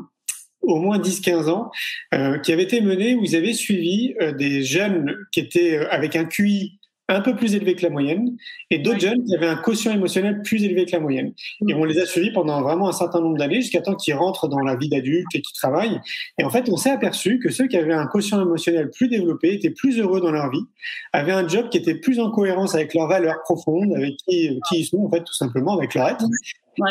au 0.62 0.76
moins 0.76 0.98
10-15 0.98 1.50
ans 1.50 1.70
euh, 2.14 2.38
qui 2.38 2.52
avait 2.52 2.62
été 2.62 2.80
menée 2.80 3.14
où 3.14 3.22
ils 3.22 3.36
avaient 3.36 3.52
suivi 3.52 4.14
euh, 4.22 4.32
des 4.32 4.62
jeunes 4.62 5.14
qui 5.30 5.40
étaient 5.40 5.76
euh, 5.76 5.88
avec 5.90 6.16
un 6.16 6.24
QI 6.24 6.78
un 7.08 7.20
peu 7.20 7.36
plus 7.36 7.54
élevé 7.54 7.74
que 7.74 7.82
la 7.82 7.90
moyenne, 7.90 8.36
et 8.70 8.78
d'autres 8.78 9.00
jeunes 9.00 9.24
qui 9.24 9.34
avaient 9.36 9.46
un 9.46 9.56
quotient 9.56 9.92
émotionnel 9.92 10.40
plus 10.42 10.64
élevé 10.64 10.86
que 10.86 10.92
la 10.92 11.00
moyenne. 11.00 11.32
Et 11.68 11.74
on 11.74 11.84
les 11.84 11.98
a 11.98 12.06
suivis 12.06 12.32
pendant 12.32 12.62
vraiment 12.62 12.88
un 12.88 12.92
certain 12.92 13.20
nombre 13.20 13.36
d'années, 13.36 13.60
jusqu'à 13.60 13.82
temps 13.82 13.94
qu'ils 13.94 14.14
rentrent 14.14 14.48
dans 14.48 14.60
la 14.60 14.76
vie 14.76 14.88
d'adulte 14.88 15.26
et 15.34 15.42
qu'ils 15.42 15.54
travaillent. 15.54 16.00
Et 16.38 16.44
en 16.44 16.50
fait, 16.50 16.68
on 16.68 16.76
s'est 16.76 16.90
aperçu 16.90 17.38
que 17.38 17.50
ceux 17.50 17.66
qui 17.66 17.76
avaient 17.76 17.92
un 17.92 18.06
quotient 18.06 18.40
émotionnel 18.40 18.90
plus 18.90 19.08
développé 19.08 19.52
étaient 19.52 19.70
plus 19.70 19.98
heureux 19.98 20.20
dans 20.20 20.32
leur 20.32 20.50
vie, 20.50 20.64
avaient 21.12 21.32
un 21.32 21.46
job 21.46 21.68
qui 21.68 21.78
était 21.78 21.94
plus 21.94 22.20
en 22.20 22.30
cohérence 22.30 22.74
avec 22.74 22.94
leurs 22.94 23.08
valeurs 23.08 23.42
profondes, 23.44 23.92
avec 23.94 24.16
qui, 24.26 24.58
qui 24.68 24.80
ils 24.80 24.84
sont, 24.84 25.04
en 25.04 25.10
fait, 25.10 25.24
tout 25.24 25.34
simplement, 25.34 25.76
avec 25.76 25.94
leur 25.94 26.08
être. 26.08 26.24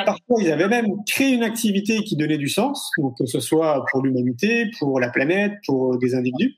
Parfois, 0.06 0.42
ils 0.42 0.52
avaient 0.52 0.68
même 0.68 0.88
créé 1.06 1.34
une 1.34 1.44
activité 1.44 2.04
qui 2.04 2.16
donnait 2.16 2.38
du 2.38 2.48
sens, 2.48 2.92
donc 2.98 3.18
que 3.18 3.26
ce 3.26 3.40
soit 3.40 3.84
pour 3.92 4.02
l'humanité, 4.02 4.70
pour 4.80 5.00
la 5.00 5.10
planète, 5.10 5.54
pour 5.66 5.98
des 5.98 6.16
individus. 6.16 6.56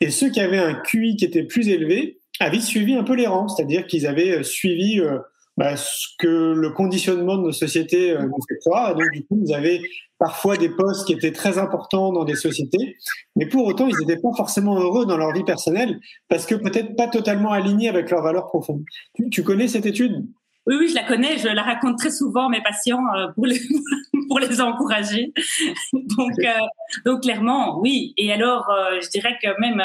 Et 0.00 0.10
ceux 0.10 0.30
qui 0.30 0.40
avaient 0.40 0.58
un 0.58 0.74
QI 0.74 1.16
qui 1.16 1.24
était 1.24 1.44
plus 1.44 1.68
élevé, 1.68 2.19
avaient 2.40 2.60
suivi 2.60 2.94
un 2.94 3.04
peu 3.04 3.14
les 3.14 3.26
rangs, 3.26 3.48
c'est-à-dire 3.48 3.86
qu'ils 3.86 4.06
avaient 4.06 4.38
euh, 4.38 4.42
suivi 4.42 5.00
euh, 5.00 5.18
bah, 5.56 5.76
ce 5.76 6.08
que 6.18 6.54
le 6.54 6.70
conditionnement 6.70 7.36
de 7.36 7.42
nos 7.42 7.52
sociétés 7.52 8.12
euh, 8.12 8.22
nous 8.22 8.38
fait 8.48 8.58
croire. 8.64 8.90
Et 8.90 8.94
donc, 8.94 9.10
du 9.12 9.24
coup, 9.26 9.40
ils 9.44 9.54
avaient 9.54 9.80
parfois 10.18 10.56
des 10.56 10.68
postes 10.70 11.06
qui 11.06 11.12
étaient 11.12 11.32
très 11.32 11.58
importants 11.58 12.12
dans 12.12 12.24
des 12.24 12.34
sociétés, 12.34 12.96
mais 13.36 13.46
pour 13.46 13.66
autant, 13.66 13.88
ils 13.88 13.96
n'étaient 14.00 14.20
pas 14.20 14.32
forcément 14.36 14.78
heureux 14.78 15.06
dans 15.06 15.16
leur 15.16 15.32
vie 15.32 15.44
personnelle 15.44 15.98
parce 16.28 16.46
que 16.46 16.54
peut-être 16.54 16.96
pas 16.96 17.08
totalement 17.08 17.52
alignés 17.52 17.88
avec 17.88 18.10
leurs 18.10 18.22
valeurs 18.22 18.46
profondes. 18.46 18.84
Tu, 19.14 19.30
tu 19.30 19.42
connais 19.42 19.68
cette 19.68 19.86
étude? 19.86 20.26
Oui, 20.66 20.76
oui, 20.78 20.88
je 20.88 20.94
la 20.94 21.04
connais. 21.04 21.38
Je 21.38 21.48
la 21.48 21.62
raconte 21.62 21.98
très 21.98 22.10
souvent 22.10 22.46
à 22.46 22.50
mes 22.50 22.62
patients 22.62 23.02
pour 23.34 23.46
les, 23.46 23.58
pour 24.28 24.38
les 24.38 24.60
encourager. 24.60 25.32
donc, 25.92 26.32
euh, 26.38 26.66
donc 27.04 27.22
clairement, 27.22 27.80
oui. 27.80 28.14
Et 28.16 28.32
alors, 28.32 28.70
euh, 28.70 29.00
je 29.02 29.08
dirais 29.08 29.36
que 29.42 29.48
même 29.60 29.82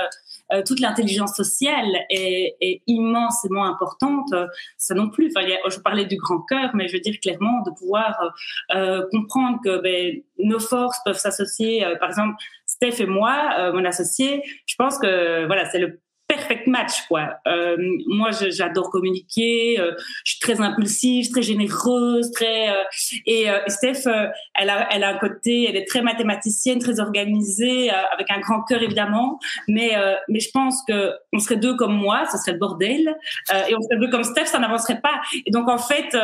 euh, 0.53 0.61
toute 0.65 0.79
l'intelligence 0.79 1.35
sociale 1.35 2.05
est, 2.09 2.55
est, 2.61 2.81
immensément 2.87 3.65
importante. 3.65 4.33
Ça 4.77 4.93
non 4.93 5.09
plus. 5.09 5.31
Enfin, 5.35 5.47
je 5.69 5.79
parlais 5.79 6.05
du 6.05 6.17
grand 6.17 6.41
cœur, 6.41 6.71
mais 6.73 6.87
je 6.87 6.93
veux 6.93 6.99
dire 6.99 7.15
clairement 7.21 7.61
de 7.63 7.71
pouvoir 7.71 8.15
euh, 8.73 9.03
comprendre 9.11 9.59
que 9.63 9.81
ben, 9.81 10.21
nos 10.39 10.59
forces 10.59 10.99
peuvent 11.05 11.17
s'associer. 11.17 11.85
par 11.99 12.09
exemple, 12.09 12.35
Steph 12.65 13.01
et 13.01 13.05
moi, 13.05 13.71
mon 13.73 13.85
associé, 13.85 14.43
je 14.65 14.75
pense 14.75 14.97
que 14.97 15.45
voilà, 15.45 15.69
c'est 15.69 15.79
le 15.79 15.99
perfect 16.45 16.67
match, 16.67 17.07
quoi. 17.07 17.35
Euh, 17.47 17.77
moi, 18.07 18.29
j'adore 18.31 18.89
communiquer, 18.89 19.79
euh, 19.79 19.91
je 20.23 20.33
suis 20.33 20.39
très 20.39 20.61
impulsive, 20.61 21.31
très 21.31 21.41
généreuse, 21.41 22.31
très 22.31 22.69
euh, 22.69 22.83
et 23.25 23.47
Steph, 23.67 24.09
elle 24.53 24.69
a, 24.69 24.87
elle 24.91 25.03
a 25.03 25.09
un 25.09 25.17
côté, 25.17 25.67
elle 25.69 25.75
est 25.75 25.87
très 25.87 26.01
mathématicienne, 26.01 26.79
très 26.79 26.99
organisée, 26.99 27.89
avec 27.89 28.29
un 28.31 28.39
grand 28.39 28.61
cœur 28.63 28.81
évidemment, 28.81 29.39
mais 29.67 29.91
mais 30.27 30.39
je 30.39 30.49
pense 30.51 30.83
que 30.87 31.13
on 31.33 31.39
serait 31.39 31.57
deux 31.57 31.75
comme 31.75 31.95
moi, 31.95 32.25
ce 32.31 32.37
serait 32.37 32.53
le 32.53 32.59
bordel, 32.59 33.15
et 33.51 33.75
on 33.75 33.81
serait 33.81 33.99
deux 33.99 34.09
comme 34.09 34.23
Steph, 34.23 34.45
ça 34.45 34.59
n'avancerait 34.59 35.01
pas. 35.01 35.21
Et 35.45 35.51
donc 35.51 35.69
en 35.69 35.77
fait, 35.77 36.15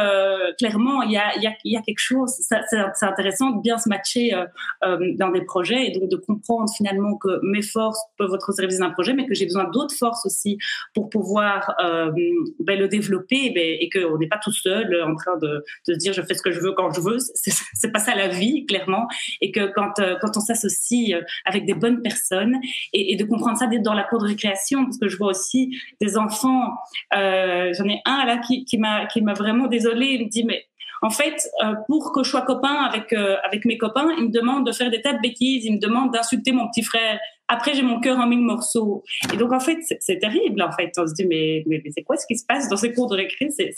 clairement, 0.57 1.01
il 1.03 1.11
y 1.11 1.17
a 1.17 1.37
y 1.37 1.49
y 1.63 1.77
a 1.77 1.81
quelque 1.81 1.99
chose, 1.99 2.33
c'est 2.39 3.05
intéressant 3.05 3.51
de 3.51 3.61
bien 3.61 3.77
se 3.77 3.89
matcher 3.89 4.33
dans 4.81 5.29
des 5.31 5.41
projets 5.41 5.87
et 5.87 5.91
donc 5.91 6.09
de 6.09 6.17
comprendre 6.17 6.71
finalement 6.75 7.17
que 7.17 7.39
mes 7.43 7.61
forces 7.61 8.01
peuvent 8.17 8.33
être 8.33 8.49
au 8.49 8.53
service 8.53 8.79
d'un 8.79 8.91
projet, 8.91 9.13
mais 9.13 9.25
que 9.25 9.33
j'ai 9.33 9.45
besoin 9.45 9.65
d'autres 9.65 9.95
forces 9.95 10.10
aussi 10.25 10.57
pour 10.93 11.09
pouvoir 11.09 11.73
euh, 11.83 12.11
ben, 12.59 12.79
le 12.79 12.87
développer 12.87 13.51
ben, 13.51 13.77
et 13.79 13.89
qu'on 13.89 14.17
n'est 14.17 14.27
pas 14.27 14.39
tout 14.43 14.51
seul 14.51 15.03
en 15.03 15.15
train 15.15 15.37
de, 15.37 15.63
de, 15.87 15.93
dire 15.95 16.13
je 16.13 16.21
fais 16.21 16.33
ce 16.33 16.41
que 16.41 16.51
je 16.51 16.59
veux 16.59 16.73
quand 16.73 16.91
je 16.91 17.01
veux. 17.01 17.17
C'est 17.73 17.91
pas 17.91 17.99
ça 17.99 18.15
la 18.15 18.27
vie, 18.27 18.65
clairement. 18.65 19.07
Et 19.41 19.51
que 19.51 19.71
quand, 19.73 19.99
euh, 19.99 20.15
quand 20.21 20.37
on 20.37 20.39
s'associe 20.39 21.13
euh, 21.13 21.21
avec 21.45 21.65
des 21.65 21.73
bonnes 21.73 22.01
personnes 22.01 22.59
et, 22.93 23.15
de 23.15 23.23
comprendre 23.25 23.57
ça 23.57 23.67
d'être 23.67 23.83
dans 23.83 23.93
la 23.93 24.03
cour 24.03 24.19
de 24.19 24.27
récréation, 24.27 24.85
parce 24.85 24.97
que 24.97 25.07
je 25.07 25.17
vois 25.17 25.27
aussi 25.27 25.77
des 25.99 26.17
enfants, 26.17 26.75
euh, 27.15 27.73
j'en 27.73 27.85
ai 27.85 28.01
un 28.05 28.25
là 28.25 28.37
qui, 28.37 28.65
qui 28.65 28.77
m'a 28.77 29.33
vraiment 29.33 29.67
désolé, 29.67 30.07
il 30.07 30.25
me 30.25 30.29
dit 30.29 30.43
mais 30.43 30.65
en 31.03 31.09
fait, 31.09 31.49
euh, 31.63 31.73
pour 31.87 32.11
que 32.11 32.23
je 32.23 32.29
sois 32.29 32.43
copain 32.43 32.75
avec 32.75 33.11
euh, 33.11 33.37
avec 33.43 33.65
mes 33.65 33.77
copains, 33.77 34.07
ils 34.19 34.25
me 34.25 34.31
demandent 34.31 34.67
de 34.67 34.71
faire 34.71 34.91
des 34.91 35.01
tas 35.01 35.13
de 35.13 35.19
bêtises, 35.19 35.65
ils 35.65 35.73
me 35.73 35.79
demandent 35.79 36.13
d'insulter 36.13 36.51
mon 36.51 36.67
petit 36.67 36.83
frère. 36.83 37.19
Après, 37.47 37.73
j'ai 37.73 37.81
mon 37.81 37.99
cœur 37.99 38.17
en 38.17 38.27
mille 38.27 38.39
morceaux. 38.39 39.03
Et 39.33 39.35
donc, 39.35 39.51
en 39.51 39.59
fait, 39.59 39.77
c'est 39.99 40.19
terrible, 40.19 40.61
en 40.61 40.71
fait. 40.71 40.89
On 40.97 41.05
se 41.05 41.13
dit, 41.13 41.25
mais, 41.25 41.63
mais, 41.67 41.81
c'est 41.93 42.03
quoi 42.03 42.15
ce 42.15 42.25
qui 42.25 42.37
se 42.37 42.45
passe 42.45 42.69
dans 42.69 42.77
ces 42.77 42.93
cours 42.93 43.09
de 43.09 43.17
récré? 43.17 43.49
C'est, 43.49 43.73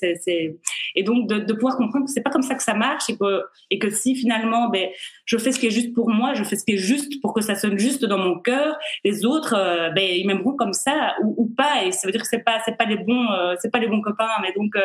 Et 0.95 1.01
donc, 1.01 1.27
de, 1.27 1.39
de, 1.39 1.53
pouvoir 1.53 1.77
comprendre 1.77 2.05
que 2.05 2.11
c'est 2.11 2.21
pas 2.21 2.29
comme 2.29 2.43
ça 2.43 2.53
que 2.53 2.61
ça 2.61 2.75
marche 2.75 3.09
et 3.09 3.17
que, 3.17 3.41
et 3.71 3.79
que 3.79 3.89
si 3.89 4.15
finalement, 4.15 4.69
ben, 4.69 4.89
je 5.25 5.37
fais 5.39 5.51
ce 5.51 5.59
qui 5.59 5.65
est 5.65 5.71
juste 5.71 5.95
pour 5.95 6.11
moi, 6.11 6.35
je 6.35 6.43
fais 6.43 6.55
ce 6.55 6.65
qui 6.65 6.73
est 6.73 6.77
juste 6.77 7.19
pour 7.19 7.33
que 7.33 7.41
ça 7.41 7.55
sonne 7.55 7.79
juste 7.79 8.05
dans 8.05 8.19
mon 8.19 8.37
cœur, 8.37 8.77
les 9.03 9.25
autres, 9.25 9.55
euh, 9.57 9.89
ben, 9.89 10.03
ils 10.03 10.27
m'aimeront 10.27 10.55
comme 10.55 10.73
ça 10.73 11.15
ou, 11.23 11.33
ou, 11.37 11.47
pas. 11.47 11.83
Et 11.83 11.91
ça 11.91 12.05
veut 12.05 12.11
dire 12.11 12.21
que 12.21 12.27
c'est 12.27 12.43
pas, 12.43 12.59
c'est 12.65 12.77
pas 12.77 12.85
les 12.85 12.97
bons, 12.97 13.27
c'est 13.59 13.71
pas 13.71 13.79
les 13.79 13.87
bons 13.87 14.01
copains. 14.01 14.29
Mais 14.43 14.53
donc, 14.53 14.75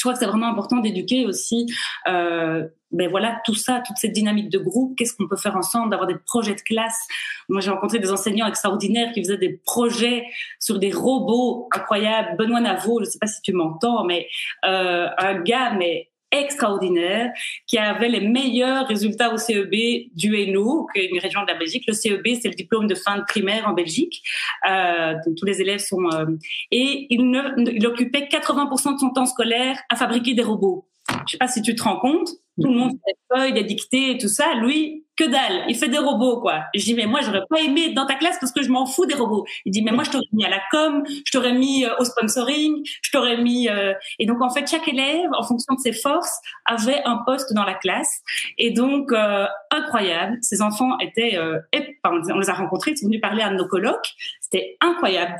je 0.00 0.04
crois 0.04 0.14
que 0.14 0.18
c'est 0.18 0.26
vraiment 0.26 0.48
important 0.48 0.78
d'éduquer 0.78 1.26
aussi 1.26 1.66
euh, 2.08 2.66
ben 2.92 3.08
voilà 3.08 3.40
tout 3.44 3.54
ça, 3.54 3.82
toute 3.86 3.98
cette 3.98 4.12
dynamique 4.12 4.48
de 4.48 4.58
groupe, 4.58 4.96
qu'est-ce 4.96 5.14
qu'on 5.14 5.28
peut 5.28 5.36
faire 5.36 5.56
ensemble, 5.56 5.90
d'avoir 5.90 6.08
des 6.08 6.16
projets 6.16 6.54
de 6.54 6.60
classe? 6.60 7.06
Moi, 7.48 7.60
j'ai 7.60 7.70
rencontré 7.70 7.98
des 7.98 8.10
enseignants 8.10 8.46
extraordinaires 8.46 9.12
qui 9.12 9.22
faisaient 9.22 9.36
des 9.36 9.60
projets 9.64 10.24
sur 10.58 10.78
des 10.78 10.90
robots 10.90 11.68
incroyables. 11.72 12.36
Benoît 12.36 12.60
Navo, 12.60 13.00
je 13.00 13.04
sais 13.04 13.18
pas 13.18 13.28
si 13.28 13.42
tu 13.42 13.52
m'entends, 13.52 14.04
mais 14.04 14.28
euh, 14.64 15.06
un 15.18 15.34
gars 15.34 15.72
mais 15.74 16.09
extraordinaire 16.32 17.32
qui 17.66 17.78
avait 17.78 18.08
les 18.08 18.20
meilleurs 18.20 18.86
résultats 18.86 19.32
au 19.32 19.36
CEB 19.36 20.10
du 20.14 20.36
Hainaut, 20.36 20.86
qui 20.94 21.00
est 21.00 21.06
une 21.06 21.18
région 21.18 21.42
de 21.42 21.48
la 21.48 21.54
Belgique. 21.54 21.84
Le 21.86 21.92
CEB, 21.92 22.26
c'est 22.40 22.48
le 22.48 22.54
diplôme 22.54 22.86
de 22.86 22.94
fin 22.94 23.18
de 23.18 23.24
primaire 23.24 23.66
en 23.68 23.72
Belgique. 23.72 24.22
Euh, 24.68 25.14
donc 25.24 25.36
tous 25.36 25.46
les 25.46 25.60
élèves 25.60 25.80
sont... 25.80 26.04
Euh, 26.12 26.26
et 26.70 27.06
il, 27.10 27.30
ne, 27.30 27.70
il 27.72 27.86
occupait 27.86 28.28
80% 28.30 28.94
de 28.94 28.98
son 28.98 29.10
temps 29.10 29.26
scolaire 29.26 29.78
à 29.88 29.96
fabriquer 29.96 30.34
des 30.34 30.42
robots. 30.42 30.86
Je 31.26 31.32
sais 31.32 31.38
pas 31.38 31.48
si 31.48 31.62
tu 31.62 31.74
te 31.74 31.82
rends 31.82 31.98
compte. 31.98 32.28
Tout 32.60 32.68
le 32.68 32.78
monde 32.78 32.90
fait 32.90 33.12
des 33.12 33.36
feuilles, 33.36 33.52
des 33.54 33.64
dictées 33.64 34.10
et 34.12 34.18
tout 34.18 34.28
ça. 34.28 34.54
Lui, 34.54 35.04
que 35.20 35.28
dalle, 35.28 35.64
il 35.68 35.76
fait 35.76 35.88
des 35.88 35.98
robots, 35.98 36.40
quoi. 36.40 36.64
Je 36.74 36.82
dis, 36.82 36.94
mais 36.94 37.04
moi, 37.04 37.20
j'aurais 37.20 37.44
pas 37.48 37.60
aimé 37.60 37.92
dans 37.92 38.06
ta 38.06 38.14
classe 38.14 38.38
parce 38.40 38.52
que 38.52 38.62
je 38.62 38.70
m'en 38.70 38.86
fous 38.86 39.04
des 39.04 39.14
robots. 39.14 39.44
Il 39.66 39.72
dit, 39.72 39.82
mais 39.82 39.92
moi, 39.92 40.02
je 40.04 40.10
t'aurais 40.10 40.24
mis 40.32 40.44
à 40.46 40.48
la 40.48 40.60
com, 40.70 41.04
je 41.06 41.30
t'aurais 41.30 41.52
mis 41.52 41.84
euh, 41.84 41.90
au 41.98 42.04
sponsoring, 42.04 42.82
je 43.02 43.10
t'aurais 43.10 43.36
mis... 43.36 43.68
Euh... 43.68 43.92
Et 44.18 44.24
donc, 44.24 44.40
en 44.40 44.48
fait, 44.48 44.66
chaque 44.66 44.88
élève, 44.88 45.28
en 45.36 45.42
fonction 45.42 45.74
de 45.74 45.80
ses 45.80 45.92
forces, 45.92 46.40
avait 46.64 47.02
un 47.04 47.18
poste 47.26 47.52
dans 47.52 47.64
la 47.64 47.74
classe. 47.74 48.22
Et 48.56 48.70
donc, 48.70 49.12
euh, 49.12 49.46
incroyable. 49.70 50.38
Ces 50.40 50.62
enfants 50.62 50.98
étaient... 51.00 51.36
Euh, 51.36 51.58
on 52.04 52.38
les 52.38 52.48
a 52.48 52.54
rencontrés, 52.54 52.92
ils 52.92 52.96
sont 52.96 53.06
venus 53.06 53.20
parler 53.20 53.42
à 53.42 53.50
nos 53.50 53.66
colloques. 53.66 54.14
C'était 54.52 54.76
incroyable. 54.80 55.36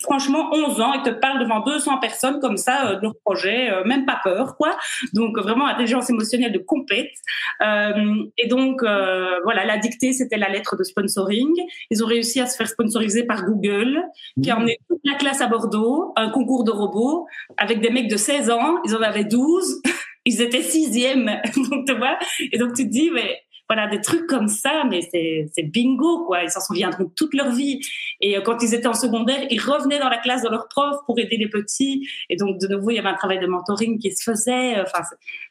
Franchement, 0.00 0.50
11 0.52 0.80
ans, 0.80 0.92
ils 0.94 1.02
te 1.02 1.10
parlent 1.10 1.40
devant 1.40 1.60
200 1.60 1.98
personnes 1.98 2.38
comme 2.40 2.56
ça 2.56 2.86
euh, 2.86 2.96
de 2.96 3.02
leur 3.02 3.14
projet, 3.24 3.70
même 3.84 4.06
pas 4.06 4.20
peur, 4.22 4.56
quoi. 4.56 4.76
Donc, 5.12 5.38
vraiment, 5.38 5.66
intelligence 5.66 6.10
émotionnelle 6.10 6.52
de 6.52 6.58
compète. 6.58 7.10
et 7.60 8.46
donc... 8.48 8.82
Euh, 8.82 9.40
voilà, 9.44 9.64
la 9.64 9.78
dictée, 9.78 10.12
c'était 10.12 10.36
la 10.36 10.48
lettre 10.48 10.76
de 10.76 10.84
sponsoring. 10.84 11.52
Ils 11.90 12.04
ont 12.04 12.06
réussi 12.06 12.40
à 12.40 12.46
se 12.46 12.56
faire 12.56 12.68
sponsoriser 12.68 13.24
par 13.24 13.44
Google, 13.44 14.02
qui 14.42 14.50
a 14.50 14.56
emmené 14.56 14.78
toute 14.88 15.00
la 15.04 15.14
classe 15.14 15.40
à 15.40 15.48
Bordeaux, 15.48 16.12
un 16.16 16.30
concours 16.30 16.64
de 16.64 16.70
robots, 16.70 17.26
avec 17.56 17.80
des 17.80 17.90
mecs 17.90 18.08
de 18.08 18.16
16 18.16 18.50
ans. 18.50 18.76
Ils 18.84 18.94
en 18.94 19.02
avaient 19.02 19.24
12. 19.24 19.82
Ils 20.24 20.40
étaient 20.40 20.62
sixième. 20.62 21.26
donc, 21.70 21.86
tu 21.86 21.94
vois. 21.94 22.18
Et 22.52 22.58
donc, 22.58 22.74
tu 22.74 22.84
te 22.84 22.90
dis, 22.90 23.10
mais 23.10 23.40
voilà, 23.74 23.88
des 23.88 24.02
trucs 24.02 24.26
comme 24.26 24.48
ça, 24.48 24.84
mais 24.90 25.00
c'est 25.00 25.62
bingo, 25.62 26.26
quoi. 26.26 26.42
Ils 26.42 26.50
s'en 26.50 26.60
souviendront 26.60 27.10
toute 27.16 27.32
leur 27.32 27.52
vie. 27.52 27.80
Et 28.20 28.36
euh, 28.36 28.42
quand 28.42 28.62
ils 28.62 28.74
étaient 28.74 28.86
en 28.86 28.92
secondaire, 28.92 29.46
ils 29.48 29.60
revenaient 29.60 29.98
dans 29.98 30.10
la 30.10 30.18
classe 30.18 30.42
de 30.42 30.50
leurs 30.50 30.68
profs 30.68 30.98
pour 31.06 31.18
aider 31.18 31.38
les 31.38 31.48
petits. 31.48 32.06
Et 32.28 32.36
donc, 32.36 32.60
de 32.60 32.68
nouveau, 32.68 32.90
il 32.90 32.96
y 32.96 32.98
avait 32.98 33.08
un 33.08 33.14
travail 33.14 33.38
de 33.38 33.46
mentoring 33.46 33.98
qui 33.98 34.12
se 34.12 34.30
faisait. 34.30 34.78
Enfin, 34.82 35.00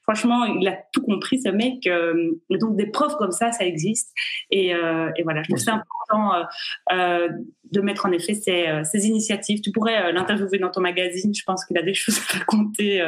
franchement, 0.04 0.46
il 0.46 0.68
a 0.68 0.78
tout 0.94 1.02
compris, 1.02 1.42
ce 1.42 1.50
mec. 1.50 1.88
Euh, 1.88 2.32
et 2.52 2.60
donc, 2.60 2.76
des 2.76 2.86
profs 2.86 3.16
comme 3.16 3.32
ça, 3.32 3.52
ça 3.52 3.66
existe. 3.66 4.12
Et, 4.52 4.76
euh, 4.76 5.10
et 5.18 5.24
voilà, 5.24 5.42
je 5.42 5.48
trouve 5.50 5.58
c'est 5.58 5.72
important 5.72 6.46
de 7.72 7.82
mettre 7.82 8.06
en 8.06 8.12
effet 8.12 8.36
ces, 8.36 8.84
ces 8.84 9.08
initiatives. 9.08 9.62
Tu 9.62 9.72
pourrais 9.72 10.14
l'interviewer 10.14 10.60
dans 10.60 10.70
ton 10.70 10.82
magazine. 10.82 11.34
Je 11.34 11.44
pense 11.44 11.66
qu'il 11.66 11.78
a 11.80 11.82
des 11.82 11.94
choses 11.96 12.20
à 12.20 12.38
raconter. 12.38 13.02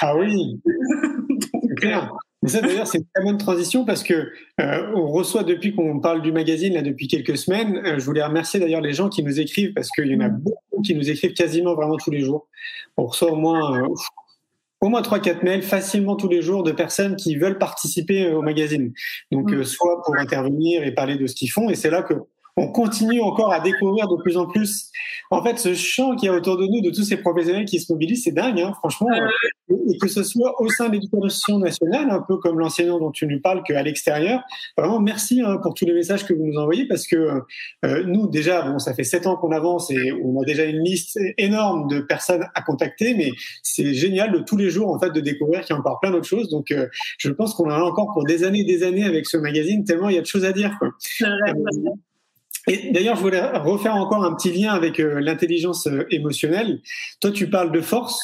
Ah 0.00 0.16
oui. 0.16 0.60
donc. 1.28 2.12
Mais 2.42 2.48
ça, 2.48 2.60
d'ailleurs, 2.60 2.88
c'est 2.88 2.98
une 2.98 3.06
très 3.14 3.24
bonne 3.24 3.38
transition 3.38 3.84
parce 3.84 4.02
que 4.02 4.32
euh, 4.60 4.92
on 4.96 5.06
reçoit 5.12 5.44
depuis 5.44 5.74
qu'on 5.74 6.00
parle 6.00 6.22
du 6.22 6.32
magazine 6.32 6.74
là 6.74 6.82
depuis 6.82 7.06
quelques 7.06 7.38
semaines. 7.38 7.80
Euh, 7.86 7.98
je 8.00 8.04
voulais 8.04 8.22
remercier 8.22 8.58
d'ailleurs 8.58 8.80
les 8.80 8.92
gens 8.92 9.08
qui 9.08 9.22
nous 9.22 9.38
écrivent 9.38 9.72
parce 9.72 9.88
qu'il 9.90 10.08
y 10.08 10.16
en 10.16 10.20
a 10.20 10.28
mm. 10.28 10.40
beaucoup 10.40 10.82
qui 10.82 10.96
nous 10.96 11.08
écrivent 11.08 11.34
quasiment 11.34 11.74
vraiment 11.74 11.96
tous 11.96 12.10
les 12.10 12.20
jours. 12.20 12.48
On 12.96 13.06
reçoit 13.06 13.30
au 13.30 13.36
moins 13.36 13.78
euh, 13.78 13.88
au 14.80 14.88
moins 14.88 15.02
trois 15.02 15.20
quatre 15.20 15.44
mails 15.44 15.62
facilement 15.62 16.16
tous 16.16 16.28
les 16.28 16.42
jours 16.42 16.64
de 16.64 16.72
personnes 16.72 17.14
qui 17.14 17.36
veulent 17.36 17.58
participer 17.58 18.32
au 18.32 18.42
magazine. 18.42 18.92
Donc 19.30 19.52
mm. 19.52 19.62
soit 19.62 20.02
pour 20.04 20.16
intervenir 20.16 20.82
et 20.82 20.92
parler 20.92 21.14
de 21.16 21.28
ce 21.28 21.36
qu'ils 21.36 21.50
font 21.50 21.70
et 21.70 21.76
c'est 21.76 21.90
là 21.90 22.02
que 22.02 22.14
on 22.56 22.68
continue 22.68 23.20
encore 23.22 23.52
à 23.52 23.60
découvrir 23.60 24.08
de 24.08 24.16
plus 24.22 24.36
en 24.36 24.46
plus. 24.46 24.90
En 25.30 25.42
fait, 25.42 25.58
ce 25.58 25.74
champ 25.74 26.14
qui 26.16 26.26
y 26.26 26.28
a 26.28 26.34
autour 26.34 26.58
de 26.58 26.66
nous, 26.66 26.82
de 26.82 26.90
tous 26.90 27.02
ces 27.02 27.16
professionnels 27.16 27.64
qui 27.64 27.80
se 27.80 27.90
mobilisent, 27.90 28.24
c'est 28.24 28.32
dingue, 28.32 28.60
hein, 28.60 28.74
franchement. 28.78 29.08
Et 29.70 29.96
que 29.98 30.06
ce 30.06 30.22
soit 30.22 30.60
au 30.60 30.68
sein 30.68 30.88
de 30.88 30.92
l'éducation 30.92 31.58
nationale, 31.58 32.10
un 32.10 32.20
peu 32.20 32.36
comme 32.36 32.58
l'enseignant 32.58 32.98
dont 32.98 33.10
tu 33.10 33.26
nous 33.26 33.40
parles, 33.40 33.62
qu'à 33.62 33.82
l'extérieur. 33.82 34.42
Vraiment, 34.76 35.00
merci 35.00 35.40
hein, 35.40 35.58
pour 35.62 35.72
tous 35.72 35.86
les 35.86 35.94
messages 35.94 36.26
que 36.26 36.34
vous 36.34 36.44
nous 36.44 36.58
envoyez, 36.58 36.86
parce 36.86 37.06
que 37.06 37.16
euh, 37.86 38.04
nous, 38.04 38.28
déjà, 38.28 38.62
bon, 38.62 38.78
ça 38.78 38.92
fait 38.92 39.04
sept 39.04 39.26
ans 39.26 39.36
qu'on 39.36 39.52
avance 39.52 39.90
et 39.90 40.12
on 40.12 40.38
a 40.42 40.44
déjà 40.44 40.64
une 40.64 40.82
liste 40.84 41.18
énorme 41.38 41.88
de 41.88 42.00
personnes 42.00 42.44
à 42.54 42.60
contacter, 42.60 43.14
mais 43.14 43.30
c'est 43.62 43.94
génial 43.94 44.30
de 44.30 44.40
tous 44.40 44.58
les 44.58 44.68
jours, 44.68 44.90
en 44.90 45.00
fait, 45.00 45.10
de 45.10 45.20
découvrir 45.20 45.62
qu'il 45.62 45.74
y 45.74 45.76
a 45.76 45.80
encore 45.80 46.00
plein 46.00 46.10
d'autres 46.10 46.28
choses. 46.28 46.50
Donc, 46.50 46.70
euh, 46.70 46.86
je 47.16 47.30
pense 47.30 47.54
qu'on 47.54 47.70
en 47.70 47.74
a 47.74 47.82
encore 47.82 48.12
pour 48.12 48.24
des 48.24 48.44
années 48.44 48.60
et 48.60 48.64
des 48.64 48.82
années 48.82 49.04
avec 49.04 49.26
ce 49.26 49.38
magazine, 49.38 49.84
tellement 49.84 50.10
il 50.10 50.16
y 50.16 50.18
a 50.18 50.22
de 50.22 50.26
choses 50.26 50.44
à 50.44 50.52
dire. 50.52 50.76
Quoi. 50.78 50.90
Et 52.68 52.92
d'ailleurs, 52.92 53.16
je 53.16 53.22
voulais 53.22 53.44
refaire 53.58 53.96
encore 53.96 54.24
un 54.24 54.34
petit 54.34 54.52
lien 54.52 54.72
avec 54.72 55.00
euh, 55.00 55.20
l'intelligence 55.20 55.86
euh, 55.86 56.06
émotionnelle. 56.10 56.80
Toi, 57.20 57.32
tu 57.32 57.50
parles 57.50 57.72
de 57.72 57.80
force. 57.80 58.20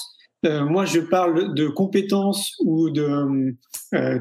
Euh, 0.47 0.65
moi, 0.65 0.85
je 0.85 1.01
parle 1.01 1.55
de 1.55 1.67
compétences 1.67 2.55
ou 2.61 2.91
de, 2.91 3.57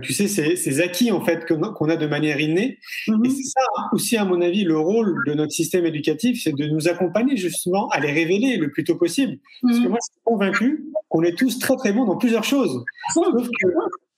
tu 0.01 0.13
sais, 0.13 0.27
ces, 0.27 0.55
ces, 0.55 0.81
acquis 0.81 1.11
en 1.11 1.23
fait 1.23 1.45
qu'on 1.45 1.89
a 1.89 1.95
de 1.95 2.07
manière 2.07 2.39
innée. 2.39 2.79
Mm-hmm. 3.07 3.25
Et 3.27 3.29
c'est 3.29 3.43
ça 3.43 3.61
aussi, 3.91 4.17
à 4.17 4.25
mon 4.25 4.41
avis, 4.41 4.63
le 4.63 4.79
rôle 4.79 5.15
de 5.27 5.35
notre 5.35 5.51
système 5.51 5.85
éducatif, 5.85 6.41
c'est 6.43 6.55
de 6.55 6.67
nous 6.69 6.87
accompagner 6.87 7.37
justement 7.37 7.87
à 7.89 7.99
les 7.99 8.11
révéler 8.11 8.57
le 8.57 8.71
plus 8.71 8.83
tôt 8.83 8.95
possible. 8.95 9.37
Parce 9.61 9.77
que 9.77 9.83
mm-hmm. 9.83 9.89
moi, 9.89 9.99
je 10.01 10.11
suis 10.11 10.21
convaincu 10.23 10.85
qu'on 11.09 11.21
est 11.21 11.37
tous 11.37 11.59
très 11.59 11.75
très 11.75 11.93
bons 11.93 12.05
dans 12.05 12.17
plusieurs 12.17 12.43
choses. 12.43 12.83
Sauf 13.13 13.47
que 13.47 13.67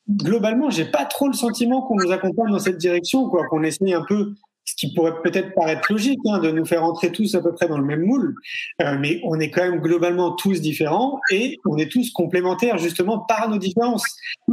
globalement, 0.10 0.70
j'ai 0.70 0.86
pas 0.86 1.04
trop 1.04 1.28
le 1.28 1.34
sentiment 1.34 1.82
qu'on 1.82 1.96
nous 1.96 2.12
accompagne 2.12 2.52
dans 2.52 2.60
cette 2.60 2.78
direction, 2.78 3.30
quoi, 3.30 3.46
qu'on 3.48 3.64
essaie 3.64 3.94
un 3.94 4.06
peu 4.08 4.34
qui 4.80 4.94
pourrait 4.94 5.22
peut-être 5.22 5.54
paraître 5.54 5.92
logique 5.92 6.20
hein, 6.26 6.40
de 6.40 6.52
nous 6.52 6.66
faire 6.66 6.84
entrer 6.84 7.12
tous 7.12 7.36
à 7.36 7.42
peu 7.42 7.54
près 7.54 7.68
dans 7.68 7.78
le 7.78 7.84
même 7.84 8.04
moule, 8.04 8.34
euh, 8.82 8.98
mais 8.98 9.20
on 9.26 9.38
est 9.40 9.50
quand 9.50 9.62
même 9.62 9.82
globalement 9.82 10.32
tous 10.32 10.62
différents 10.62 11.20
et 11.32 11.58
on 11.66 11.78
est 11.78 11.92
tous 11.92 12.12
complémentaires 12.12 12.78
justement 12.78 13.20
par 13.20 13.50
nos 13.50 13.58
différences. 13.58 14.06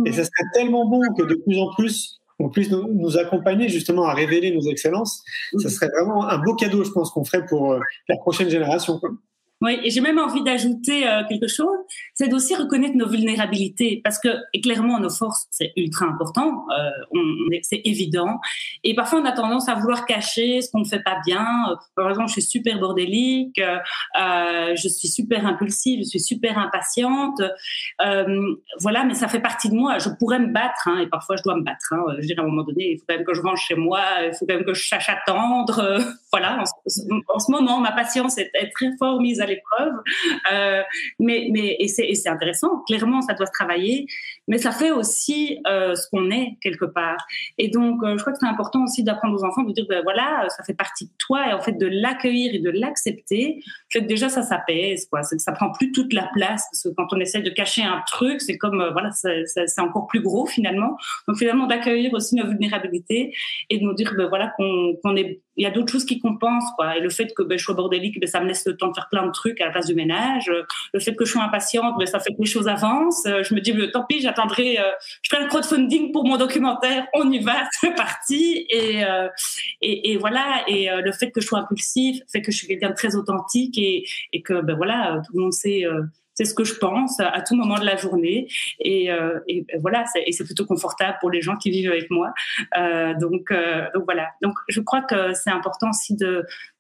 Et 0.05 0.11
ça 0.11 0.25
serait 0.25 0.51
tellement 0.53 0.85
bon 0.89 1.01
que 1.17 1.23
de 1.23 1.37
plus 1.37 1.59
en 1.61 1.73
plus 1.75 2.21
on 2.39 2.51
puisse 2.51 2.71
nous, 2.71 3.17
accompagner 3.17 3.69
justement 3.69 4.05
à 4.05 4.12
révéler 4.12 4.55
nos 4.55 4.69
excellences. 4.71 5.23
Ça 5.59 5.71
serait 5.71 5.89
vraiment 5.89 6.29
un 6.29 6.37
beau 6.37 6.55
cadeau, 6.55 6.85
je 6.85 6.91
pense, 6.91 7.11
qu'on 7.11 7.25
ferait 7.25 7.47
pour 7.47 7.73
euh, 7.73 7.81
la 8.11 8.19
prochaine 8.19 8.51
génération. 8.51 9.01
Oui, 9.62 9.79
et 9.83 9.90
j'ai 9.90 10.03
même 10.03 10.19
envie 10.19 10.42
d'ajouter 10.42 11.09
euh, 11.09 11.23
quelque 11.27 11.49
chose, 11.49 11.79
c'est 12.12 12.29
d'aussi 12.29 12.55
reconnaître 12.55 12.95
nos 12.95 13.09
vulnérabilités 13.09 14.03
parce 14.05 14.19
que 14.19 14.29
clairement 14.61 15.01
nos 15.01 15.09
forces 15.09 15.47
c'est 15.51 15.73
ultra 15.77 16.05
important, 16.05 16.66
euh, 16.79 17.19
c'est 17.62 17.81
évident. 17.87 18.38
Et 18.85 18.95
parfois 18.95 19.21
on 19.21 19.25
a 19.25 19.33
tendance 19.33 19.71
à 19.71 19.75
vouloir 19.75 20.05
cacher 20.05 20.61
ce 20.61 20.71
qu'on 20.71 20.81
ne 20.81 20.85
fait 20.85 21.03
pas 21.03 21.19
bien. 21.25 21.47
Par 21.95 22.11
exemple, 22.11 22.29
je 22.29 22.35
suis 22.35 22.42
super 22.42 22.79
bordélique, 22.79 23.59
euh, 23.59 24.75
je 24.77 24.88
suis 24.88 25.09
super 25.09 25.47
impulsive, 25.47 26.01
je 26.01 26.09
suis 26.11 26.21
super 26.21 26.59
impatiente. 26.59 27.40
Euh, 28.03 28.57
voilà, 28.81 29.05
mais 29.05 29.14
ça 29.14 29.27
fait 29.27 29.40
partie 29.40 29.71
de 29.71 29.75
moi. 29.75 29.97
Je 29.97 30.11
pourrais 30.19 30.38
me 30.38 30.53
battre 30.53 30.87
hein, 30.87 30.99
et 30.99 31.07
parfois 31.07 31.37
je 31.37 31.42
dois 31.42 31.57
me 31.57 31.62
battre. 31.62 31.92
Hein. 31.92 32.05
Je 32.19 32.27
dirais 32.27 32.40
à 32.40 32.45
un 32.45 32.49
moment 32.49 32.64
donné, 32.64 32.92
il 32.92 32.99
faut 32.99 33.05
quand 33.09 33.16
même 33.16 33.25
que 33.25 33.33
je 33.33 33.40
range 33.40 33.62
chez 33.62 33.75
moi, 33.75 34.03
il 34.23 34.35
faut 34.35 34.45
quand 34.45 34.55
même 34.55 34.66
que 34.66 34.75
je 34.75 34.95
à 34.95 34.99
attendre. 35.12 35.99
voilà, 36.31 36.62
en, 36.62 37.38
ce 37.38 37.51
moment, 37.51 37.81
ma 37.81 37.92
patience 37.92 38.37
est, 38.37 38.51
est 38.53 38.71
très 38.71 38.90
fort 38.99 39.21
mise 39.21 39.40
à 39.40 39.46
l'épreuve. 39.47 39.93
Euh, 40.53 40.83
mais 41.19 41.77
et 41.79 41.89
c'est 41.89 42.29
intéressant. 42.29 42.83
Clairement, 42.87 43.23
ça 43.23 43.35
doit 43.35 43.47
se 43.47 43.53
travailler, 43.53 44.07
mais 44.49 44.59
ça 44.59 44.71
fait 44.71 44.91
aussi 44.91 45.61
euh, 45.67 45.95
ce 45.95 46.09
qu'on 46.11 46.31
est 46.31 46.57
quelque 46.63 46.85
part. 46.85 47.19
Et 47.59 47.69
donc, 47.69 48.03
euh, 48.03 48.16
je 48.16 48.20
crois 48.20 48.33
que 48.33 48.39
c'est 48.41 48.47
important 48.47 48.85
aussi 48.85 49.03
d'apprendre 49.03 49.35
aux 49.35 49.45
enfants 49.45 49.62
de 49.62 49.73
dire 49.73 49.87
ben 49.89 50.03
voilà, 50.03 50.47
ça 50.49 50.62
fait 50.62 50.75
partie 50.75 51.07
de 51.07 51.12
toi 51.18 51.49
et 51.49 51.53
en 51.53 51.61
fait 51.61 51.73
de 51.73 51.87
l'accueillir 51.87 52.55
et 52.55 52.59
de 52.59 52.70
l'accepter. 52.70 53.62
Fait 53.91 54.01
déjà 54.01 54.29
ça 54.29 54.43
s'apaise 54.43 55.07
quoi. 55.11 55.23
Ça 55.23 55.53
prend 55.53 55.70
plus 55.73 55.93
toute 55.93 56.12
la 56.12 56.29
place 56.35 56.64
parce 56.70 56.83
que 56.85 56.89
quand 56.97 57.12
on 57.12 57.20
essaie 57.20 57.43
de 57.43 57.51
cacher 57.51 57.83
un 57.83 58.03
truc, 58.07 58.41
c'est 58.41 58.59
comme 58.59 58.81
euh, 58.81 58.91
voilà, 58.91 59.11
c'est 59.12 59.81
encore 59.81 60.07
plus 60.07 60.20
gros 60.20 60.47
finalement. 60.47 60.97
Donc 61.27 61.39
finalement 61.39 61.66
d'accueillir 61.66 62.12
aussi 62.14 62.37
nos 62.37 62.47
vulnérabilités 62.47 63.35
et 63.70 63.79
de 63.79 63.83
nous 63.83 63.95
dire 63.95 64.12
ben 64.16 64.29
voilà 64.29 64.53
qu'on 64.57 65.16
est 65.16 65.41
il 65.59 65.62
y 65.62 65.66
a 65.66 65.70
d'autres 65.70 65.91
choses 65.91 66.05
qui 66.05 66.20
compensent 66.20 66.70
quoi 66.77 66.99
et 66.99 67.01
le 67.01 67.09
fait 67.09 67.33
que 67.35 67.43
ben, 67.43 67.59
je 67.59 67.64
sois 67.64 67.75
bordélique 67.75 68.20
ben, 68.20 68.27
ça 68.27 68.41
me 68.41 68.47
laisse 68.47 68.66
le 68.66 68.77
temps 68.77 68.89
de 68.89 68.95
faire 68.95 69.09
plein 69.11 69.27
de 69.27 69.33
trucs 69.33 69.59
à 69.62 69.66
la 69.66 69.70
place 69.70 69.87
du 69.87 69.95
ménage 69.95 70.53
le 70.93 71.01
fait 71.01 71.14
que 71.14 71.25
je 71.25 71.33
sois 71.33 71.43
impatiente 71.43 71.95
ben, 71.99 72.07
ça 72.07 72.20
fait 72.20 72.35
que 72.35 72.41
les 72.41 72.47
choses 72.47 72.68
avancent 72.68 73.23
je 73.25 73.55
me 73.55 73.61
dis 73.61 73.73
ben, 73.73 73.91
tant 73.91 74.05
pis 74.05 74.20
euh, 74.39 74.91
je 75.22 75.30
fais 75.30 75.37
un 75.37 75.47
crowdfunding 75.47 76.12
pour 76.12 76.26
mon 76.26 76.37
documentaire 76.37 77.07
on 77.14 77.30
y 77.30 77.39
va 77.39 77.68
c'est 77.80 77.95
parti 77.95 78.66
et, 78.70 79.05
euh, 79.05 79.28
voilà 80.18 80.62
et 80.66 80.91
euh, 80.91 81.01
le 81.01 81.12
fait 81.12 81.30
que 81.30 81.41
je 81.41 81.47
sois 81.47 81.61
impulsif 81.61 82.22
fait 82.30 82.43
que 82.43 82.53
je 82.53 82.57
suis 82.57 82.66
quelqu'un 82.66 82.91
de 82.91 82.95
très 82.95 83.16
authentique 83.16 83.78
et, 83.78 84.05
que 84.45 84.61
ben 84.61 84.76
voilà 84.76 85.22
tout 85.26 85.32
le 85.34 85.43
monde 85.43 85.53
sait 85.53 85.84
ce 86.45 86.55
que 86.55 86.64
je 86.64 86.74
pense 86.74 87.18
à 87.18 87.41
tout 87.41 87.57
moment 87.57 87.78
de 87.78 87.87
la 87.87 87.97
journée. 87.97 88.47
Et, 88.78 89.09
et 89.49 89.66
voilà, 89.80 90.05
et 90.26 90.32
c'est 90.32 90.45
plutôt 90.45 90.66
confortable 90.66 91.16
pour 91.20 91.30
les 91.30 91.41
gens 91.41 91.57
qui 91.57 91.70
vivent 91.70 91.91
avec 91.91 92.11
moi. 92.11 92.34
Donc, 93.18 93.53
voilà. 94.05 94.28
Donc 94.43 94.55
je 94.68 94.80
crois 94.82 95.01
que 95.01 95.32
c'est 95.32 95.51
important 95.51 95.89
aussi 95.89 96.16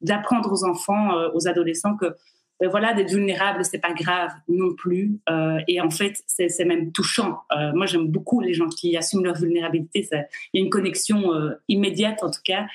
d'apprendre 0.02 0.52
aux 0.52 0.64
enfants, 0.64 1.10
aux 1.32 1.48
adolescents 1.48 1.96
que 1.96 2.14
ben 2.60 2.70
voilà, 2.70 2.94
d'être 2.94 3.10
vulnérable, 3.10 3.64
c'est 3.64 3.80
pas 3.80 3.92
grave 3.92 4.30
non 4.48 4.74
plus. 4.74 5.18
Euh, 5.28 5.58
et 5.68 5.80
en 5.80 5.90
fait, 5.90 6.22
c'est 6.26 6.64
même 6.64 6.90
touchant. 6.92 7.40
Euh, 7.52 7.72
moi, 7.74 7.84
j'aime 7.86 8.06
beaucoup 8.06 8.40
les 8.40 8.54
gens 8.54 8.68
qui 8.68 8.96
assument 8.96 9.24
leur 9.24 9.36
vulnérabilité. 9.36 10.08
Il 10.52 10.60
y 10.60 10.62
a 10.62 10.64
une 10.64 10.70
connexion 10.70 11.34
euh, 11.34 11.50
immédiate, 11.68 12.22
en 12.22 12.30
tout 12.30 12.40
cas, 12.44 12.66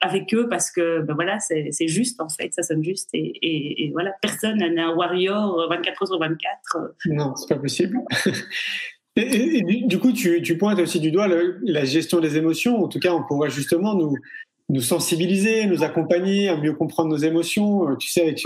avec 0.00 0.32
eux 0.34 0.48
parce 0.48 0.70
que 0.70 1.00
ben 1.00 1.14
voilà, 1.14 1.38
c'est 1.40 1.88
juste 1.88 2.20
en 2.20 2.28
fait, 2.28 2.52
ça 2.54 2.62
sonne 2.62 2.84
juste. 2.84 3.10
Et, 3.12 3.90
voilà, 3.92 4.12
personne 4.22 4.58
n'est 4.58 4.80
un 4.80 4.94
warrior 4.94 5.66
24 5.68 6.02
heures 6.02 6.08
sur 6.08 6.18
24. 6.18 6.94
Non, 7.06 7.34
c'est 7.34 7.54
pas 7.54 7.60
possible. 7.60 7.98
Et, 9.16 9.62
du 9.86 9.98
coup, 9.98 10.12
tu, 10.12 10.40
tu, 10.40 10.56
pointes 10.56 10.78
aussi 10.78 11.00
du 11.00 11.10
doigt 11.10 11.28
la 11.28 11.84
gestion 11.84 12.20
des 12.20 12.36
émotions. 12.36 12.84
En 12.84 12.88
tout 12.88 13.00
cas, 13.00 13.12
on 13.12 13.24
pourrait 13.24 13.50
justement 13.50 13.94
nous, 13.94 14.14
nous 14.70 14.80
sensibiliser, 14.80 15.66
nous 15.66 15.82
accompagner 15.82 16.48
à 16.48 16.56
mieux 16.56 16.72
comprendre 16.72 17.10
nos 17.10 17.16
émotions. 17.16 17.88
Euh, 17.88 17.96
tu 17.96 18.08
sais, 18.08 18.22
avec 18.22 18.42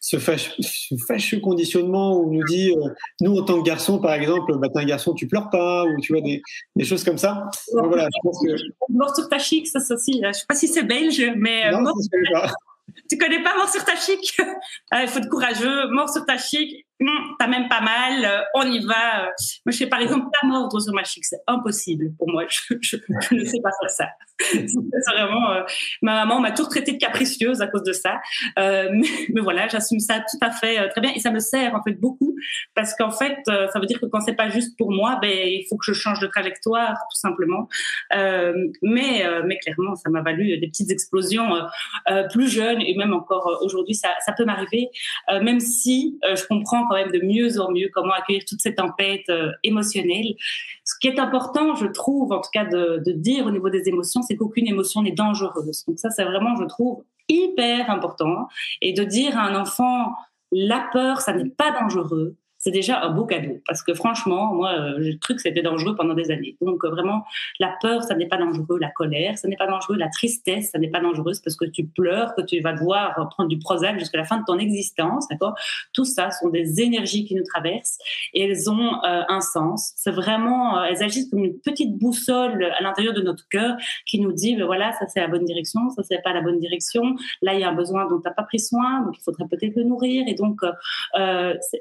ce, 0.00 0.18
fâcheux, 0.18 1.40
conditionnement 1.40 2.16
où 2.16 2.28
on 2.28 2.32
nous 2.32 2.44
dit, 2.44 2.72
euh, 2.72 2.88
nous 3.20 3.36
en 3.38 3.44
tant 3.44 3.60
que 3.60 3.66
garçon, 3.66 4.00
par 4.00 4.12
exemple, 4.14 4.58
bah, 4.58 4.68
t'es 4.72 4.80
un 4.80 4.84
garçon, 4.84 5.14
tu 5.14 5.28
pleures 5.28 5.48
pas, 5.48 5.84
ou 5.84 6.00
tu 6.00 6.12
vois 6.12 6.22
des, 6.22 6.42
des 6.74 6.84
choses 6.84 7.04
comme 7.04 7.18
ça. 7.18 7.48
voilà, 7.72 8.08
je 8.12 8.18
pense 8.22 8.38
que... 8.44 8.56
Mort 8.90 9.14
sur 9.14 9.28
ta 9.28 9.38
chic, 9.38 9.66
ça, 9.68 9.80
ça 9.80 9.94
aussi. 9.94 10.20
Je 10.24 10.32
sais 10.32 10.44
pas 10.48 10.56
si 10.56 10.66
c'est 10.66 10.82
belge, 10.82 11.24
mais 11.36 11.70
non, 11.70 11.82
mort... 11.82 11.94
tu 13.08 13.16
connais 13.16 13.42
pas 13.42 13.56
mort 13.56 13.68
sur 13.68 13.84
ta 13.84 13.94
chic? 13.94 14.36
Il 14.92 15.08
faut 15.08 15.18
être 15.20 15.28
courageux. 15.28 15.88
Mort 15.90 16.08
sur 16.08 16.26
ta 16.26 16.36
chic, 16.36 16.84
Hum, 17.02 17.34
t'as 17.38 17.46
même 17.46 17.66
pas 17.66 17.80
mal, 17.80 18.24
euh, 18.26 18.42
on 18.54 18.70
y 18.70 18.84
va. 18.84 19.22
Moi, 19.64 19.72
je 19.72 19.76
fais 19.78 19.86
par 19.86 20.00
exemple 20.00 20.26
pas 20.38 20.46
mordre 20.46 20.78
sur 20.78 20.92
ma 20.92 21.02
chic, 21.02 21.24
c'est 21.24 21.40
impossible 21.46 22.12
pour 22.18 22.28
moi. 22.28 22.44
Je, 22.46 22.74
je, 22.82 22.96
je, 22.98 23.34
ne 23.34 23.44
sais 23.44 23.60
pas 23.62 23.70
faire 23.80 23.90
ça. 23.90 24.04
vraiment. 25.12 25.52
Euh, 25.52 25.62
ma 26.02 26.14
maman 26.14 26.40
m'a 26.40 26.50
toujours 26.50 26.70
traité 26.70 26.92
de 26.92 26.98
capricieuse 26.98 27.60
à 27.60 27.66
cause 27.66 27.82
de 27.82 27.92
ça. 27.92 28.20
Euh, 28.58 28.88
mais, 29.32 29.40
voilà, 29.40 29.68
j'assume 29.68 30.00
ça 30.00 30.20
tout 30.20 30.38
à 30.40 30.50
fait 30.50 30.78
euh, 30.78 30.88
très 30.88 31.00
bien 31.00 31.12
et 31.14 31.20
ça 31.20 31.30
me 31.30 31.38
sert 31.38 31.74
en 31.74 31.82
fait 31.82 31.94
beaucoup 31.94 32.34
parce 32.74 32.94
qu'en 32.94 33.10
fait, 33.10 33.38
ça 33.46 33.78
veut 33.78 33.86
dire 33.86 34.00
que 34.00 34.06
quand 34.06 34.20
c'est 34.20 34.34
pas 34.34 34.48
juste 34.48 34.76
pour 34.76 34.92
moi, 34.92 35.18
ben 35.20 35.30
il 35.30 35.66
faut 35.68 35.76
que 35.76 35.84
je 35.84 35.92
change 35.92 36.20
de 36.20 36.26
trajectoire 36.26 36.94
tout 37.10 37.16
simplement. 37.16 37.68
mais 38.12 39.24
mais 39.44 39.58
clairement, 39.58 39.94
ça 39.96 40.10
m'a 40.10 40.22
valu 40.22 40.58
des 40.58 40.68
petites 40.68 40.90
explosions 40.90 41.48
plus 42.32 42.48
jeunes 42.48 42.80
et 42.80 42.96
même 42.96 43.12
encore 43.12 43.60
aujourd'hui, 43.62 43.94
ça, 43.94 44.08
ça 44.24 44.32
peut 44.32 44.44
m'arriver, 44.44 44.88
même 45.42 45.60
si 45.60 46.18
je 46.22 46.46
comprends 46.46 46.86
quand 46.88 46.96
même 46.96 47.12
de 47.12 47.20
mieux 47.24 47.60
en 47.60 47.70
mieux 47.70 47.90
comment 47.92 48.12
accueillir 48.12 48.42
toute 48.46 48.60
cette 48.60 48.76
tempête 48.76 49.30
émotionnelle. 49.62 50.34
Ce 50.90 50.98
qui 50.98 51.06
est 51.06 51.20
important, 51.20 51.76
je 51.76 51.86
trouve, 51.86 52.32
en 52.32 52.40
tout 52.40 52.50
cas 52.52 52.64
de, 52.64 53.00
dire 53.12 53.46
au 53.46 53.52
niveau 53.52 53.70
des 53.70 53.88
émotions, 53.88 54.22
c'est 54.22 54.34
qu'aucune 54.34 54.66
émotion 54.66 55.02
n'est 55.02 55.12
dangereuse. 55.12 55.84
Donc 55.86 56.00
ça, 56.00 56.10
c'est 56.10 56.24
vraiment, 56.24 56.56
je 56.56 56.64
trouve, 56.64 57.04
hyper 57.28 57.88
important. 57.90 58.48
Et 58.82 58.92
de 58.92 59.04
dire 59.04 59.38
à 59.38 59.42
un 59.42 59.54
enfant, 59.54 60.14
la 60.50 60.88
peur, 60.92 61.20
ça 61.20 61.32
n'est 61.32 61.48
pas 61.48 61.70
dangereux 61.70 62.34
c'est 62.60 62.70
déjà 62.70 63.02
un 63.02 63.10
beau 63.10 63.24
cadeau. 63.24 63.58
Parce 63.66 63.82
que 63.82 63.94
franchement, 63.94 64.52
moi, 64.54 64.72
euh, 64.72 64.96
j'ai 65.00 65.18
cru 65.18 65.34
que 65.34 65.40
c'était 65.40 65.62
dangereux 65.62 65.96
pendant 65.96 66.12
des 66.12 66.30
années. 66.30 66.56
Donc 66.60 66.84
euh, 66.84 66.90
vraiment, 66.90 67.24
la 67.58 67.74
peur, 67.80 68.02
ça 68.02 68.14
n'est 68.14 68.28
pas 68.28 68.36
dangereux. 68.36 68.78
La 68.78 68.90
colère, 68.90 69.38
ça 69.38 69.48
n'est 69.48 69.56
pas 69.56 69.66
dangereux. 69.66 69.96
La 69.96 70.10
tristesse, 70.10 70.70
ça 70.70 70.78
n'est 70.78 70.90
pas 70.90 71.00
dangereux. 71.00 71.32
parce 71.42 71.56
que 71.56 71.64
tu 71.64 71.86
pleures, 71.86 72.34
que 72.34 72.42
tu 72.42 72.60
vas 72.60 72.74
devoir 72.74 73.28
prendre 73.30 73.48
du 73.48 73.58
Prozac 73.58 73.98
jusqu'à 73.98 74.18
la 74.18 74.24
fin 74.24 74.36
de 74.36 74.44
ton 74.44 74.58
existence. 74.58 75.26
D'accord? 75.28 75.54
Tout 75.94 76.04
ça 76.04 76.30
sont 76.30 76.50
des 76.50 76.82
énergies 76.82 77.24
qui 77.24 77.34
nous 77.34 77.44
traversent 77.44 77.96
et 78.34 78.44
elles 78.44 78.70
ont 78.70 79.02
euh, 79.04 79.22
un 79.26 79.40
sens. 79.40 79.92
C'est 79.96 80.10
vraiment, 80.10 80.84
elles 80.84 81.02
agissent 81.02 81.30
comme 81.30 81.44
une 81.44 81.58
petite 81.60 81.96
boussole 81.96 82.62
à 82.78 82.82
l'intérieur 82.82 83.14
de 83.14 83.22
notre 83.22 83.48
cœur 83.48 83.76
qui 84.04 84.20
nous 84.20 84.32
dit, 84.32 84.54
ben 84.56 84.66
voilà, 84.66 84.92
ça 84.92 85.06
c'est 85.08 85.20
la 85.20 85.28
bonne 85.28 85.46
direction, 85.46 85.88
ça 85.96 86.02
c'est 86.02 86.20
pas 86.22 86.34
la 86.34 86.42
bonne 86.42 86.58
direction. 86.58 87.16
Là, 87.40 87.54
il 87.54 87.60
y 87.60 87.64
a 87.64 87.70
un 87.70 87.74
besoin 87.74 88.06
dont 88.06 88.20
tu 88.20 88.28
n'as 88.28 88.34
pas 88.34 88.42
pris 88.42 88.60
soin, 88.60 89.00
donc 89.00 89.16
il 89.18 89.22
faudrait 89.22 89.46
peut-être 89.48 89.76
le 89.76 89.84
nourrir. 89.84 90.24
Et 90.26 90.34
donc, 90.34 90.60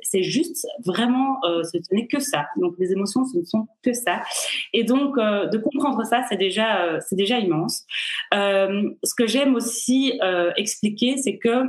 c'est 0.03 0.23
juste 0.23 0.68
vraiment, 0.85 1.39
euh, 1.45 1.63
ce 1.63 1.77
n'est 1.93 2.07
que 2.07 2.19
ça. 2.19 2.47
Donc 2.57 2.75
les 2.79 2.91
émotions, 2.91 3.25
ce 3.25 3.37
ne 3.37 3.43
sont 3.43 3.67
que 3.83 3.93
ça. 3.93 4.21
Et 4.73 4.83
donc 4.83 5.17
euh, 5.17 5.47
de 5.47 5.57
comprendre 5.57 6.03
ça, 6.05 6.23
c'est 6.29 6.37
déjà, 6.37 6.83
euh, 6.83 6.99
c'est 7.07 7.15
déjà 7.15 7.39
immense. 7.39 7.85
ce 8.31 9.15
que 9.15 9.27
j'aime 9.27 9.55
aussi 9.55 10.19
expliquer, 10.57 11.17
c'est 11.17 11.37
que 11.37 11.65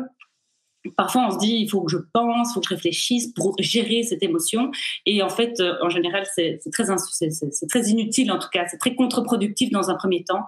Parfois, 0.97 1.27
on 1.27 1.31
se 1.31 1.39
dit, 1.39 1.57
il 1.57 1.69
faut 1.69 1.83
que 1.83 1.93
je 1.93 1.99
pense, 2.13 2.51
il 2.51 2.55
faut 2.55 2.61
que 2.61 2.69
je 2.69 2.75
réfléchisse 2.75 3.29
pour 3.35 3.55
gérer 3.59 4.03
cette 4.03 4.23
émotion. 4.23 4.71
Et 5.05 5.23
en 5.23 5.29
fait, 5.29 5.61
euh, 5.61 5.75
en 5.83 5.91
général, 5.91 6.25
c'est 6.35 6.59
très, 6.73 6.85
c'est 7.11 7.67
très 7.69 7.83
inutile, 7.89 8.33
en 8.33 8.39
tout 8.39 8.49
cas, 8.51 8.65
c'est 8.67 8.79
très 8.79 8.95
contre-productif 8.95 9.71
dans 9.71 9.91
un 9.91 9.95
premier 9.95 10.25
temps. 10.25 10.47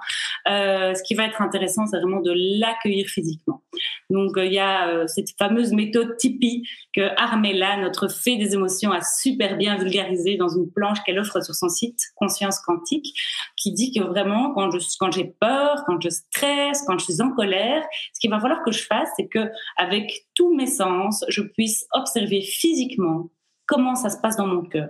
Euh, 0.48 0.94
ce 0.94 1.02
qui 1.02 1.14
va 1.14 1.24
être 1.24 1.42
intéressant, 1.42 1.86
c'est 1.86 1.98
vraiment 1.98 2.20
de 2.20 2.32
l'accueillir 2.34 3.06
physiquement. 3.08 3.62
Donc, 4.08 4.38
euh, 4.38 4.46
il 4.46 4.54
y 4.54 4.58
a 4.58 5.06
cette 5.06 5.36
fameuse 5.38 5.72
méthode 5.72 6.16
Tipeee 6.16 6.62
que 6.94 7.10
Armella, 7.16 7.76
notre 7.76 8.08
fée 8.08 8.36
des 8.36 8.54
émotions, 8.54 8.90
a 8.90 9.02
super 9.02 9.56
bien 9.56 9.76
vulgarisée 9.76 10.36
dans 10.36 10.48
une 10.48 10.70
planche 10.70 11.02
qu'elle 11.04 11.18
offre 11.18 11.42
sur 11.44 11.54
son 11.54 11.68
site 11.68 11.98
Conscience 12.16 12.58
Quantique, 12.60 13.14
qui 13.56 13.72
dit 13.72 13.92
que 13.92 14.02
vraiment, 14.02 14.52
quand 14.54 14.70
je 14.70 14.78
quand 14.98 15.10
j'ai 15.12 15.24
peur, 15.24 15.84
quand 15.86 16.00
je 16.00 16.08
stresse, 16.08 16.82
quand 16.86 16.98
je 16.98 17.04
suis 17.04 17.22
en 17.22 17.30
colère, 17.30 17.82
ce 18.12 18.20
qu'il 18.20 18.30
va 18.30 18.40
falloir 18.40 18.62
que 18.62 18.72
je 18.72 18.82
fasse, 18.82 19.08
c'est 19.16 19.26
que 19.26 19.50
avec 19.76 20.22
tous 20.34 20.54
mes 20.54 20.66
sens, 20.66 21.24
je 21.28 21.42
puisse 21.42 21.86
observer 21.92 22.42
physiquement 22.42 23.30
comment 23.66 23.94
ça 23.94 24.10
se 24.10 24.18
passe 24.18 24.36
dans 24.36 24.46
mon 24.46 24.62
cœur. 24.62 24.88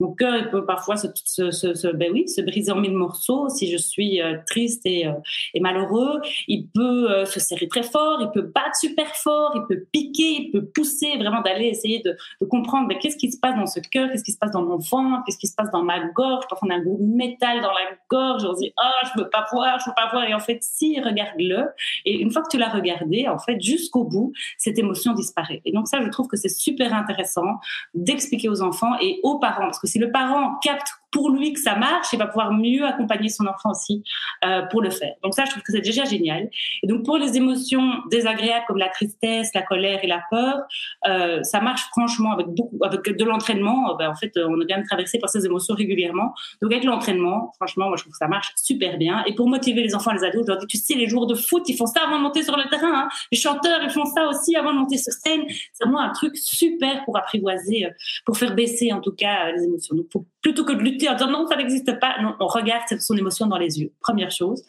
Mon 0.00 0.12
cœur, 0.14 0.36
il 0.36 0.50
peut 0.50 0.64
parfois 0.64 0.96
se, 0.96 1.92
ben 1.92 2.12
oui, 2.12 2.28
se 2.28 2.40
briser 2.40 2.72
en 2.72 2.76
mille 2.76 2.96
morceaux 2.96 3.48
si 3.48 3.70
je 3.70 3.76
suis 3.76 4.20
euh, 4.20 4.38
triste 4.46 4.82
et, 4.84 5.06
euh, 5.06 5.12
malheureux. 5.60 6.20
Il 6.48 6.68
peut 6.68 7.10
euh, 7.10 7.24
se 7.24 7.38
serrer 7.38 7.68
très 7.68 7.82
fort, 7.82 8.18
il 8.20 8.30
peut 8.30 8.50
battre 8.54 8.76
super 8.76 9.14
fort, 9.14 9.52
il 9.54 9.62
peut 9.68 9.84
piquer, 9.92 10.42
il 10.42 10.50
peut 10.50 10.64
pousser, 10.64 11.16
vraiment 11.18 11.40
d'aller 11.40 11.66
essayer 11.66 12.00
de, 12.00 12.16
comprendre 12.48 12.88
ben, 12.88 12.98
qu'est-ce 12.98 13.16
qui 13.16 13.30
se 13.30 13.38
passe 13.38 13.56
dans 13.56 13.66
ce 13.66 13.80
cœur, 13.80 14.10
qu'est-ce 14.10 14.24
qui 14.24 14.32
se 14.32 14.38
passe 14.38 14.50
dans 14.50 14.62
mon 14.62 14.78
ventre, 14.78 15.22
qu'est-ce 15.24 15.38
qui 15.38 15.46
se 15.46 15.54
passe 15.54 15.70
dans 15.70 15.82
ma 15.82 16.00
gorge. 16.08 16.44
Parfois, 16.48 16.68
on 16.68 16.72
a 16.72 16.76
un 16.76 16.82
goût 16.82 16.98
métal 17.00 17.60
dans 17.60 17.70
la 17.70 17.96
gorge. 18.10 18.44
On 18.44 18.54
se 18.54 18.60
dit, 18.60 18.72
ah, 18.76 18.90
oh, 18.90 19.06
je 19.14 19.22
veux 19.22 19.30
pas 19.30 19.46
voir, 19.52 19.78
je 19.78 19.88
veux 19.88 19.94
pas 19.94 20.10
voir. 20.10 20.24
Et 20.24 20.34
en 20.34 20.40
fait, 20.40 20.58
si, 20.62 21.00
regarde-le. 21.00 21.68
Et 22.04 22.20
une 22.20 22.30
fois 22.30 22.42
que 22.42 22.48
tu 22.48 22.58
l'as 22.58 22.68
regardé, 22.68 23.28
en 23.28 23.38
fait, 23.38 23.60
jusqu'au 23.60 24.04
bout, 24.04 24.32
cette 24.58 24.78
émotion 24.78 25.12
disparaît. 25.12 25.62
Et 25.64 25.72
donc 25.72 25.86
ça, 25.88 26.02
je 26.02 26.08
trouve 26.08 26.26
que 26.26 26.36
c'est 26.36 26.48
super 26.48 26.92
intéressant 26.94 27.60
d'expliquer 27.94 28.48
aux 28.48 28.62
enfants 28.62 28.92
et 29.00 29.20
aux 29.22 29.38
parents, 29.38 29.64
parce 29.64 29.78
que 29.78 29.86
si 29.92 29.98
le 29.98 30.10
parent 30.10 30.58
capte 30.62 30.88
pour 31.12 31.30
lui 31.30 31.52
que 31.52 31.60
ça 31.60 31.76
marche, 31.76 32.08
il 32.12 32.18
va 32.18 32.26
pouvoir 32.26 32.52
mieux 32.52 32.84
accompagner 32.84 33.28
son 33.28 33.46
enfant 33.46 33.70
aussi 33.70 34.02
euh, 34.44 34.62
pour 34.62 34.82
le 34.82 34.90
faire. 34.90 35.14
Donc 35.22 35.34
ça, 35.34 35.44
je 35.44 35.50
trouve 35.50 35.62
que 35.62 35.72
c'est 35.72 35.80
déjà 35.80 36.04
génial. 36.04 36.48
Et 36.82 36.86
donc 36.86 37.04
pour 37.04 37.18
les 37.18 37.36
émotions 37.36 37.92
désagréables 38.10 38.64
comme 38.66 38.78
la 38.78 38.88
tristesse, 38.88 39.50
la 39.54 39.62
colère 39.62 40.00
et 40.02 40.06
la 40.06 40.22
peur, 40.30 40.62
euh, 41.06 41.42
ça 41.42 41.60
marche 41.60 41.82
franchement 41.90 42.32
avec 42.32 42.46
beaucoup, 42.48 42.78
avec 42.82 43.02
de 43.04 43.24
l'entraînement. 43.24 43.94
Ben, 43.96 44.10
en 44.10 44.14
fait, 44.14 44.32
on 44.36 44.60
est 44.60 44.74
même 44.74 44.84
traversé 44.84 45.18
par 45.18 45.28
ces 45.28 45.44
émotions 45.44 45.74
régulièrement. 45.74 46.34
Donc 46.60 46.72
avec 46.72 46.84
l'entraînement, 46.84 47.52
franchement, 47.56 47.88
moi 47.88 47.96
je 47.96 48.02
trouve 48.02 48.12
que 48.12 48.18
ça 48.18 48.28
marche 48.28 48.52
super 48.56 48.96
bien. 48.96 49.22
Et 49.26 49.34
pour 49.34 49.48
motiver 49.48 49.82
les 49.82 49.94
enfants, 49.94 50.12
les 50.12 50.24
ados, 50.24 50.44
je 50.46 50.52
leur 50.52 50.58
dis, 50.58 50.66
tu 50.66 50.78
sais, 50.78 50.94
les 50.94 51.08
joueurs 51.08 51.26
de 51.26 51.34
foot, 51.34 51.68
ils 51.68 51.76
font 51.76 51.86
ça 51.86 52.00
avant 52.06 52.18
de 52.18 52.22
monter 52.22 52.42
sur 52.42 52.56
le 52.56 52.64
terrain. 52.70 53.02
Hein. 53.02 53.08
Les 53.30 53.38
chanteurs, 53.38 53.80
ils 53.82 53.90
font 53.90 54.06
ça 54.06 54.26
aussi 54.28 54.56
avant 54.56 54.72
de 54.72 54.78
monter 54.78 54.96
sur 54.96 55.12
scène. 55.12 55.44
C'est 55.72 55.84
vraiment 55.84 56.00
un 56.00 56.10
truc 56.10 56.36
super 56.36 57.04
pour 57.04 57.18
apprivoiser, 57.18 57.86
euh, 57.86 57.90
pour 58.24 58.38
faire 58.38 58.54
baisser 58.54 58.92
en 58.92 59.00
tout 59.00 59.12
cas 59.12 59.52
les 59.52 59.64
émotions. 59.64 59.96
Plutôt 60.42 60.64
que 60.64 60.72
de 60.72 60.80
lutter 60.80 61.08
en 61.08 61.14
disant 61.14 61.30
non, 61.30 61.46
ça 61.46 61.56
n'existe 61.56 61.98
pas, 61.98 62.20
non, 62.20 62.34
on 62.40 62.46
regarde 62.46 62.82
son 63.00 63.16
émotion 63.16 63.46
dans 63.46 63.58
les 63.58 63.80
yeux. 63.80 63.92
Première 64.00 64.30
chose. 64.30 64.64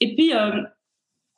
Et 0.00 0.14
puis, 0.14 0.32
euh, 0.32 0.62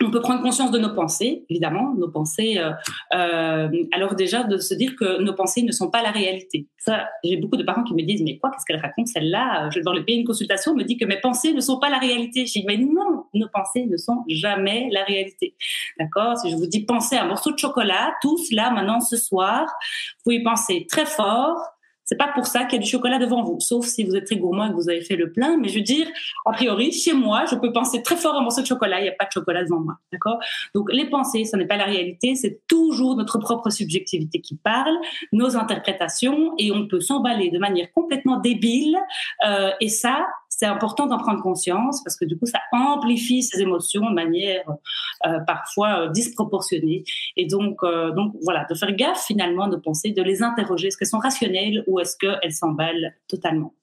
on 0.05 0.11
peut 0.11 0.21
prendre 0.21 0.43
conscience 0.43 0.71
de 0.71 0.79
nos 0.79 0.95
pensées, 0.95 1.45
évidemment, 1.49 1.95
nos 1.95 2.09
pensées. 2.09 2.59
Euh, 2.59 2.73
euh, 3.15 3.69
alors 3.93 4.15
déjà 4.15 4.45
de 4.45 4.59
se 4.59 4.75
dire 4.75 4.95
que 4.97 5.23
nos 5.23 5.33
pensées 5.33 5.63
ne 5.63 5.73
sont 5.73 5.91
pas 5.91 6.03
la 6.03 6.11
réalité. 6.11 6.67
Ça, 6.79 7.09
j'ai 7.25 7.37
beaucoup 7.37 7.57
de 7.57 7.63
parents 7.63 7.85
qui 7.85 7.95
me 7.95 8.03
disent 8.03 8.23
mais 8.23 8.39
quoi, 8.39 8.51
qu'est-ce 8.51 8.65
qu'elle 8.67 8.81
raconte 8.81 9.09
celle-là? 9.09 9.71
Je 9.71 9.79
vais 9.79 9.85
dans 9.85 9.93
le 9.93 10.05
payer 10.05 10.19
une 10.19 10.27
consultation, 10.27 10.73
on 10.73 10.77
me 10.77 10.85
dit 10.85 10.97
que 10.97 11.05
mes 11.05 11.21
pensées 11.21 11.53
ne 11.53 11.61
sont 11.61 11.79
pas 11.79 11.91
la 11.91 11.99
réalité. 11.99 12.47
Je 12.47 12.53
dis 12.53 12.65
mais 12.67 12.77
non, 12.77 13.25
nos 13.35 13.49
pensées 13.49 13.87
ne 13.87 13.97
sont 13.97 14.25
jamais 14.29 14.89
la 14.91 15.05
réalité. 15.05 15.55
D'accord? 15.99 16.37
Si 16.39 16.51
je 16.51 16.57
vous 16.57 16.67
dis 16.67 16.85
pensez 16.85 17.17
à 17.17 17.25
un 17.25 17.29
morceau 17.29 17.53
de 17.53 17.59
chocolat, 17.59 18.13
tous 18.21 18.53
là 18.53 18.71
maintenant 18.71 19.01
ce 19.01 19.17
soir, 19.17 19.65
vous 19.65 20.23
pouvez 20.25 20.43
penser 20.43 20.87
très 20.89 21.07
fort 21.07 21.59
c'est 22.13 22.19
pas 22.19 22.29
pour 22.35 22.47
ça 22.47 22.65
qu'il 22.65 22.79
y 22.79 22.83
a 22.83 22.85
du 22.85 22.91
chocolat 22.91 23.19
devant 23.19 23.43
vous, 23.43 23.59
sauf 23.59 23.87
si 23.87 24.05
vous 24.05 24.15
êtes 24.15 24.27
très 24.27 24.37
gourmand 24.37 24.67
et 24.67 24.69
que 24.69 24.75
vous 24.75 24.91
avez 24.91 25.01
fait 25.01 25.17
le 25.17 25.33
plein. 25.33 25.57
Mais 25.57 25.69
je 25.69 25.77
veux 25.77 25.85
dire, 25.85 26.07
a 26.45 26.53
priori, 26.53 26.93
chez 26.93 27.15
moi, 27.15 27.47
je 27.51 27.55
peux 27.55 27.73
penser 27.73 28.03
très 28.03 28.17
fort 28.17 28.35
à 28.35 28.41
un 28.41 28.43
morceau 28.43 28.61
de 28.61 28.67
chocolat, 28.67 29.01
il 29.01 29.05
n'y 29.05 29.09
a 29.09 29.15
pas 29.19 29.25
de 29.25 29.33
chocolat 29.33 29.65
devant 29.65 29.81
moi, 29.81 29.95
d'accord? 30.13 30.39
Donc 30.75 30.93
les 30.93 31.09
pensées, 31.09 31.47
ce 31.47 31.57
n'est 31.57 31.67
pas 31.67 31.79
la 31.79 31.87
réalité, 31.87 32.35
c'est 32.35 32.61
toujours 32.69 33.17
notre 33.17 33.39
propre 33.39 33.71
subjectivité 33.71 34.43
qui 34.43 34.57
parle, 34.57 34.95
nos 35.33 35.57
interprétations, 35.57 36.53
et 36.59 36.71
on 36.71 36.87
peut 36.87 37.01
s'emballer 37.01 37.49
de 37.49 37.59
manière 37.59 37.91
complètement 37.95 38.39
débile. 38.41 38.99
Euh, 39.49 39.71
et 39.81 39.89
ça, 39.89 40.27
c'est 40.51 40.67
important 40.67 41.07
d'en 41.07 41.17
prendre 41.17 41.43
conscience 41.43 42.05
parce 42.05 42.17
que 42.17 42.27
du 42.27 42.39
coup, 42.39 42.45
ça 42.45 42.61
amplifie 42.73 43.43
ces 43.43 43.63
émotions 43.63 44.03
de 44.03 44.15
manière 44.15 44.65
euh, 45.27 45.39
parfois 45.47 46.03
euh, 46.03 46.09
disproportionnée. 46.09 47.05
Et 47.39 47.47
donc, 47.47 47.79
donc 48.15 48.35
voilà, 48.43 48.67
de 48.69 48.75
faire 48.75 48.93
gaffe 48.93 49.25
finalement 49.25 49.69
de 49.69 49.77
penser, 49.77 50.11
de 50.11 50.23
les 50.23 50.43
interroger. 50.43 50.89
Est-ce 50.89 50.99
qu'elles 50.99 51.09
sont 51.09 51.19
rationnelles 51.19 51.85
ou 51.87 52.01
est-ce 52.03 52.17
qu'elles 52.17 52.53
s'emballent 52.53 53.15
totalement? 53.29 53.75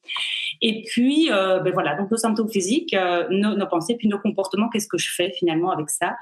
Et 0.61 0.83
puis, 0.83 1.29
ben 1.29 1.71
voilà, 1.73 1.95
donc 1.95 2.11
nos 2.11 2.17
symptômes 2.17 2.49
physiques, 2.49 2.95
nos, 3.29 3.55
nos 3.55 3.67
pensées, 3.67 3.95
puis 3.97 4.07
nos 4.07 4.19
comportements. 4.19 4.69
Qu'est-ce 4.69 4.87
que 4.87 4.97
je 4.97 5.11
fais 5.13 5.31
finalement 5.31 5.71
avec 5.71 5.89
ça? 5.89 6.15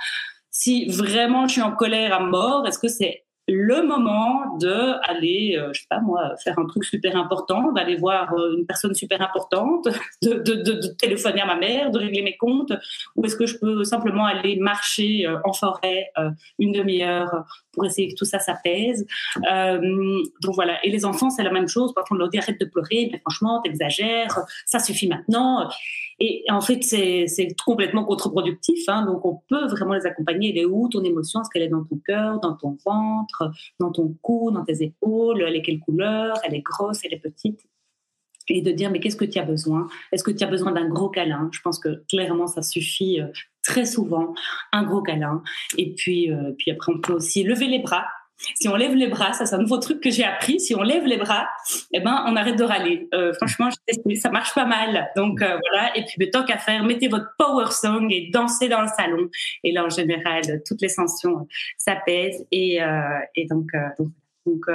Si 0.50 0.88
vraiment 0.88 1.48
je 1.48 1.54
suis 1.54 1.62
en 1.62 1.72
colère 1.72 2.14
à 2.14 2.20
mort, 2.20 2.66
est-ce 2.68 2.80
que 2.80 2.88
c'est 2.88 3.27
le 3.48 3.82
moment 3.82 4.58
de 4.58 4.96
aller, 5.10 5.56
euh, 5.58 5.70
je 5.74 5.82
sais 5.82 5.88
pas 5.90 6.02
moi, 6.02 6.36
faire 6.44 6.60
un 6.60 6.66
truc 6.66 6.84
super 6.84 7.16
important, 7.16 7.72
d'aller 7.72 7.96
voir 7.96 8.34
euh, 8.34 8.58
une 8.58 8.66
personne 8.66 8.94
super 8.94 9.22
importante, 9.22 9.88
de, 10.22 10.34
de, 10.40 10.88
téléphoner 10.98 11.42
à 11.42 11.46
ma 11.46 11.56
mère, 11.56 11.92
de 11.92 12.00
régler 12.00 12.22
mes 12.22 12.36
comptes, 12.36 12.74
ou 13.16 13.26
est-ce 13.26 13.36
que 13.36 13.46
je 13.46 13.58
peux 13.58 13.84
simplement 13.86 14.26
aller 14.26 14.58
marcher 14.58 15.26
euh, 15.26 15.38
en 15.46 15.54
forêt 15.54 16.12
une 16.60 16.72
demi-heure 16.72 17.46
pour 17.72 17.86
essayer 17.86 18.10
que 18.10 18.16
tout 18.16 18.26
ça 18.26 18.40
s'apaise. 18.40 19.06
donc 19.42 20.56
voilà. 20.56 20.84
Et 20.84 20.90
les 20.90 21.06
enfants, 21.06 21.30
c'est 21.30 21.44
la 21.44 21.52
même 21.52 21.68
chose. 21.68 21.94
Parfois, 21.94 22.16
on 22.16 22.20
leur 22.20 22.30
dit 22.30 22.38
arrête 22.38 22.60
de 22.60 22.66
pleurer, 22.66 23.10
mais 23.12 23.20
franchement, 23.20 23.62
t'exagères, 23.62 24.40
ça 24.66 24.80
suffit 24.80 25.08
maintenant. 25.08 25.70
Et 26.20 26.44
en 26.50 26.62
fait, 26.62 26.82
c'est 26.84 27.48
complètement 27.64 28.04
contre-productif. 28.04 28.84
Hein, 28.88 29.06
donc, 29.06 29.24
on 29.26 29.40
peut 29.48 29.68
vraiment 29.68 29.94
les 29.94 30.06
accompagner. 30.06 30.58
Est 30.60 30.66
où 30.66 30.90
ton 30.90 31.04
émotion? 31.04 31.42
Est-ce 31.42 31.50
qu'elle 31.50 31.64
est 31.64 31.68
dans 31.68 31.84
ton 31.84 32.00
cœur, 32.06 32.40
dans 32.40 32.56
ton 32.56 32.78
ventre, 32.84 33.37
dans 33.80 33.92
ton 33.92 34.16
cou, 34.22 34.52
dans 34.52 34.64
tes 34.64 34.84
épaules 34.84 35.42
Elle 35.42 35.56
est 35.56 35.62
quelle 35.62 35.80
couleur 35.80 36.38
Elle 36.44 36.56
est 36.56 36.62
grosse 36.62 37.04
Elle 37.04 37.14
est 37.14 37.20
petite. 37.20 37.66
Et 38.50 38.62
de 38.62 38.72
dire 38.72 38.92
mais 38.92 39.00
qu'est-ce 39.00 39.18
que 39.18 39.26
tu 39.26 39.40
as 39.40 39.44
besoin? 39.44 39.88
Est-ce 40.12 40.24
que 40.24 40.32
tu 40.32 40.44
as 40.44 40.48
besoin 40.48 40.72
d'un 40.72 40.88
gros 40.88 41.10
câlin? 41.10 41.50
Je 41.52 41.60
pense 41.62 41.80
que 41.80 42.04
clairement 42.10 42.48
ça 42.48 42.62
suffit 42.62 43.20
euh, 43.20 43.28
très 43.64 43.86
souvent 43.86 44.34
un 44.72 44.84
gros 44.84 45.02
câlin. 45.02 45.44
Et 45.78 45.94
puis 45.94 46.32
euh, 46.32 46.52
puis 46.58 46.72
après 46.72 46.94
on 46.94 47.00
peut 47.00 47.14
aussi 47.14 47.44
lever 47.44 47.68
les 47.68 47.80
bras 47.80 48.06
si 48.56 48.68
on 48.68 48.76
lève 48.76 48.94
les 48.94 49.08
bras, 49.08 49.34
ça 49.34 49.46
c'est 49.46 49.56
un 49.56 49.60
nouveau 49.60 49.78
truc 49.78 50.02
que 50.02 50.10
j'ai 50.10 50.24
appris. 50.24 50.60
Si 50.60 50.76
on 50.76 50.82
lève 50.82 51.06
les 51.06 51.18
bras, 51.18 51.48
eh 51.92 52.00
ben 52.00 52.24
on 52.28 52.36
arrête 52.36 52.56
de 52.56 52.64
râler. 52.64 53.08
Euh, 53.14 53.34
franchement, 53.34 53.70
ça 54.16 54.30
marche 54.30 54.54
pas 54.54 54.66
mal. 54.66 55.10
Donc 55.16 55.42
euh, 55.42 55.58
voilà. 55.70 55.96
Et 55.98 56.04
puis 56.06 56.16
ben, 56.18 56.30
tant 56.30 56.44
qu'à 56.44 56.58
faire, 56.58 56.84
mettez 56.84 57.08
votre 57.08 57.28
power 57.38 57.72
song 57.72 58.08
et 58.12 58.30
dansez 58.32 58.70
dans 58.70 58.82
le 58.82 58.88
salon. 58.96 59.30
Et 59.64 59.72
là 59.72 59.86
en 59.86 59.90
général, 59.90 60.42
toutes 60.66 60.82
les 60.82 60.94
tensions 60.94 61.48
s'apaisent 61.78 62.46
et, 62.52 62.82
euh, 62.82 63.02
donc, 63.50 63.70
donc 64.46 64.66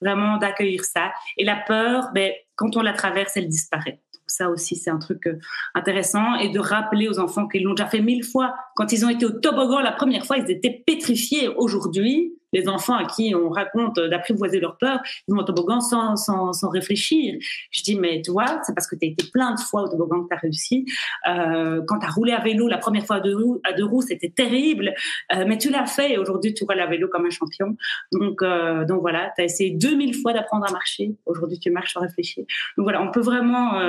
vraiment 0.00 0.38
d'accueillir 0.38 0.84
ça. 0.84 1.12
Et 1.36 1.44
la 1.44 1.56
peur, 1.56 2.10
ben, 2.14 2.32
quand 2.56 2.76
on 2.76 2.82
la 2.82 2.92
traverse, 2.92 3.36
elle 3.36 3.48
disparaît. 3.48 4.00
Ça 4.26 4.48
aussi, 4.48 4.76
c'est 4.76 4.90
un 4.90 4.98
truc 4.98 5.28
intéressant. 5.74 6.36
Et 6.36 6.50
de 6.50 6.60
rappeler 6.60 7.08
aux 7.08 7.18
enfants 7.18 7.48
qu'ils 7.48 7.64
l'ont 7.64 7.74
déjà 7.74 7.88
fait 7.88 8.00
mille 8.00 8.24
fois. 8.24 8.54
Quand 8.76 8.92
ils 8.92 9.04
ont 9.04 9.08
été 9.08 9.26
au 9.26 9.30
toboggan 9.30 9.80
la 9.80 9.90
première 9.90 10.24
fois, 10.24 10.38
ils 10.38 10.48
étaient 10.50 10.82
pétrifiés. 10.86 11.48
Aujourd'hui, 11.48 12.32
les 12.52 12.68
enfants 12.68 12.94
à 12.94 13.04
qui 13.04 13.34
on 13.34 13.48
raconte 13.50 13.98
d'apprivoiser 13.98 14.60
leur 14.60 14.76
peur, 14.78 15.00
ils 15.28 15.34
vont 15.34 15.40
au 15.40 15.44
toboggan 15.44 15.80
sans, 15.80 16.16
sans, 16.16 16.52
sans 16.52 16.68
réfléchir. 16.68 17.36
Je 17.70 17.82
dis, 17.82 17.98
mais 17.98 18.22
tu 18.22 18.30
vois, 18.30 18.60
c'est 18.64 18.74
parce 18.74 18.86
que 18.86 18.96
tu 18.96 19.06
as 19.06 19.10
été 19.10 19.26
plein 19.32 19.54
de 19.54 19.60
fois 19.60 19.82
au 19.82 19.88
toboggan 19.88 20.22
que 20.24 20.28
tu 20.28 20.34
as 20.34 20.38
réussi. 20.38 20.86
Euh, 21.28 21.82
quand 21.86 21.98
tu 21.98 22.06
as 22.06 22.10
roulé 22.10 22.32
à 22.32 22.40
vélo 22.40 22.68
la 22.68 22.78
première 22.78 23.04
fois 23.04 23.16
à 23.16 23.20
deux 23.20 23.84
roues, 23.84 24.02
c'était 24.02 24.30
terrible, 24.30 24.94
euh, 25.34 25.44
mais 25.46 25.58
tu 25.58 25.70
l'as 25.70 25.86
fait 25.86 26.12
et 26.12 26.18
aujourd'hui 26.18 26.54
tu 26.54 26.64
roules 26.64 26.80
à 26.80 26.86
vélo 26.86 27.08
comme 27.08 27.26
un 27.26 27.30
champion. 27.30 27.76
Donc, 28.12 28.42
euh, 28.42 28.84
donc 28.84 29.00
voilà, 29.00 29.32
tu 29.36 29.42
as 29.42 29.44
essayé 29.44 29.70
2000 29.70 30.14
fois 30.16 30.32
d'apprendre 30.32 30.66
à 30.68 30.72
marcher. 30.72 31.14
Aujourd'hui, 31.26 31.58
tu 31.58 31.70
marches 31.70 31.92
sans 31.92 32.00
réfléchir. 32.00 32.44
Donc 32.76 32.84
voilà, 32.84 33.02
on 33.02 33.10
peut 33.10 33.20
vraiment 33.20 33.80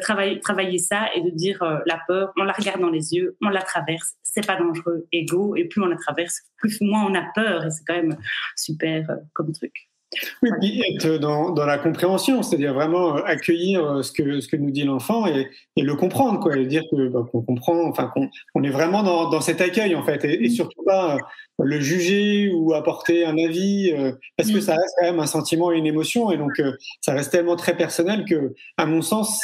travailler, 0.00 0.40
travailler 0.40 0.78
ça 0.78 1.06
et 1.14 1.20
de 1.20 1.30
dire 1.30 1.62
la 1.86 2.00
peur, 2.06 2.32
on 2.36 2.44
la 2.44 2.52
regarde 2.52 2.80
dans 2.80 2.90
les 2.90 3.14
yeux, 3.14 3.36
on 3.40 3.48
la 3.48 3.62
traverse, 3.62 4.14
c'est 4.22 4.46
pas 4.46 4.56
dangereux, 4.56 5.06
ego, 5.12 5.56
et 5.56 5.64
plus 5.64 5.82
on 5.82 5.86
la 5.86 5.96
traverse, 5.96 6.42
plus 6.56 6.80
moins 6.80 7.04
on 7.06 7.14
a 7.14 7.24
peur 7.34 7.64
c'est 7.72 7.84
quand 7.84 7.94
même 7.94 8.16
super 8.56 9.10
euh, 9.10 9.16
comme 9.32 9.52
truc. 9.52 9.91
Oui, 10.42 10.50
puis 10.60 10.82
être 10.88 11.18
dans, 11.18 11.50
dans 11.50 11.66
la 11.66 11.78
compréhension, 11.78 12.42
c'est-à-dire 12.42 12.74
vraiment 12.74 13.16
euh, 13.16 13.22
accueillir 13.24 13.84
euh, 13.84 14.02
ce 14.02 14.12
que, 14.12 14.40
ce 14.40 14.48
que 14.48 14.56
nous 14.56 14.70
dit 14.70 14.84
l'enfant 14.84 15.26
et, 15.26 15.48
et, 15.76 15.82
le 15.82 15.94
comprendre, 15.94 16.40
quoi, 16.40 16.56
et 16.56 16.66
dire 16.66 16.82
que, 16.90 17.08
bah, 17.08 17.24
qu'on 17.30 17.42
comprend, 17.42 17.84
enfin 17.88 18.10
qu'on 18.12 18.28
on 18.54 18.62
est 18.62 18.70
vraiment 18.70 19.02
dans, 19.02 19.30
dans 19.30 19.40
cet 19.40 19.60
accueil 19.60 19.94
en 19.94 20.02
fait, 20.02 20.24
et, 20.24 20.44
et 20.44 20.50
surtout 20.50 20.82
pas 20.84 21.18
le 21.62 21.80
juger 21.80 22.50
ou 22.52 22.74
apporter 22.74 23.24
un 23.24 23.38
avis, 23.38 23.92
parce 24.36 24.50
que 24.50 24.58
mm. 24.58 24.62
ça 24.62 24.72
reste 24.72 24.94
quand 24.98 25.06
même 25.06 25.20
un 25.20 25.26
sentiment 25.26 25.70
et 25.70 25.78
une 25.78 25.86
émotion, 25.86 26.30
et 26.30 26.36
donc 26.36 26.60
ça 27.00 27.12
reste 27.12 27.30
tellement 27.30 27.56
très 27.56 27.76
personnel 27.76 28.24
que, 28.24 28.54
à 28.76 28.86
mon 28.86 29.02
sens, 29.02 29.38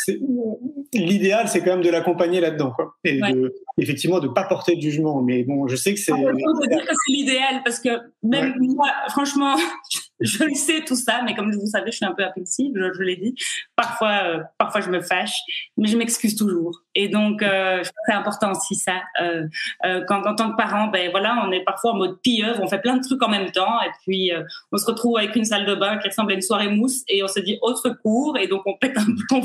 l'idéal 0.92 1.48
c'est 1.48 1.60
quand 1.60 1.72
même 1.72 1.82
de 1.82 1.90
l'accompagner 1.90 2.40
là-dedans, 2.40 2.72
quoi, 2.74 2.96
et 3.04 3.20
de, 3.20 3.54
effectivement 3.78 4.20
de 4.20 4.28
pas 4.28 4.44
porter 4.44 4.76
de 4.76 4.80
jugement. 4.80 5.22
Mais 5.22 5.44
bon, 5.44 5.66
je 5.68 5.76
sais 5.76 5.94
que 5.94 6.00
c'est. 6.00 6.12
On 6.12 6.22
peut 6.22 6.66
dire 6.68 6.84
que 6.84 6.94
c'est 6.94 7.12
l'idéal 7.12 7.62
parce 7.64 7.80
que 7.80 7.90
même 8.22 8.54
moi, 8.58 8.88
franchement, 9.10 9.56
je 10.20 10.54
sais 10.54 10.84
tout 10.84 10.96
ça, 10.96 11.22
mais 11.24 11.34
comme 11.34 11.52
vous 11.52 11.66
savez, 11.66 11.90
je 11.90 11.96
suis 11.96 12.04
un 12.04 12.14
peu 12.14 12.24
impulsive, 12.24 12.72
je, 12.74 12.92
je 12.92 13.02
l'ai 13.02 13.16
dit. 13.16 13.34
Parfois, 13.76 14.22
euh, 14.24 14.42
parfois 14.58 14.80
je 14.80 14.90
me 14.90 15.00
fâche, 15.00 15.38
mais 15.76 15.88
je 15.88 15.96
m'excuse 15.96 16.36
toujours. 16.36 16.82
Et 17.00 17.06
donc, 17.06 17.44
euh, 17.44 17.84
c'est 18.08 18.12
important 18.12 18.50
aussi 18.50 18.74
ça. 18.74 19.02
Euh, 19.20 19.46
euh, 19.84 20.02
quand 20.08 20.26
en 20.26 20.34
tant 20.34 20.50
que 20.50 20.56
parent, 20.56 20.88
ben 20.88 21.12
voilà, 21.12 21.44
on 21.46 21.52
est 21.52 21.62
parfois 21.62 21.92
en 21.92 21.96
mode 21.96 22.20
pieuvre, 22.22 22.60
on 22.60 22.66
fait 22.66 22.80
plein 22.80 22.96
de 22.96 23.06
trucs 23.06 23.22
en 23.22 23.28
même 23.28 23.52
temps, 23.52 23.80
et 23.82 23.90
puis 24.02 24.32
euh, 24.32 24.42
on 24.72 24.78
se 24.78 24.86
retrouve 24.86 25.16
avec 25.16 25.36
une 25.36 25.44
salle 25.44 25.64
de 25.64 25.76
bain 25.76 25.98
qui 25.98 26.08
ressemble 26.08 26.32
à 26.32 26.34
une 26.34 26.42
soirée 26.42 26.66
mousse, 26.66 27.04
et 27.06 27.22
on 27.22 27.28
se 27.28 27.38
dit 27.38 27.56
au 27.62 27.76
secours, 27.76 28.36
et 28.36 28.48
donc 28.48 28.62
on 28.66 28.74
pète 28.74 28.98
un 28.98 29.04
plomb. 29.28 29.42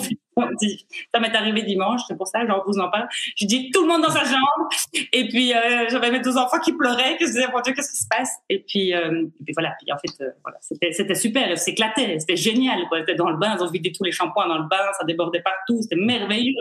Ça 1.14 1.20
m'est 1.20 1.36
arrivé 1.36 1.62
dimanche, 1.62 2.01
c'est 2.08 2.18
pour 2.18 2.28
ça, 2.28 2.43
genre 2.47 2.64
vous 2.66 2.80
en 2.80 2.89
parle. 2.89 3.08
Je 3.36 3.45
dis 3.45 3.70
tout 3.70 3.84
le 3.84 3.88
monde 3.88 4.01
dans 4.01 4.10
sa 4.10 4.24
chambre, 4.26 4.68
et 5.12 5.28
puis 5.28 5.54
j'avais 5.89 6.10
mes 6.10 6.22
deux 6.22 6.38
enfants 6.38 6.58
qui 6.58 6.74
pleuraient, 6.74 7.18
que 7.18 7.28
je 7.28 7.34
disais 7.34 7.47
mon 7.54 7.62
Dieu 7.62 7.74
qu'est-ce 7.76 7.91
qui 7.91 7.97
se 7.97 8.08
passe, 8.10 8.32
et 8.49 8.66
puis 8.68 8.89
et 8.93 9.43
puis 9.45 9.54
voilà, 9.54 9.76
en 9.91 9.97
fait 9.99 10.26
c'était 10.72 11.14
super, 11.14 11.56
s'éclatait, 11.56 12.18
c'était 12.18 12.36
génial, 12.36 12.88
quoi. 12.89 13.01
C'était 13.01 13.14
dans 13.14 13.30
le 13.30 13.38
bain, 13.38 13.56
ils 13.56 13.64
ont 13.64 13.70
vidé 13.70 13.91
tous 13.91 14.04
les 14.06 14.12
shampoings 14.12 14.47
dans 14.47 14.58
le 14.58 14.68
bain, 14.68 14.88
ça 14.97 15.06
débordait 15.06 15.41
partout, 15.41 15.80
c'était 15.84 15.97
merveilleux. 15.97 16.56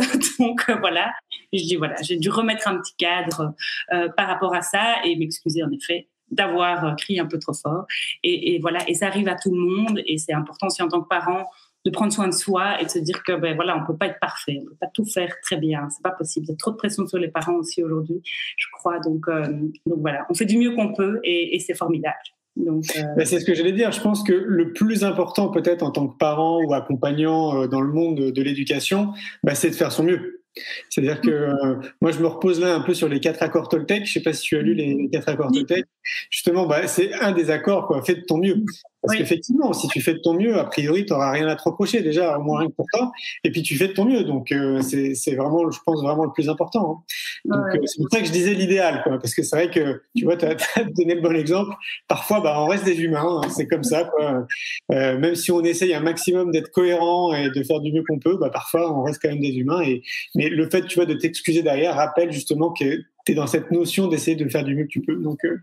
donc 0.38 0.64
euh, 0.68 0.76
voilà, 0.76 1.12
je 1.52 1.62
dis 1.62 1.76
voilà, 1.76 1.96
j'ai 2.02 2.16
dû 2.16 2.30
remettre 2.30 2.68
un 2.68 2.78
petit 2.78 2.94
cadre 2.96 3.54
euh, 3.92 4.08
par 4.16 4.28
rapport 4.28 4.54
à 4.54 4.62
ça 4.62 4.96
et 5.04 5.16
m'excuser 5.16 5.62
en 5.62 5.70
effet 5.70 6.08
d'avoir 6.30 6.96
crié 6.96 7.20
un 7.20 7.26
peu 7.26 7.38
trop 7.38 7.52
fort. 7.52 7.84
Et, 8.22 8.58
voilà, 8.60 8.78
et 8.88 8.94
ça 8.94 9.06
arrive 9.06 9.28
à 9.28 9.34
tout 9.34 9.50
le 9.50 9.60
monde 9.60 10.00
et 10.06 10.16
c'est 10.16 10.32
important 10.32 10.68
aussi 10.68 10.82
en 10.82 10.88
tant 10.88 11.02
que 11.02 11.08
parent 11.08 11.46
de 11.84 11.90
prendre 11.90 12.12
soin 12.12 12.26
de 12.26 12.32
soi 12.32 12.80
et 12.80 12.84
de 12.84 12.90
se 12.90 13.00
dire 13.00 13.22
que 13.22 13.32
ben 13.32 13.56
voilà 13.56 13.76
on 13.76 13.84
peut 13.84 13.96
pas 13.96 14.06
être 14.06 14.20
parfait 14.20 14.60
on 14.62 14.66
peut 14.66 14.76
pas 14.80 14.86
tout 14.94 15.04
faire 15.04 15.34
très 15.42 15.56
bien 15.56 15.88
c'est 15.90 16.02
pas 16.02 16.12
possible. 16.12 16.46
Il 16.46 16.50
y 16.50 16.54
a 16.54 16.56
trop 16.56 16.70
de 16.70 16.76
pression 16.76 17.06
sur 17.06 17.18
les 17.18 17.28
parents 17.28 17.54
aussi 17.54 17.82
aujourd'hui 17.82 18.22
je 18.56 18.66
crois. 18.72 18.98
Donc 19.00 19.26
donc 19.26 19.98
voilà 19.98 20.24
on 20.30 20.34
fait 20.34 20.46
du 20.46 20.56
mieux 20.56 20.74
qu'on 20.74 20.94
peut 20.94 21.20
et, 21.22 21.58
c'est 21.58 21.74
formidable 21.74 22.16
euh, 22.58 22.80
c'est 23.24 23.40
ce 23.40 23.44
que 23.44 23.54
j'allais 23.54 23.72
dire. 23.72 23.92
Je 23.92 24.00
pense 24.00 24.22
que 24.22 24.32
le 24.32 24.72
plus 24.72 25.04
important, 25.04 25.48
peut-être 25.48 25.82
en 25.82 25.90
tant 25.90 26.06
que 26.06 26.16
parent 26.16 26.62
ou 26.62 26.74
accompagnant 26.74 27.62
euh, 27.62 27.66
dans 27.66 27.80
le 27.80 27.92
monde 27.92 28.32
de 28.32 28.42
l'éducation, 28.42 29.12
ben, 29.42 29.54
c'est 29.54 29.70
de 29.70 29.74
faire 29.74 29.92
son 29.92 30.04
mieux. 30.04 30.42
C'est-à-dire 30.90 31.20
que 31.22 31.30
euh, 31.30 31.76
moi, 32.02 32.10
je 32.10 32.18
me 32.18 32.26
repose 32.26 32.60
là 32.60 32.74
un 32.74 32.80
peu 32.80 32.92
sur 32.92 33.08
les 33.08 33.20
quatre 33.20 33.42
accords 33.42 33.68
Toltec. 33.68 34.04
Je 34.06 34.12
sais 34.12 34.22
pas 34.22 34.32
si 34.34 34.42
tu 34.42 34.56
as 34.56 34.62
lu 34.62 34.74
les, 34.74 34.94
les 34.94 35.08
quatre 35.08 35.28
accords 35.28 35.50
Toltec. 35.50 35.86
Justement, 36.30 36.66
bah, 36.66 36.86
c'est 36.86 37.14
un 37.14 37.32
des 37.32 37.50
accords, 37.50 37.86
quoi. 37.86 38.02
Fais 38.02 38.16
de 38.16 38.22
ton 38.22 38.38
mieux. 38.38 38.62
Parce 39.02 39.12
Oui. 39.14 39.18
qu'effectivement, 39.18 39.72
si 39.72 39.88
tu 39.88 40.00
fais 40.00 40.14
de 40.14 40.18
ton 40.20 40.34
mieux, 40.34 40.56
a 40.58 40.64
priori, 40.64 41.04
tu 41.04 41.12
n'auras 41.12 41.32
rien 41.32 41.48
à 41.48 41.56
te 41.56 41.62
reprocher 41.62 42.02
déjà, 42.02 42.38
au 42.38 42.42
moins 42.42 42.60
rien 42.60 42.68
que 42.68 42.74
pour 42.74 42.86
toi. 42.92 43.10
Et 43.44 43.50
puis, 43.50 43.62
tu 43.62 43.76
fais 43.76 43.88
de 43.88 43.92
ton 43.92 44.04
mieux. 44.04 44.22
Donc, 44.24 44.52
euh, 44.52 44.80
c'est 44.80 45.34
vraiment, 45.34 45.68
je 45.70 45.78
pense, 45.84 46.00
vraiment 46.02 46.24
le 46.24 46.32
plus 46.32 46.48
important. 46.48 47.02
hein. 47.02 47.14
Donc, 47.44 47.64
Ouais. 47.66 47.78
euh, 47.78 47.82
c'est 47.86 47.98
pour 48.00 48.08
ça 48.12 48.20
que 48.20 48.26
je 48.26 48.32
disais 48.32 48.54
l'idéal. 48.54 49.02
Parce 49.04 49.34
que 49.34 49.42
c'est 49.42 49.56
vrai 49.56 49.70
que, 49.70 50.02
tu 50.16 50.24
vois, 50.24 50.36
tu 50.36 50.44
as, 50.46 50.54
donné 50.96 51.16
le 51.16 51.20
bon 51.20 51.34
exemple. 51.34 51.74
Parfois, 52.08 52.40
bah, 52.40 52.54
on 52.62 52.66
reste 52.68 52.84
des 52.84 53.00
humains. 53.00 53.40
hein. 53.44 53.48
C'est 53.50 53.66
comme 53.66 53.82
ça, 53.82 54.04
quoi. 54.04 54.46
Euh, 54.92 55.18
même 55.18 55.34
si 55.34 55.50
on 55.50 55.62
essaye 55.64 55.94
un 55.94 56.00
maximum 56.00 56.52
d'être 56.52 56.70
cohérent 56.70 57.34
et 57.34 57.50
de 57.50 57.62
faire 57.64 57.80
du 57.80 57.92
mieux 57.92 58.04
qu'on 58.08 58.18
peut, 58.20 58.36
bah, 58.36 58.50
parfois, 58.50 58.96
on 58.96 59.02
reste 59.02 59.20
quand 59.20 59.28
même 59.30 59.40
des 59.40 59.50
humains. 59.56 59.82
Et, 59.82 60.02
mais 60.36 60.48
le 60.48 60.70
fait, 60.70 60.82
tu 60.86 60.94
vois, 60.96 61.06
de 61.06 61.14
t'excuser 61.14 61.62
derrière 61.62 61.96
rappelle 61.96 62.30
justement 62.32 62.72
que 62.72 63.00
tu 63.24 63.32
es 63.32 63.34
dans 63.34 63.46
cette 63.46 63.70
notion 63.70 64.08
d'essayer 64.08 64.36
de 64.36 64.48
faire 64.48 64.64
du 64.64 64.74
mieux 64.74 64.84
que 64.84 64.88
tu 64.88 65.00
peux. 65.02 65.16
Donc, 65.16 65.38
euh, 65.44 65.56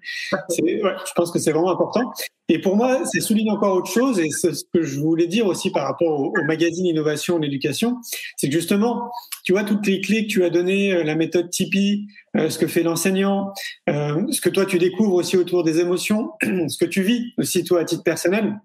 c'est- 0.49 0.61
ouais, 0.83 0.93
je 1.05 1.11
pense 1.15 1.31
que 1.31 1.39
c'est 1.39 1.51
vraiment 1.51 1.71
important. 1.71 2.11
Et 2.47 2.59
pour 2.59 2.75
moi, 2.75 3.05
ça 3.05 3.21
souligne 3.21 3.51
encore 3.51 3.75
autre 3.75 3.91
chose, 3.91 4.19
et 4.19 4.29
c'est 4.31 4.53
ce 4.53 4.63
que 4.73 4.81
je 4.81 4.99
voulais 4.99 5.27
dire 5.27 5.45
aussi 5.45 5.71
par 5.71 5.85
rapport 5.85 6.19
au, 6.19 6.33
au 6.39 6.43
magazine 6.45 6.85
Innovation 6.85 7.35
en 7.35 7.41
éducation, 7.41 7.97
c'est 8.37 8.47
que 8.47 8.53
justement, 8.53 9.11
tu 9.43 9.51
vois, 9.51 9.63
toutes 9.63 9.85
les 9.85 10.01
clés 10.01 10.23
que 10.25 10.31
tu 10.31 10.43
as 10.43 10.49
données, 10.49 10.93
euh, 10.93 11.03
la 11.03 11.15
méthode 11.15 11.49
Tipeee, 11.51 12.07
euh, 12.37 12.49
ce 12.49 12.57
que 12.57 12.67
fait 12.67 12.83
l'enseignant, 12.83 13.51
euh, 13.89 14.25
ce 14.31 14.41
que 14.41 14.49
toi 14.49 14.65
tu 14.65 14.79
découvres 14.79 15.13
aussi 15.15 15.37
autour 15.37 15.63
des 15.63 15.79
émotions, 15.79 16.31
ce 16.67 16.77
que 16.77 16.85
tu 16.89 17.01
vis 17.03 17.33
aussi 17.37 17.63
toi 17.63 17.81
à 17.81 17.85
titre 17.85 18.03
personnel, 18.03 18.55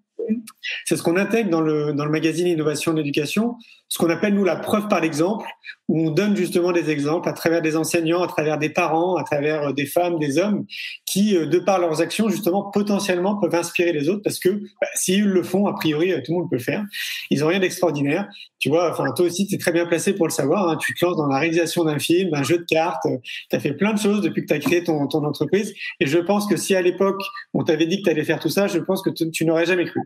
c'est 0.84 0.96
ce 0.96 1.02
qu'on 1.02 1.16
intègre 1.16 1.50
dans 1.50 1.60
le, 1.60 1.92
dans 1.92 2.04
le 2.04 2.10
magazine 2.10 2.46
Innovation 2.46 2.92
en 2.92 2.96
éducation, 2.96 3.56
ce 3.88 3.98
qu'on 3.98 4.10
appelle 4.10 4.34
nous 4.34 4.44
la 4.44 4.56
preuve 4.56 4.88
par 4.88 5.00
l'exemple, 5.00 5.46
où 5.88 6.08
on 6.08 6.10
donne 6.10 6.34
justement 6.34 6.72
des 6.72 6.90
exemples 6.90 7.28
à 7.28 7.32
travers 7.32 7.60
des 7.62 7.76
enseignants, 7.76 8.22
à 8.22 8.26
travers 8.26 8.58
des 8.58 8.70
parents, 8.70 9.16
à 9.16 9.24
travers 9.24 9.68
euh, 9.68 9.72
des 9.72 9.86
femmes, 9.86 10.18
des 10.18 10.38
hommes, 10.38 10.64
qui, 11.04 11.36
euh, 11.36 11.46
de 11.46 11.58
par 11.58 11.78
leurs 11.78 12.00
actions, 12.00 12.28
justement, 12.28 12.70
potentiellement 12.70 13.36
peuvent 13.36 13.54
inspirer 13.54 13.92
les 13.92 14.08
autres, 14.08 14.22
parce 14.22 14.38
que 14.38 14.48
bah, 14.80 14.86
s'ils 14.94 15.24
le 15.24 15.42
font, 15.42 15.66
a 15.66 15.74
priori, 15.74 16.12
euh, 16.12 16.20
tout 16.24 16.32
le 16.32 16.38
monde 16.38 16.50
peut 16.50 16.56
le 16.56 16.62
faire. 16.62 16.82
Ils 17.30 17.44
ont 17.44 17.48
rien 17.48 17.60
d'extraordinaire. 17.60 18.26
Tu 18.58 18.70
vois, 18.70 18.90
enfin, 18.90 19.12
toi 19.14 19.26
aussi, 19.26 19.46
tu 19.46 19.56
es 19.56 19.58
très 19.58 19.72
bien 19.72 19.84
placé 19.84 20.14
pour 20.14 20.26
le 20.26 20.32
savoir. 20.32 20.68
hein. 20.68 20.78
Tu 20.80 20.94
te 20.94 21.04
lances 21.04 21.18
dans 21.18 21.26
la 21.26 21.38
réalisation 21.38 21.84
d'un 21.84 21.98
film, 21.98 22.30
d'un 22.30 22.42
jeu 22.42 22.58
de 22.58 22.64
cartes. 22.64 23.06
Tu 23.50 23.56
as 23.56 23.60
fait 23.60 23.74
plein 23.74 23.92
de 23.92 23.98
choses 23.98 24.22
depuis 24.22 24.42
que 24.42 24.46
tu 24.46 24.54
as 24.54 24.58
créé 24.58 24.82
ton, 24.82 25.06
ton 25.06 25.22
entreprise. 25.24 25.74
Et 26.00 26.06
je 26.06 26.18
pense 26.18 26.46
que 26.46 26.56
si 26.56 26.74
à 26.74 26.80
l'époque, 26.80 27.22
on 27.52 27.62
t'avait 27.62 27.86
dit 27.86 27.98
que 27.98 28.04
tu 28.04 28.10
allais 28.10 28.24
faire 28.24 28.40
tout 28.40 28.48
ça, 28.48 28.66
je 28.66 28.78
pense 28.78 29.02
que 29.02 29.10
tu 29.10 29.44
n'aurais 29.44 29.66
jamais 29.66 29.84
cru. 29.84 30.00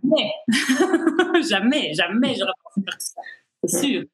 jamais, 1.48 1.92
jamais 1.94 2.34
j'aurais 2.34 2.52
pensé 2.62 2.82
faire 2.84 3.00
ça. 3.00 3.20
C'est 3.64 3.86
sûr. 3.86 4.04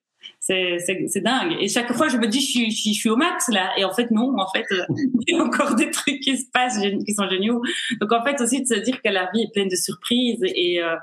C'est, 0.47 1.21
dingue. 1.23 1.57
Et 1.61 1.69
chaque 1.69 1.91
fois, 1.95 2.09
je 2.09 2.19
me 2.19 2.27
dis, 2.27 2.41
je 2.41 2.47
suis, 2.47 2.71
je 2.71 2.93
suis, 2.93 3.09
au 3.09 3.17
max 3.17 3.49
là. 3.49 3.73
Et 3.79 3.85
en 3.85 3.93
fait, 3.93 4.11
non. 4.11 4.35
En 4.39 4.47
fait, 4.51 4.67
euh, 4.73 4.85
il 5.27 5.35
y 5.35 5.39
a 5.39 5.43
encore 5.43 5.75
des 5.75 5.91
trucs 5.91 6.21
qui 6.21 6.37
se 6.37 6.51
passent, 6.53 6.79
qui 6.79 7.15
sont 7.15 7.29
géniaux. 7.29 7.63
Donc, 8.01 8.13
en 8.13 8.23
fait, 8.23 8.41
aussi 8.41 8.61
de 8.61 8.67
se 8.67 8.79
dire 8.81 9.01
que 9.03 9.09
la 9.09 9.31
vie 9.33 9.43
est 9.43 9.53
pleine 9.53 9.69
de 9.69 9.77
surprises 9.77 10.43
et 10.43 10.83
euh, 10.83 10.97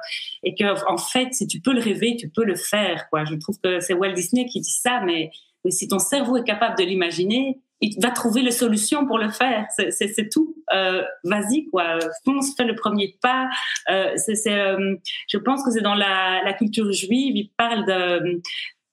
et 0.44 0.54
que 0.54 0.92
en 0.92 0.98
fait, 0.98 1.34
si 1.34 1.48
tu 1.48 1.60
peux 1.60 1.74
le 1.74 1.82
rêver, 1.82 2.16
tu 2.18 2.30
peux 2.30 2.44
le 2.44 2.56
faire. 2.56 3.08
Quoi. 3.10 3.26
Je 3.26 3.36
trouve 3.36 3.58
que 3.64 3.80
c'est 3.80 3.94
Walt 3.94 4.14
Disney 4.14 4.46
qui 4.46 4.62
dit 4.62 4.72
ça, 4.72 5.02
mais, 5.06 5.32
mais 5.66 5.72
si 5.72 5.88
ton 5.88 6.00
cerveau 6.00 6.38
est 6.38 6.46
capable 6.46 6.78
de 6.78 6.84
l'imaginer, 6.84 7.60
il 7.82 8.00
va 8.02 8.12
trouver 8.12 8.42
les 8.42 8.52
solutions 8.52 9.06
pour 9.06 9.18
le 9.18 9.30
faire. 9.30 9.66
C'est, 9.70 10.30
tout. 10.30 10.56
Euh, 10.74 11.04
vas-y, 11.24 11.66
quoi. 11.66 11.98
Fonce, 12.24 12.56
fais 12.56 12.64
le 12.64 12.76
premier 12.76 13.18
pas. 13.22 13.50
Euh, 13.90 14.14
c'est, 14.18 14.48
euh, 14.48 14.96
je 15.28 15.38
pense 15.38 15.64
que 15.64 15.72
c'est 15.72 15.82
dans 15.82 15.96
la, 15.96 16.44
la 16.44 16.54
culture 16.54 16.92
juive. 16.92 17.36
Il 17.36 17.50
parle 17.58 17.86
de 17.86 18.42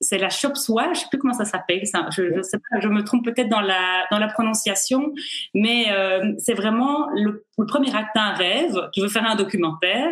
c'est 0.01 0.18
la 0.18 0.30
chop 0.30 0.57
soie, 0.57 0.93
je 0.95 1.01
sais 1.01 1.07
plus 1.11 1.18
comment 1.18 1.34
ça 1.34 1.45
s'appelle, 1.45 1.82
je, 1.84 2.34
je 2.36 2.43
sais 2.43 2.59
pas, 2.59 2.78
je 2.80 2.89
me 2.89 3.03
trompe 3.03 3.24
peut-être 3.24 3.49
dans 3.49 3.61
la 3.61 4.07
dans 4.12 4.18
la 4.18 4.28
prononciation, 4.28 5.12
mais 5.55 5.86
euh, 5.91 6.34
c'est 6.39 6.55
vraiment 6.55 7.09
le, 7.14 7.45
le 7.59 7.66
premier 7.66 7.95
acte 7.95 8.14
d'un 8.14 8.32
rêve. 8.32 8.78
Tu 8.93 9.01
veux 9.01 9.09
faire 9.09 9.28
un 9.28 9.34
documentaire, 9.34 10.11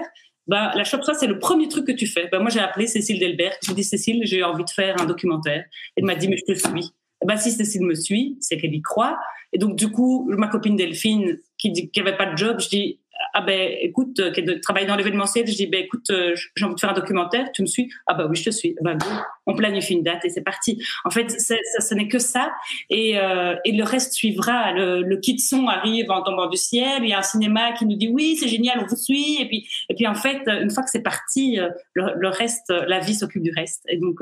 ben 0.49 0.73
la 0.75 0.85
soie 0.85 1.01
c'est 1.15 1.27
le 1.27 1.39
premier 1.39 1.69
truc 1.69 1.87
que 1.87 1.93
tu 1.93 2.07
fais. 2.07 2.29
Ben 2.33 2.41
moi 2.41 2.51
j'ai 2.51 2.61
appelé 2.61 2.87
Cécile 2.87 3.21
Delbert, 3.21 3.57
je 3.65 3.73
dis 3.73 3.85
Cécile, 3.85 4.23
j'ai 4.25 4.43
envie 4.43 4.65
de 4.65 4.71
faire 4.71 5.01
un 5.01 5.07
documentaire. 5.07 5.65
Elle 5.97 6.05
m'a 6.05 6.17
dit 6.17 6.29
mais 6.29 6.37
je 6.37 6.53
te 6.53 6.59
suis. 6.59 6.93
Ben 7.25 7.37
si 7.37 7.51
Cécile 7.51 7.85
me 7.85 7.95
suit, 7.95 8.37
c'est 8.41 8.57
qu'elle 8.57 8.75
y 8.75 8.83
croit. 8.83 9.19
Et 9.53 9.59
donc 9.59 9.77
du 9.77 9.91
coup 9.91 10.29
ma 10.37 10.49
copine 10.49 10.77
Delphine 10.77 11.39
qui 11.59 11.71
dit 11.71 11.91
qu'elle 11.91 12.07
avait 12.07 12.17
pas 12.17 12.27
de 12.27 12.37
job, 12.37 12.61
je 12.61 12.69
dis 12.69 13.01
ah 13.39 13.43
ben 13.43 13.71
écoute, 13.83 14.19
euh, 14.19 14.33
qui 14.33 14.43
travaille 14.61 14.87
dans 14.87 14.97
l'événementiel, 14.97 15.47
je 15.47 15.55
dis 15.55 15.67
ben 15.67 15.85
écoute, 15.85 16.09
euh, 16.09 16.35
j'ai 16.57 16.65
envie 16.65 16.75
de 16.75 16.81
faire 16.81 16.89
un 16.89 16.95
documentaire, 16.95 17.53
tu 17.53 17.61
me 17.61 17.67
suis? 17.67 17.93
Ah 18.07 18.15
ben 18.15 18.27
oui, 18.31 18.35
je 18.35 18.45
te 18.45 18.51
suis. 18.51 18.75
Ben 18.81 18.97
go, 18.97 19.07
on 19.45 19.55
planifie 19.55 19.93
une 19.93 20.03
date 20.03 20.25
et 20.25 20.31
c'est 20.31 20.41
parti. 20.41 20.83
En 21.05 21.11
fait, 21.11 21.31
ça, 21.31 21.55
ce 21.79 21.95
n'est 21.95 22.09
que 22.09 22.19
ça 22.19 22.51
et, 22.89 23.19
euh, 23.19 23.55
et 23.67 23.73
le 23.73 23.85
reste 23.85 24.15
suivra. 24.15 24.73
Le, 24.73 25.03
le 25.03 25.17
kit 25.19 25.39
son 25.39 25.67
arrive 25.69 26.11
en 26.11 26.23
tombant 26.23 26.49
du 26.49 26.57
ciel. 26.57 27.03
Il 27.03 27.11
y 27.11 27.13
a 27.13 27.19
un 27.19 27.23
cinéma 27.23 27.73
qui 27.73 27.85
nous 27.85 27.97
dit 27.97 28.09
oui, 28.09 28.39
c'est 28.41 28.49
génial, 28.49 28.79
on 28.81 28.87
vous 28.87 28.97
suit. 28.97 29.37
Et 29.43 29.49
puis 29.49 29.69
et 29.91 29.95
puis 29.95 30.07
en 30.07 30.15
fait, 30.15 30.41
une 30.49 30.71
fois 30.71 30.83
que 30.83 30.91
c'est 30.91 31.03
parti, 31.03 31.59
le, 31.93 32.29
reste, 32.29 32.71
la 32.71 33.01
vie 33.01 33.15
s'occupe 33.15 33.43
du 33.43 33.53
reste. 33.55 33.85
Et 33.91 33.99
donc 33.99 34.21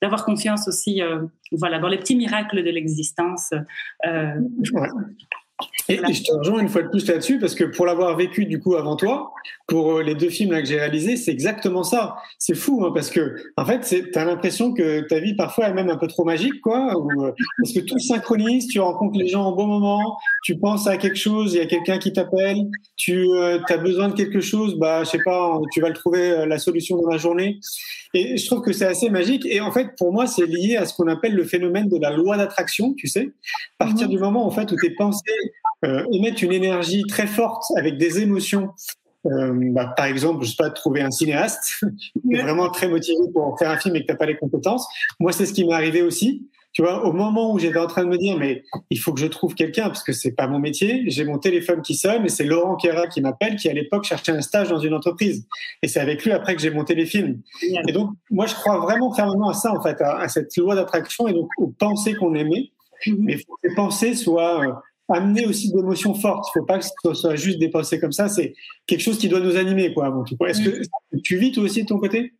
d'avoir 0.00 0.24
confiance 0.24 0.68
aussi, 0.68 1.02
voilà, 1.52 1.78
dans 1.80 1.88
les 1.88 1.98
petits 1.98 2.16
miracles 2.16 2.64
de 2.64 2.70
l'existence. 2.70 3.52
Ouais. 4.02 4.88
Et, 5.88 5.94
et 5.94 6.12
je 6.12 6.24
te 6.24 6.32
rejoins 6.32 6.60
une 6.60 6.68
fois 6.68 6.82
de 6.82 6.88
plus 6.88 7.06
là-dessus 7.06 7.38
parce 7.38 7.54
que 7.54 7.64
pour 7.64 7.86
l'avoir 7.86 8.16
vécu 8.16 8.46
du 8.46 8.58
coup 8.58 8.74
avant 8.74 8.96
toi, 8.96 9.32
pour 9.66 9.92
euh, 9.92 10.02
les 10.02 10.14
deux 10.14 10.30
films 10.30 10.52
là 10.52 10.60
que 10.60 10.66
j'ai 10.66 10.78
réalisés, 10.78 11.16
c'est 11.16 11.30
exactement 11.30 11.84
ça. 11.84 12.16
C'est 12.38 12.54
fou 12.54 12.84
hein, 12.84 12.90
parce 12.94 13.10
que 13.10 13.36
en 13.56 13.64
fait, 13.64 14.10
t'as 14.12 14.24
l'impression 14.24 14.72
que 14.72 15.00
ta 15.02 15.20
vie 15.20 15.34
parfois 15.34 15.68
est 15.68 15.74
même 15.74 15.90
un 15.90 15.96
peu 15.96 16.06
trop 16.06 16.24
magique, 16.24 16.60
quoi, 16.62 16.98
ou, 16.98 17.24
euh, 17.24 17.32
parce 17.58 17.72
que 17.72 17.80
tout 17.80 17.98
se 17.98 18.08
synchronise, 18.08 18.66
tu 18.68 18.80
rencontres 18.80 19.18
les 19.18 19.28
gens 19.28 19.50
au 19.50 19.54
bon 19.54 19.66
moment, 19.66 20.16
tu 20.42 20.56
penses 20.58 20.86
à 20.86 20.96
quelque 20.96 21.18
chose, 21.18 21.54
il 21.54 21.58
y 21.58 21.62
a 21.62 21.66
quelqu'un 21.66 21.98
qui 21.98 22.12
t'appelle, 22.12 22.58
tu 22.96 23.28
as 23.36 23.76
besoin 23.78 24.08
de 24.08 24.14
quelque 24.14 24.40
chose, 24.40 24.76
bah 24.76 25.04
je 25.04 25.10
sais 25.10 25.22
pas, 25.24 25.60
tu 25.72 25.80
vas 25.80 25.88
le 25.88 25.94
trouver 25.94 26.30
euh, 26.30 26.46
la 26.46 26.58
solution 26.58 27.00
dans 27.00 27.08
la 27.08 27.18
journée. 27.18 27.60
Et 28.14 28.36
je 28.36 28.46
trouve 28.46 28.62
que 28.62 28.72
c'est 28.72 28.86
assez 28.86 29.10
magique. 29.10 29.44
Et 29.44 29.60
en 29.60 29.72
fait, 29.72 29.88
pour 29.98 30.12
moi, 30.12 30.28
c'est 30.28 30.46
lié 30.46 30.76
à 30.76 30.86
ce 30.86 30.94
qu'on 30.94 31.08
appelle 31.08 31.34
le 31.34 31.44
phénomène 31.44 31.88
de 31.88 31.98
la 31.98 32.10
loi 32.10 32.36
d'attraction, 32.36 32.94
tu 32.94 33.08
sais. 33.08 33.32
À 33.80 33.86
partir 33.86 34.08
du 34.08 34.18
moment 34.18 34.46
en 34.46 34.50
fait 34.50 34.70
où 34.70 34.76
tes 34.76 34.90
pensées 34.90 35.20
euh, 35.84 36.04
émettent 36.12 36.42
une 36.42 36.52
énergie 36.52 37.04
très 37.08 37.26
forte 37.26 37.64
avec 37.76 37.98
des 37.98 38.20
émotions. 38.20 38.70
Euh, 39.26 39.52
bah, 39.72 39.92
par 39.96 40.06
exemple, 40.06 40.44
je 40.44 40.50
sais 40.50 40.56
pas, 40.56 40.70
trouver 40.70 41.02
un 41.02 41.10
cinéaste 41.10 41.84
qui 42.22 42.36
est 42.36 42.42
vraiment 42.42 42.70
très 42.70 42.88
motivé 42.88 43.18
pour 43.32 43.58
faire 43.58 43.70
un 43.70 43.78
film 43.78 43.96
et 43.96 44.02
que 44.02 44.06
t'as 44.06 44.16
pas 44.16 44.26
les 44.26 44.36
compétences. 44.36 44.86
Moi, 45.20 45.32
c'est 45.32 45.46
ce 45.46 45.52
qui 45.52 45.64
m'est 45.64 45.74
arrivé 45.74 46.02
aussi. 46.02 46.48
Tu 46.72 46.82
vois, 46.82 47.06
au 47.06 47.12
moment 47.12 47.52
où 47.52 47.58
j'étais 47.60 47.78
en 47.78 47.86
train 47.86 48.02
de 48.02 48.08
me 48.08 48.18
dire, 48.18 48.36
mais 48.36 48.64
il 48.90 48.98
faut 48.98 49.12
que 49.12 49.20
je 49.20 49.26
trouve 49.26 49.54
quelqu'un 49.54 49.84
parce 49.84 50.02
que 50.02 50.12
c'est 50.12 50.32
pas 50.32 50.48
mon 50.48 50.58
métier, 50.58 51.04
j'ai 51.06 51.24
mon 51.24 51.38
téléphone 51.38 51.82
qui 51.82 51.94
sonne 51.94 52.24
et 52.24 52.28
c'est 52.28 52.42
Laurent 52.42 52.74
Kera 52.74 53.06
qui 53.06 53.20
m'appelle, 53.20 53.54
qui 53.54 53.68
à 53.68 53.72
l'époque 53.72 54.02
cherchait 54.02 54.32
un 54.32 54.40
stage 54.40 54.70
dans 54.70 54.80
une 54.80 54.92
entreprise. 54.92 55.46
Et 55.82 55.88
c'est 55.88 56.00
avec 56.00 56.24
lui 56.24 56.32
après 56.32 56.56
que 56.56 56.60
j'ai 56.60 56.70
monté 56.70 56.96
les 56.96 57.06
films. 57.06 57.42
Et 57.62 57.92
donc, 57.92 58.10
moi, 58.28 58.46
je 58.46 58.54
crois 58.54 58.78
vraiment 58.80 59.14
fermement 59.14 59.50
à 59.50 59.54
ça, 59.54 59.72
en 59.72 59.80
fait, 59.80 60.00
à, 60.00 60.18
à 60.18 60.28
cette 60.28 60.56
loi 60.56 60.74
d'attraction 60.74 61.28
et 61.28 61.32
donc 61.32 61.48
aux 61.58 61.68
pensées 61.68 62.14
qu'on 62.14 62.34
émet. 62.34 62.72
Mais 63.06 63.34
il 63.34 63.38
faut 63.38 63.54
que 63.54 63.68
ces 63.68 63.74
pensées 63.76 64.14
soient 64.16 64.82
amenées 65.08 65.46
aussi 65.46 65.72
d'émotions 65.72 66.14
fortes. 66.14 66.46
Il 66.54 66.58
ne 66.58 66.62
faut 66.62 66.66
pas 66.66 66.78
que 66.78 66.84
ce 66.84 67.14
soit 67.14 67.36
juste 67.36 67.58
des 67.58 67.68
pensées 67.68 68.00
comme 68.00 68.12
ça. 68.12 68.28
C'est 68.28 68.54
quelque 68.86 69.00
chose 69.00 69.18
qui 69.18 69.28
doit 69.28 69.40
nous 69.40 69.56
animer, 69.56 69.92
quoi, 69.92 70.06
avant 70.06 70.24
tout. 70.24 70.36
Est-ce 70.46 70.62
que 70.62 70.82
tu 71.22 71.36
vis 71.36 71.52
toi 71.52 71.64
aussi 71.64 71.82
de 71.82 71.88
ton 71.88 71.98
côté? 71.98 72.32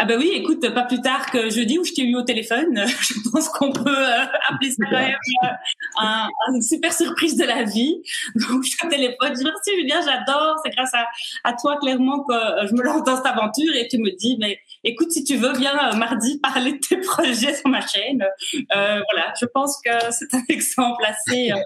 Ah 0.00 0.04
ben 0.04 0.16
oui, 0.16 0.30
écoute, 0.32 0.60
pas 0.72 0.84
plus 0.84 1.00
tard 1.00 1.28
que 1.28 1.50
jeudi 1.50 1.76
où 1.76 1.84
je 1.84 1.92
t'ai 1.92 2.04
eu 2.04 2.14
au 2.14 2.22
téléphone, 2.22 2.84
je 2.86 3.30
pense 3.32 3.48
qu'on 3.48 3.72
peut 3.72 3.82
euh, 3.84 4.24
appeler 4.48 4.70
ça 4.70 4.84
quand 4.88 4.96
même 4.96 5.16
euh, 5.42 5.48
un, 5.98 6.28
une 6.54 6.62
super 6.62 6.92
surprise 6.92 7.36
de 7.36 7.42
la 7.42 7.64
vie. 7.64 8.00
Donc 8.36 8.62
je 8.62 8.68
suis 8.68 8.86
au 8.86 8.88
téléphone, 8.88 9.30
je 9.30 9.38
dis 9.38 9.44
merci 9.44 9.70
Julien, 9.76 10.00
j'adore, 10.00 10.54
c'est 10.64 10.70
grâce 10.70 10.94
à, 10.94 11.04
à 11.42 11.52
toi 11.54 11.78
clairement 11.78 12.22
que 12.22 12.32
je 12.68 12.74
me 12.74 12.82
lance 12.84 13.02
dans 13.02 13.16
cette 13.16 13.26
aventure 13.26 13.74
et 13.74 13.88
tu 13.88 13.98
me 13.98 14.16
dis 14.16 14.36
mais 14.38 14.60
écoute 14.84 15.10
si 15.10 15.24
tu 15.24 15.36
veux 15.36 15.52
viens 15.56 15.92
euh, 15.92 15.96
mardi 15.96 16.38
parler 16.42 16.72
de 16.72 16.78
tes 16.78 16.98
projets 16.98 17.54
sur 17.54 17.68
ma 17.68 17.80
chaîne. 17.80 18.22
Euh, 18.22 19.00
voilà, 19.10 19.32
je 19.40 19.46
pense 19.46 19.80
que 19.84 19.90
c'est 20.10 20.32
un 20.34 20.42
exemple 20.48 21.04
assez, 21.04 21.52
euh, 21.52 21.56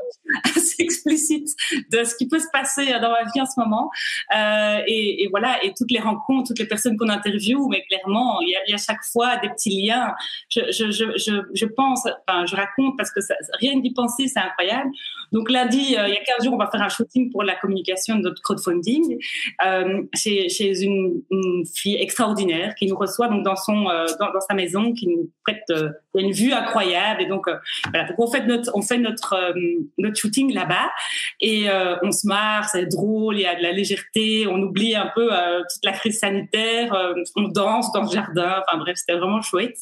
assez 0.44 0.76
explicite 0.80 1.48
de 1.90 2.04
ce 2.04 2.14
qui 2.14 2.28
peut 2.28 2.38
se 2.38 2.48
passer 2.52 2.86
dans 3.00 3.10
ma 3.10 3.24
vie 3.24 3.40
en 3.40 3.46
ce 3.46 3.58
moment. 3.58 3.90
Et, 4.86 5.24
et 5.24 5.28
voilà, 5.28 5.62
et 5.64 5.72
toutes 5.76 5.90
les 5.90 6.00
rencontres, 6.00 6.48
toutes 6.48 6.58
les 6.58 6.66
personnes 6.66 6.96
qu'on 6.96 7.08
interviewe, 7.08 7.68
mais 7.68 7.82
clairement, 7.82 8.40
il 8.40 8.50
y, 8.50 8.56
a, 8.56 8.60
il 8.66 8.70
y 8.72 8.74
a 8.74 8.78
chaque 8.78 9.04
fois 9.04 9.36
des 9.36 9.48
petits 9.48 9.82
liens. 9.82 10.14
Je, 10.48 10.60
je, 10.70 10.90
je, 10.90 11.04
je, 11.16 11.42
je 11.54 11.66
pense, 11.66 12.06
enfin, 12.26 12.46
je 12.46 12.56
raconte 12.56 12.96
parce 12.96 13.10
que 13.10 13.20
rien 13.60 13.78
d'y 13.78 13.92
penser, 13.92 14.28
c'est 14.28 14.40
incroyable. 14.40 14.90
Donc 15.32 15.50
lundi, 15.50 15.78
il 15.78 15.92
y 15.92 15.96
a 15.96 16.06
15 16.06 16.44
jours, 16.44 16.54
on 16.54 16.58
va 16.58 16.70
faire 16.70 16.82
un 16.82 16.88
shooting 16.88 17.30
pour 17.30 17.42
la 17.42 17.54
communication 17.54 18.16
de 18.16 18.22
notre 18.22 18.42
crowdfunding 18.42 19.18
chez, 20.14 20.48
chez 20.48 20.82
une, 20.82 21.22
une, 21.30 21.64
fille 21.74 21.96
extraordinaire 21.96 22.74
qui 22.74 22.86
nous 22.86 22.96
reçoit 22.96 23.28
donc 23.28 23.44
dans 23.44 23.56
son 23.56 23.84
dans, 23.84 24.32
dans, 24.32 24.40
sa 24.40 24.54
maison, 24.54 24.92
qui 24.92 25.08
nous 25.08 25.30
prête 25.44 25.64
une 26.14 26.32
vue 26.32 26.52
incroyable. 26.52 27.22
Et 27.22 27.26
donc 27.26 27.46
voilà, 27.90 28.08
donc 28.08 28.18
on 28.18 28.26
fait 28.30 28.44
notre 28.46 28.70
on 28.74 28.82
fait 28.82 28.98
notre 28.98 29.54
notre 29.98 30.16
shooting 30.16 30.52
là-bas 30.52 30.90
et 31.40 31.66
on 32.02 32.12
se 32.12 32.26
marre, 32.26 32.68
c'est 32.68 32.86
drôle, 32.86 33.36
il 33.36 33.42
y 33.42 33.46
a 33.46 33.54
de 33.54 33.62
la 33.62 33.72
légèreté, 33.72 34.46
on 34.46 34.60
oublie 34.60 34.94
un 34.94 35.10
peu 35.14 35.28
toute 35.28 35.84
la 35.84 35.92
crise 35.92 36.18
sanitaire, 36.18 36.96
on 37.36 37.48
danse 37.48 37.92
dans 37.92 38.02
le 38.02 38.10
jardin. 38.10 38.62
Enfin 38.66 38.78
bref, 38.78 38.96
c'était 38.96 39.18
vraiment 39.18 39.42
chouette. 39.42 39.78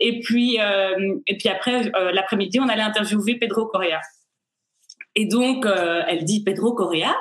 Et 0.00 0.20
puis, 0.20 0.58
euh, 0.60 1.16
et 1.26 1.36
puis 1.36 1.48
après, 1.48 1.90
euh, 1.94 2.12
l'après-midi, 2.12 2.60
on 2.60 2.68
allait 2.68 2.82
interviewer 2.82 3.36
Pedro 3.36 3.66
Correa. 3.66 4.00
Et 5.20 5.26
donc, 5.26 5.66
euh, 5.66 6.02
elle 6.06 6.22
dit 6.22 6.44
Pedro 6.44 6.74
Correa. 6.74 7.16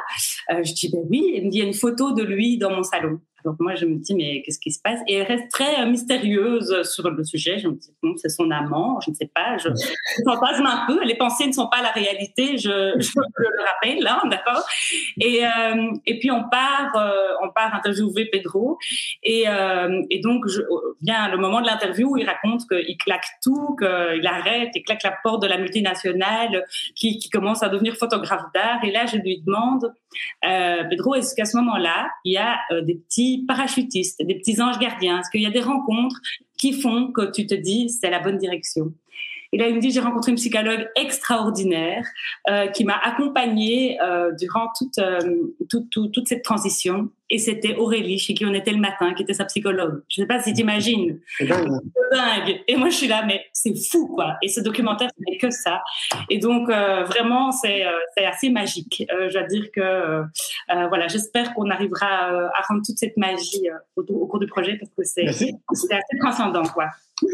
je 0.49 0.71
dis 0.71 0.91
ben 0.91 1.01
oui. 1.09 1.33
Elle 1.35 1.45
me 1.45 1.49
dit 1.49 1.57
il 1.57 1.61
y 1.61 1.65
a 1.65 1.67
une 1.67 1.73
photo 1.73 2.11
de 2.11 2.21
lui 2.21 2.59
dans 2.59 2.69
mon 2.69 2.83
salon. 2.83 3.19
Donc 3.47 3.61
moi, 3.61 3.75
je 3.75 3.85
me 3.85 3.95
dis, 3.95 4.13
mais 4.13 4.41
qu'est-ce 4.41 4.59
qui 4.59 4.71
se 4.71 4.81
passe? 4.81 4.99
Et 5.07 5.15
elle 5.15 5.25
reste 5.25 5.49
très 5.49 5.81
euh, 5.81 5.85
mystérieuse 5.85 6.83
sur 6.83 7.09
le 7.09 7.23
sujet. 7.23 7.59
Je 7.59 7.69
me 7.69 7.75
dis, 7.75 7.93
bon, 8.03 8.13
c'est 8.17 8.27
son 8.27 8.51
amant, 8.51 8.99
je 8.99 9.09
ne 9.09 9.15
sais 9.15 9.31
pas. 9.33 9.57
Je, 9.57 9.69
je 9.69 10.23
fantasme 10.25 10.65
un 10.65 10.85
peu. 10.85 11.01
Les 11.05 11.15
pensées 11.15 11.47
ne 11.47 11.53
sont 11.53 11.69
pas 11.69 11.81
la 11.81 11.91
réalité, 11.91 12.57
je, 12.57 12.69
le 12.69 13.65
rappelle, 13.65 14.03
là, 14.03 14.21
d'accord? 14.29 14.67
Et, 15.21 15.45
euh, 15.45 15.93
et 16.05 16.19
puis, 16.19 16.29
on 16.29 16.43
part, 16.49 16.91
euh, 16.97 17.35
on 17.41 17.49
part 17.49 17.73
interviewer 17.73 18.25
Pedro. 18.25 18.77
Et, 19.23 19.47
euh, 19.47 20.01
et 20.09 20.19
donc, 20.19 20.45
je, 20.47 20.59
le 20.59 21.37
moment 21.37 21.61
de 21.61 21.67
l'interview 21.67 22.09
où 22.11 22.17
il 22.17 22.25
raconte 22.25 22.67
qu'il 22.67 22.97
claque 22.97 23.27
tout, 23.41 23.77
qu'il 23.77 24.27
arrête, 24.27 24.71
il 24.75 24.83
claque 24.83 25.03
la 25.03 25.15
porte 25.23 25.41
de 25.41 25.47
la 25.47 25.57
multinationale, 25.57 26.65
qui, 26.95 27.17
qui 27.17 27.29
commence 27.29 27.63
à 27.63 27.69
devenir 27.69 27.95
photographe 27.95 28.43
d'art. 28.53 28.83
Et 28.83 28.91
là, 28.91 29.05
je 29.05 29.15
lui 29.15 29.41
demande, 29.41 29.93
euh, 30.45 30.83
Pedro, 30.89 31.15
est-ce 31.15 31.33
qu'à 31.33 31.45
ce 31.45 31.55
moment-là, 31.55 32.09
il 32.25 32.33
y 32.33 32.37
a 32.37 32.57
des 32.81 32.95
petits 32.95 33.36
parachutistes, 33.45 34.21
des 34.25 34.35
petits 34.35 34.61
anges 34.61 34.79
gardiens. 34.79 35.19
Est-ce 35.19 35.29
qu'il 35.29 35.41
y 35.41 35.45
a 35.45 35.51
des 35.51 35.61
rencontres 35.61 36.19
qui 36.57 36.73
font 36.73 37.11
que 37.11 37.31
tu 37.31 37.45
te 37.45 37.55
dis 37.55 37.89
c'est 37.89 38.09
la 38.09 38.19
bonne 38.19 38.37
direction? 38.37 38.93
Et 39.53 39.57
là, 39.57 39.67
il 39.67 39.75
me 39.75 39.79
dit, 39.79 39.91
j'ai 39.91 39.99
rencontré 39.99 40.31
une 40.31 40.37
psychologue 40.37 40.89
extraordinaire 40.95 42.05
euh, 42.49 42.67
qui 42.67 42.83
m'a 42.83 42.97
accompagnée 42.97 43.97
euh, 44.01 44.31
durant 44.37 44.67
toute, 44.77 44.97
euh, 44.97 45.19
toute, 45.69 45.89
toute, 45.89 46.11
toute, 46.11 46.27
cette 46.27 46.43
transition. 46.43 47.09
Et 47.29 47.37
c'était 47.37 47.75
Aurélie, 47.75 48.19
chez 48.19 48.33
qui 48.33 48.45
on 48.45 48.53
était 48.53 48.71
le 48.71 48.79
matin, 48.79 49.13
qui 49.13 49.23
était 49.23 49.33
sa 49.33 49.45
psychologue. 49.45 50.01
Je 50.09 50.21
ne 50.21 50.25
sais 50.25 50.27
pas 50.27 50.41
si 50.41 50.53
tu 50.53 50.61
imagines. 50.61 51.19
C'est 51.37 51.45
dingue. 51.45 52.61
Et 52.67 52.75
moi, 52.75 52.89
je 52.89 52.95
suis 52.95 53.07
là, 53.07 53.23
mais 53.25 53.45
c'est 53.51 53.73
fou, 53.89 54.07
quoi. 54.07 54.37
Et 54.41 54.47
ce 54.47 54.61
documentaire, 54.61 55.09
ce 55.17 55.23
n'est 55.29 55.37
que 55.37 55.51
ça. 55.51 55.81
Et 56.29 56.39
donc, 56.39 56.69
vraiment, 56.69 57.51
c'est 57.51 57.83
assez 58.25 58.49
magique. 58.49 59.05
je 59.09 59.33
dois 59.33 59.43
dire 59.43 59.65
que, 59.73 60.23
voilà, 60.87 61.07
j'espère 61.09 61.53
qu'on 61.53 61.69
arrivera 61.69 62.07
à 62.07 62.61
rendre 62.69 62.81
toute 62.85 62.97
cette 62.97 63.17
magie 63.17 63.67
au, 63.97 64.03
au, 64.03 64.27
cours 64.27 64.39
du 64.39 64.47
projet 64.47 64.77
parce 64.77 64.91
que 64.91 65.03
c'est 65.03 65.27
assez 65.27 66.17
transcendant, 66.21 66.63
quoi. 66.63 66.85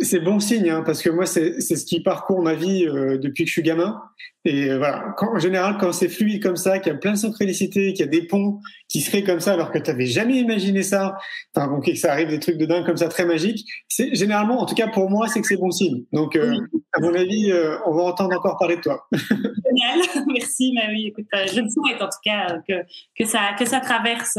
C'est 0.01 0.21
bon 0.21 0.39
signe, 0.39 0.69
hein, 0.69 0.81
parce 0.85 1.01
que 1.01 1.09
moi, 1.09 1.25
c'est 1.25 1.59
ce 1.59 1.85
qui 1.85 2.01
parcourt 2.01 2.41
ma 2.41 2.53
vie 2.53 2.87
euh, 2.87 3.17
depuis 3.17 3.43
que 3.43 3.49
je 3.49 3.53
suis 3.53 3.63
gamin. 3.63 4.01
Et 4.45 4.69
euh, 4.69 4.77
voilà, 4.77 5.13
en 5.17 5.39
général, 5.39 5.75
quand 5.77 5.91
c'est 5.91 6.07
fluide 6.07 6.41
comme 6.41 6.55
ça, 6.55 6.79
qu'il 6.79 6.93
y 6.93 6.95
a 6.95 6.97
plein 6.97 7.13
de 7.13 7.17
synchronicité, 7.17 7.91
qu'il 7.91 8.05
y 8.05 8.07
a 8.07 8.11
des 8.11 8.25
ponts 8.25 8.61
qui 8.87 9.01
se 9.01 9.09
créent 9.09 9.25
comme 9.25 9.41
ça, 9.41 9.53
alors 9.53 9.71
que 9.71 9.79
tu 9.79 9.91
n'avais 9.91 10.05
jamais 10.05 10.37
imaginé 10.37 10.83
ça, 10.83 11.17
enfin 11.53 11.67
bon, 11.67 11.81
que 11.81 11.93
ça 11.95 12.13
arrive 12.13 12.29
des 12.29 12.39
trucs 12.39 12.57
de 12.57 12.65
dingue 12.65 12.85
comme 12.85 12.95
ça, 12.95 13.09
très 13.09 13.25
magiques, 13.25 13.67
c'est 13.89 14.15
généralement, 14.15 14.61
en 14.61 14.65
tout 14.65 14.75
cas 14.75 14.87
pour 14.87 15.09
moi, 15.09 15.27
c'est 15.27 15.41
que 15.41 15.47
c'est 15.47 15.57
bon 15.57 15.71
signe. 15.71 16.05
Donc, 16.13 16.37
euh, 16.37 16.55
à 16.93 17.01
mon 17.01 17.13
avis, 17.13 17.51
on 17.85 17.93
va 17.93 18.03
entendre 18.03 18.37
encore 18.37 18.57
parler 18.57 18.77
de 18.77 18.81
toi. 18.81 19.05
Génial, 19.11 20.25
merci, 20.27 20.71
mais 20.75 20.93
oui, 20.93 21.07
écoute, 21.07 21.27
je 21.33 21.59
me 21.59 21.67
souhaite 21.69 22.01
en 22.01 22.07
tout 22.07 22.19
cas 22.23 22.57
que, 22.65 22.73
que, 23.17 23.25
ça, 23.25 23.51
que 23.59 23.65
ça 23.65 23.81
traverse, 23.81 24.37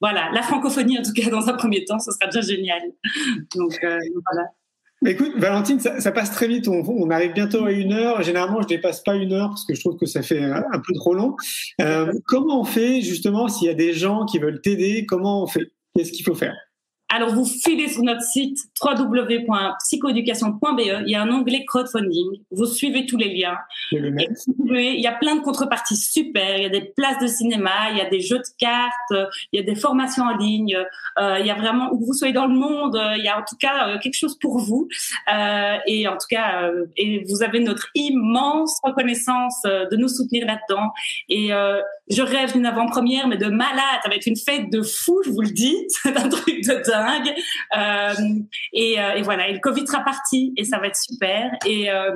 voilà, 0.00 0.30
la 0.32 0.40
francophonie 0.40 0.98
en 0.98 1.02
tout 1.02 1.12
cas 1.12 1.28
dans 1.28 1.46
un 1.46 1.54
premier 1.54 1.84
temps, 1.84 1.98
ce 1.98 2.10
sera 2.10 2.30
déjà 2.30 2.40
génial. 2.40 2.80
Donc, 3.54 3.78
voilà 3.82 4.48
écoute, 5.06 5.32
Valentine, 5.36 5.80
ça, 5.80 6.12
passe 6.12 6.32
très 6.32 6.48
vite. 6.48 6.68
On, 6.68 7.10
arrive 7.10 7.32
bientôt 7.32 7.64
à 7.64 7.72
une 7.72 7.92
heure. 7.92 8.22
Généralement, 8.22 8.62
je 8.62 8.66
dépasse 8.66 9.02
pas 9.02 9.14
une 9.14 9.32
heure 9.32 9.48
parce 9.48 9.64
que 9.64 9.74
je 9.74 9.80
trouve 9.80 9.96
que 9.96 10.06
ça 10.06 10.22
fait 10.22 10.42
un, 10.42 10.80
peu 10.84 10.92
trop 10.94 11.14
long. 11.14 11.36
Euh, 11.80 12.12
comment 12.26 12.60
on 12.60 12.64
fait 12.64 13.00
justement 13.00 13.48
s'il 13.48 13.68
y 13.68 13.70
a 13.70 13.74
des 13.74 13.92
gens 13.92 14.24
qui 14.26 14.38
veulent 14.38 14.60
t'aider 14.60 15.06
Comment 15.06 15.42
on 15.42 15.46
fait? 15.46 15.72
Qu'est-ce 15.94 16.12
qu'il 16.12 16.24
faut 16.24 16.34
faire? 16.34 16.54
Alors, 17.10 17.30
vous 17.34 17.46
filez 17.46 17.88
sur 17.88 18.02
notre 18.02 18.20
site 18.22 18.58
www.psychoeducation.be. 18.82 20.80
Il 21.06 21.10
y 21.10 21.14
a 21.14 21.22
un 21.22 21.30
onglet 21.30 21.64
crowdfunding. 21.64 22.42
Vous 22.50 22.66
suivez 22.66 23.06
tous 23.06 23.16
les 23.16 23.34
liens. 23.34 23.56
il 23.92 25.00
y 25.00 25.06
a 25.06 25.12
plein 25.12 25.36
de 25.36 25.40
contreparties 25.40 25.96
super. 25.96 26.58
Il 26.58 26.64
y 26.64 26.66
a 26.66 26.68
des 26.68 26.92
places 26.96 27.18
de 27.18 27.26
cinéma, 27.26 27.90
il 27.92 27.96
y 27.96 28.02
a 28.02 28.10
des 28.10 28.20
jeux 28.20 28.38
de 28.38 28.48
cartes, 28.58 28.92
il 29.52 29.58
y 29.58 29.62
a 29.62 29.62
des 29.62 29.74
formations 29.74 30.24
en 30.24 30.36
ligne. 30.36 30.76
Euh, 31.18 31.38
il 31.40 31.46
y 31.46 31.50
a 31.50 31.54
vraiment, 31.54 31.90
où 31.94 32.04
vous 32.04 32.12
soyez 32.12 32.34
dans 32.34 32.46
le 32.46 32.54
monde, 32.54 33.00
il 33.16 33.24
y 33.24 33.28
a 33.28 33.38
en 33.38 33.44
tout 33.48 33.56
cas 33.56 33.88
euh, 33.88 33.98
quelque 33.98 34.16
chose 34.16 34.38
pour 34.38 34.58
vous. 34.58 34.88
Euh, 35.32 35.76
et 35.86 36.06
en 36.08 36.12
tout 36.12 36.26
cas, 36.28 36.62
euh, 36.62 36.86
et 36.96 37.24
vous 37.28 37.42
avez 37.42 37.60
notre 37.60 37.88
immense 37.94 38.78
reconnaissance 38.82 39.62
euh, 39.66 39.86
de 39.88 39.96
nous 39.96 40.08
soutenir 40.08 40.46
là-dedans. 40.46 40.92
Et 41.28 41.50
je 42.10 42.22
rêve 42.22 42.52
d'une 42.52 42.66
avant-première, 42.66 43.28
mais 43.28 43.36
de 43.36 43.46
malade. 43.46 44.00
Ça 44.02 44.08
va 44.08 44.14
être 44.14 44.26
une 44.26 44.36
fête 44.36 44.70
de 44.70 44.82
fou, 44.82 45.20
je 45.24 45.30
vous 45.30 45.42
le 45.42 45.50
dis. 45.50 45.76
C'est 45.88 46.16
un 46.16 46.28
truc 46.28 46.64
de 46.64 46.90
dingue. 46.90 46.97
Euh, 47.76 48.12
et, 48.72 49.00
euh, 49.00 49.14
et, 49.14 49.22
voilà, 49.22 49.48
et 49.48 49.52
le 49.52 49.60
Covid 49.60 49.86
sera 49.86 50.04
parti 50.04 50.52
et 50.56 50.64
ça 50.64 50.78
va 50.78 50.86
être 50.86 50.96
super. 50.96 51.50
Et, 51.66 51.90
euh, 51.90 52.14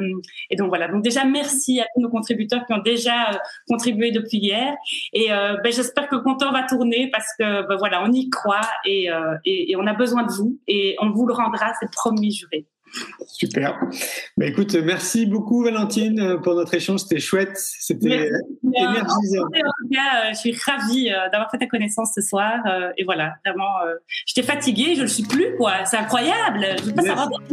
donc 0.58 0.68
voilà. 0.68 0.88
Donc 0.88 1.02
déjà, 1.02 1.24
merci 1.24 1.80
à 1.80 1.86
tous 1.94 2.00
nos 2.00 2.10
contributeurs 2.10 2.66
qui 2.66 2.72
ont 2.72 2.82
déjà 2.82 3.30
euh, 3.30 3.38
contribué 3.68 4.10
depuis 4.10 4.38
hier. 4.38 4.74
Et 5.12 5.28
ben, 5.28 5.72
j'espère 5.72 6.08
que 6.08 6.16
le 6.16 6.22
compteur 6.22 6.52
va 6.52 6.62
tourner 6.62 7.10
parce 7.10 7.28
que 7.38 7.66
ben, 7.66 7.76
voilà, 7.76 8.02
on 8.02 8.12
y 8.12 8.28
croit 8.30 8.60
et, 8.84 9.08
et 9.44 9.76
on 9.76 9.86
a 9.86 9.94
besoin 9.94 10.24
de 10.24 10.32
vous 10.32 10.58
et 10.66 10.96
on 11.00 11.10
vous 11.10 11.26
le 11.26 11.34
rendra, 11.34 11.72
c'est 11.80 11.90
promis, 11.90 12.32
juré. 12.32 12.66
Super. 13.26 13.78
Bah, 14.36 14.46
écoute, 14.46 14.74
merci 14.74 15.26
beaucoup 15.26 15.62
Valentine 15.62 16.38
pour 16.42 16.54
notre 16.54 16.74
échange. 16.74 17.00
C'était 17.00 17.20
chouette. 17.20 17.56
C'était 17.56 18.30
énergisant. 18.74 19.44
En 19.44 19.48
tout 19.48 19.88
cas, 19.92 20.32
je 20.32 20.38
suis 20.38 20.56
ravie 20.64 21.10
euh, 21.10 21.28
d'avoir 21.30 21.50
fait 21.50 21.58
ta 21.58 21.66
connaissance 21.66 22.12
ce 22.14 22.20
soir. 22.20 22.60
Euh, 22.66 22.90
et 22.96 23.04
voilà, 23.04 23.34
vraiment, 23.44 23.80
euh, 23.86 23.94
j'étais 24.26 24.46
fatiguée, 24.46 24.94
je 24.94 24.98
ne 24.98 25.02
le 25.02 25.08
suis 25.08 25.22
plus. 25.22 25.56
quoi. 25.56 25.84
C'est 25.84 25.96
incroyable. 25.96 26.66
Je 26.78 26.84
veux 26.84 26.94
pas 26.94 27.02
savoir 27.02 27.28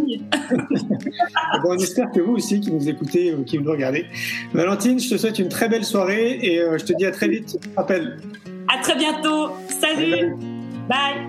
bon, 1.62 1.70
On 1.70 1.78
espère 1.78 2.12
que 2.12 2.20
vous 2.20 2.34
aussi 2.34 2.60
qui 2.60 2.72
nous 2.72 2.90
écoutez 2.90 3.34
ou 3.34 3.44
qui 3.44 3.60
nous 3.60 3.72
regardez. 3.72 4.06
Valentine, 4.54 5.00
je 5.00 5.10
te 5.10 5.18
souhaite 5.18 5.40
une 5.40 5.50
très 5.50 5.70
belle 5.70 5.86
soirée 5.86 6.40
et 6.42 6.58
je 6.78 6.84
te 6.84 6.94
dis 6.94 7.06
à 7.06 7.12
très 7.12 7.28
vite. 7.28 7.58
Rappel. 7.76 8.18
À 8.74 8.82
très 8.82 8.96
bientôt. 8.96 9.52
Salut. 9.68 10.36
Bye. 10.88 11.29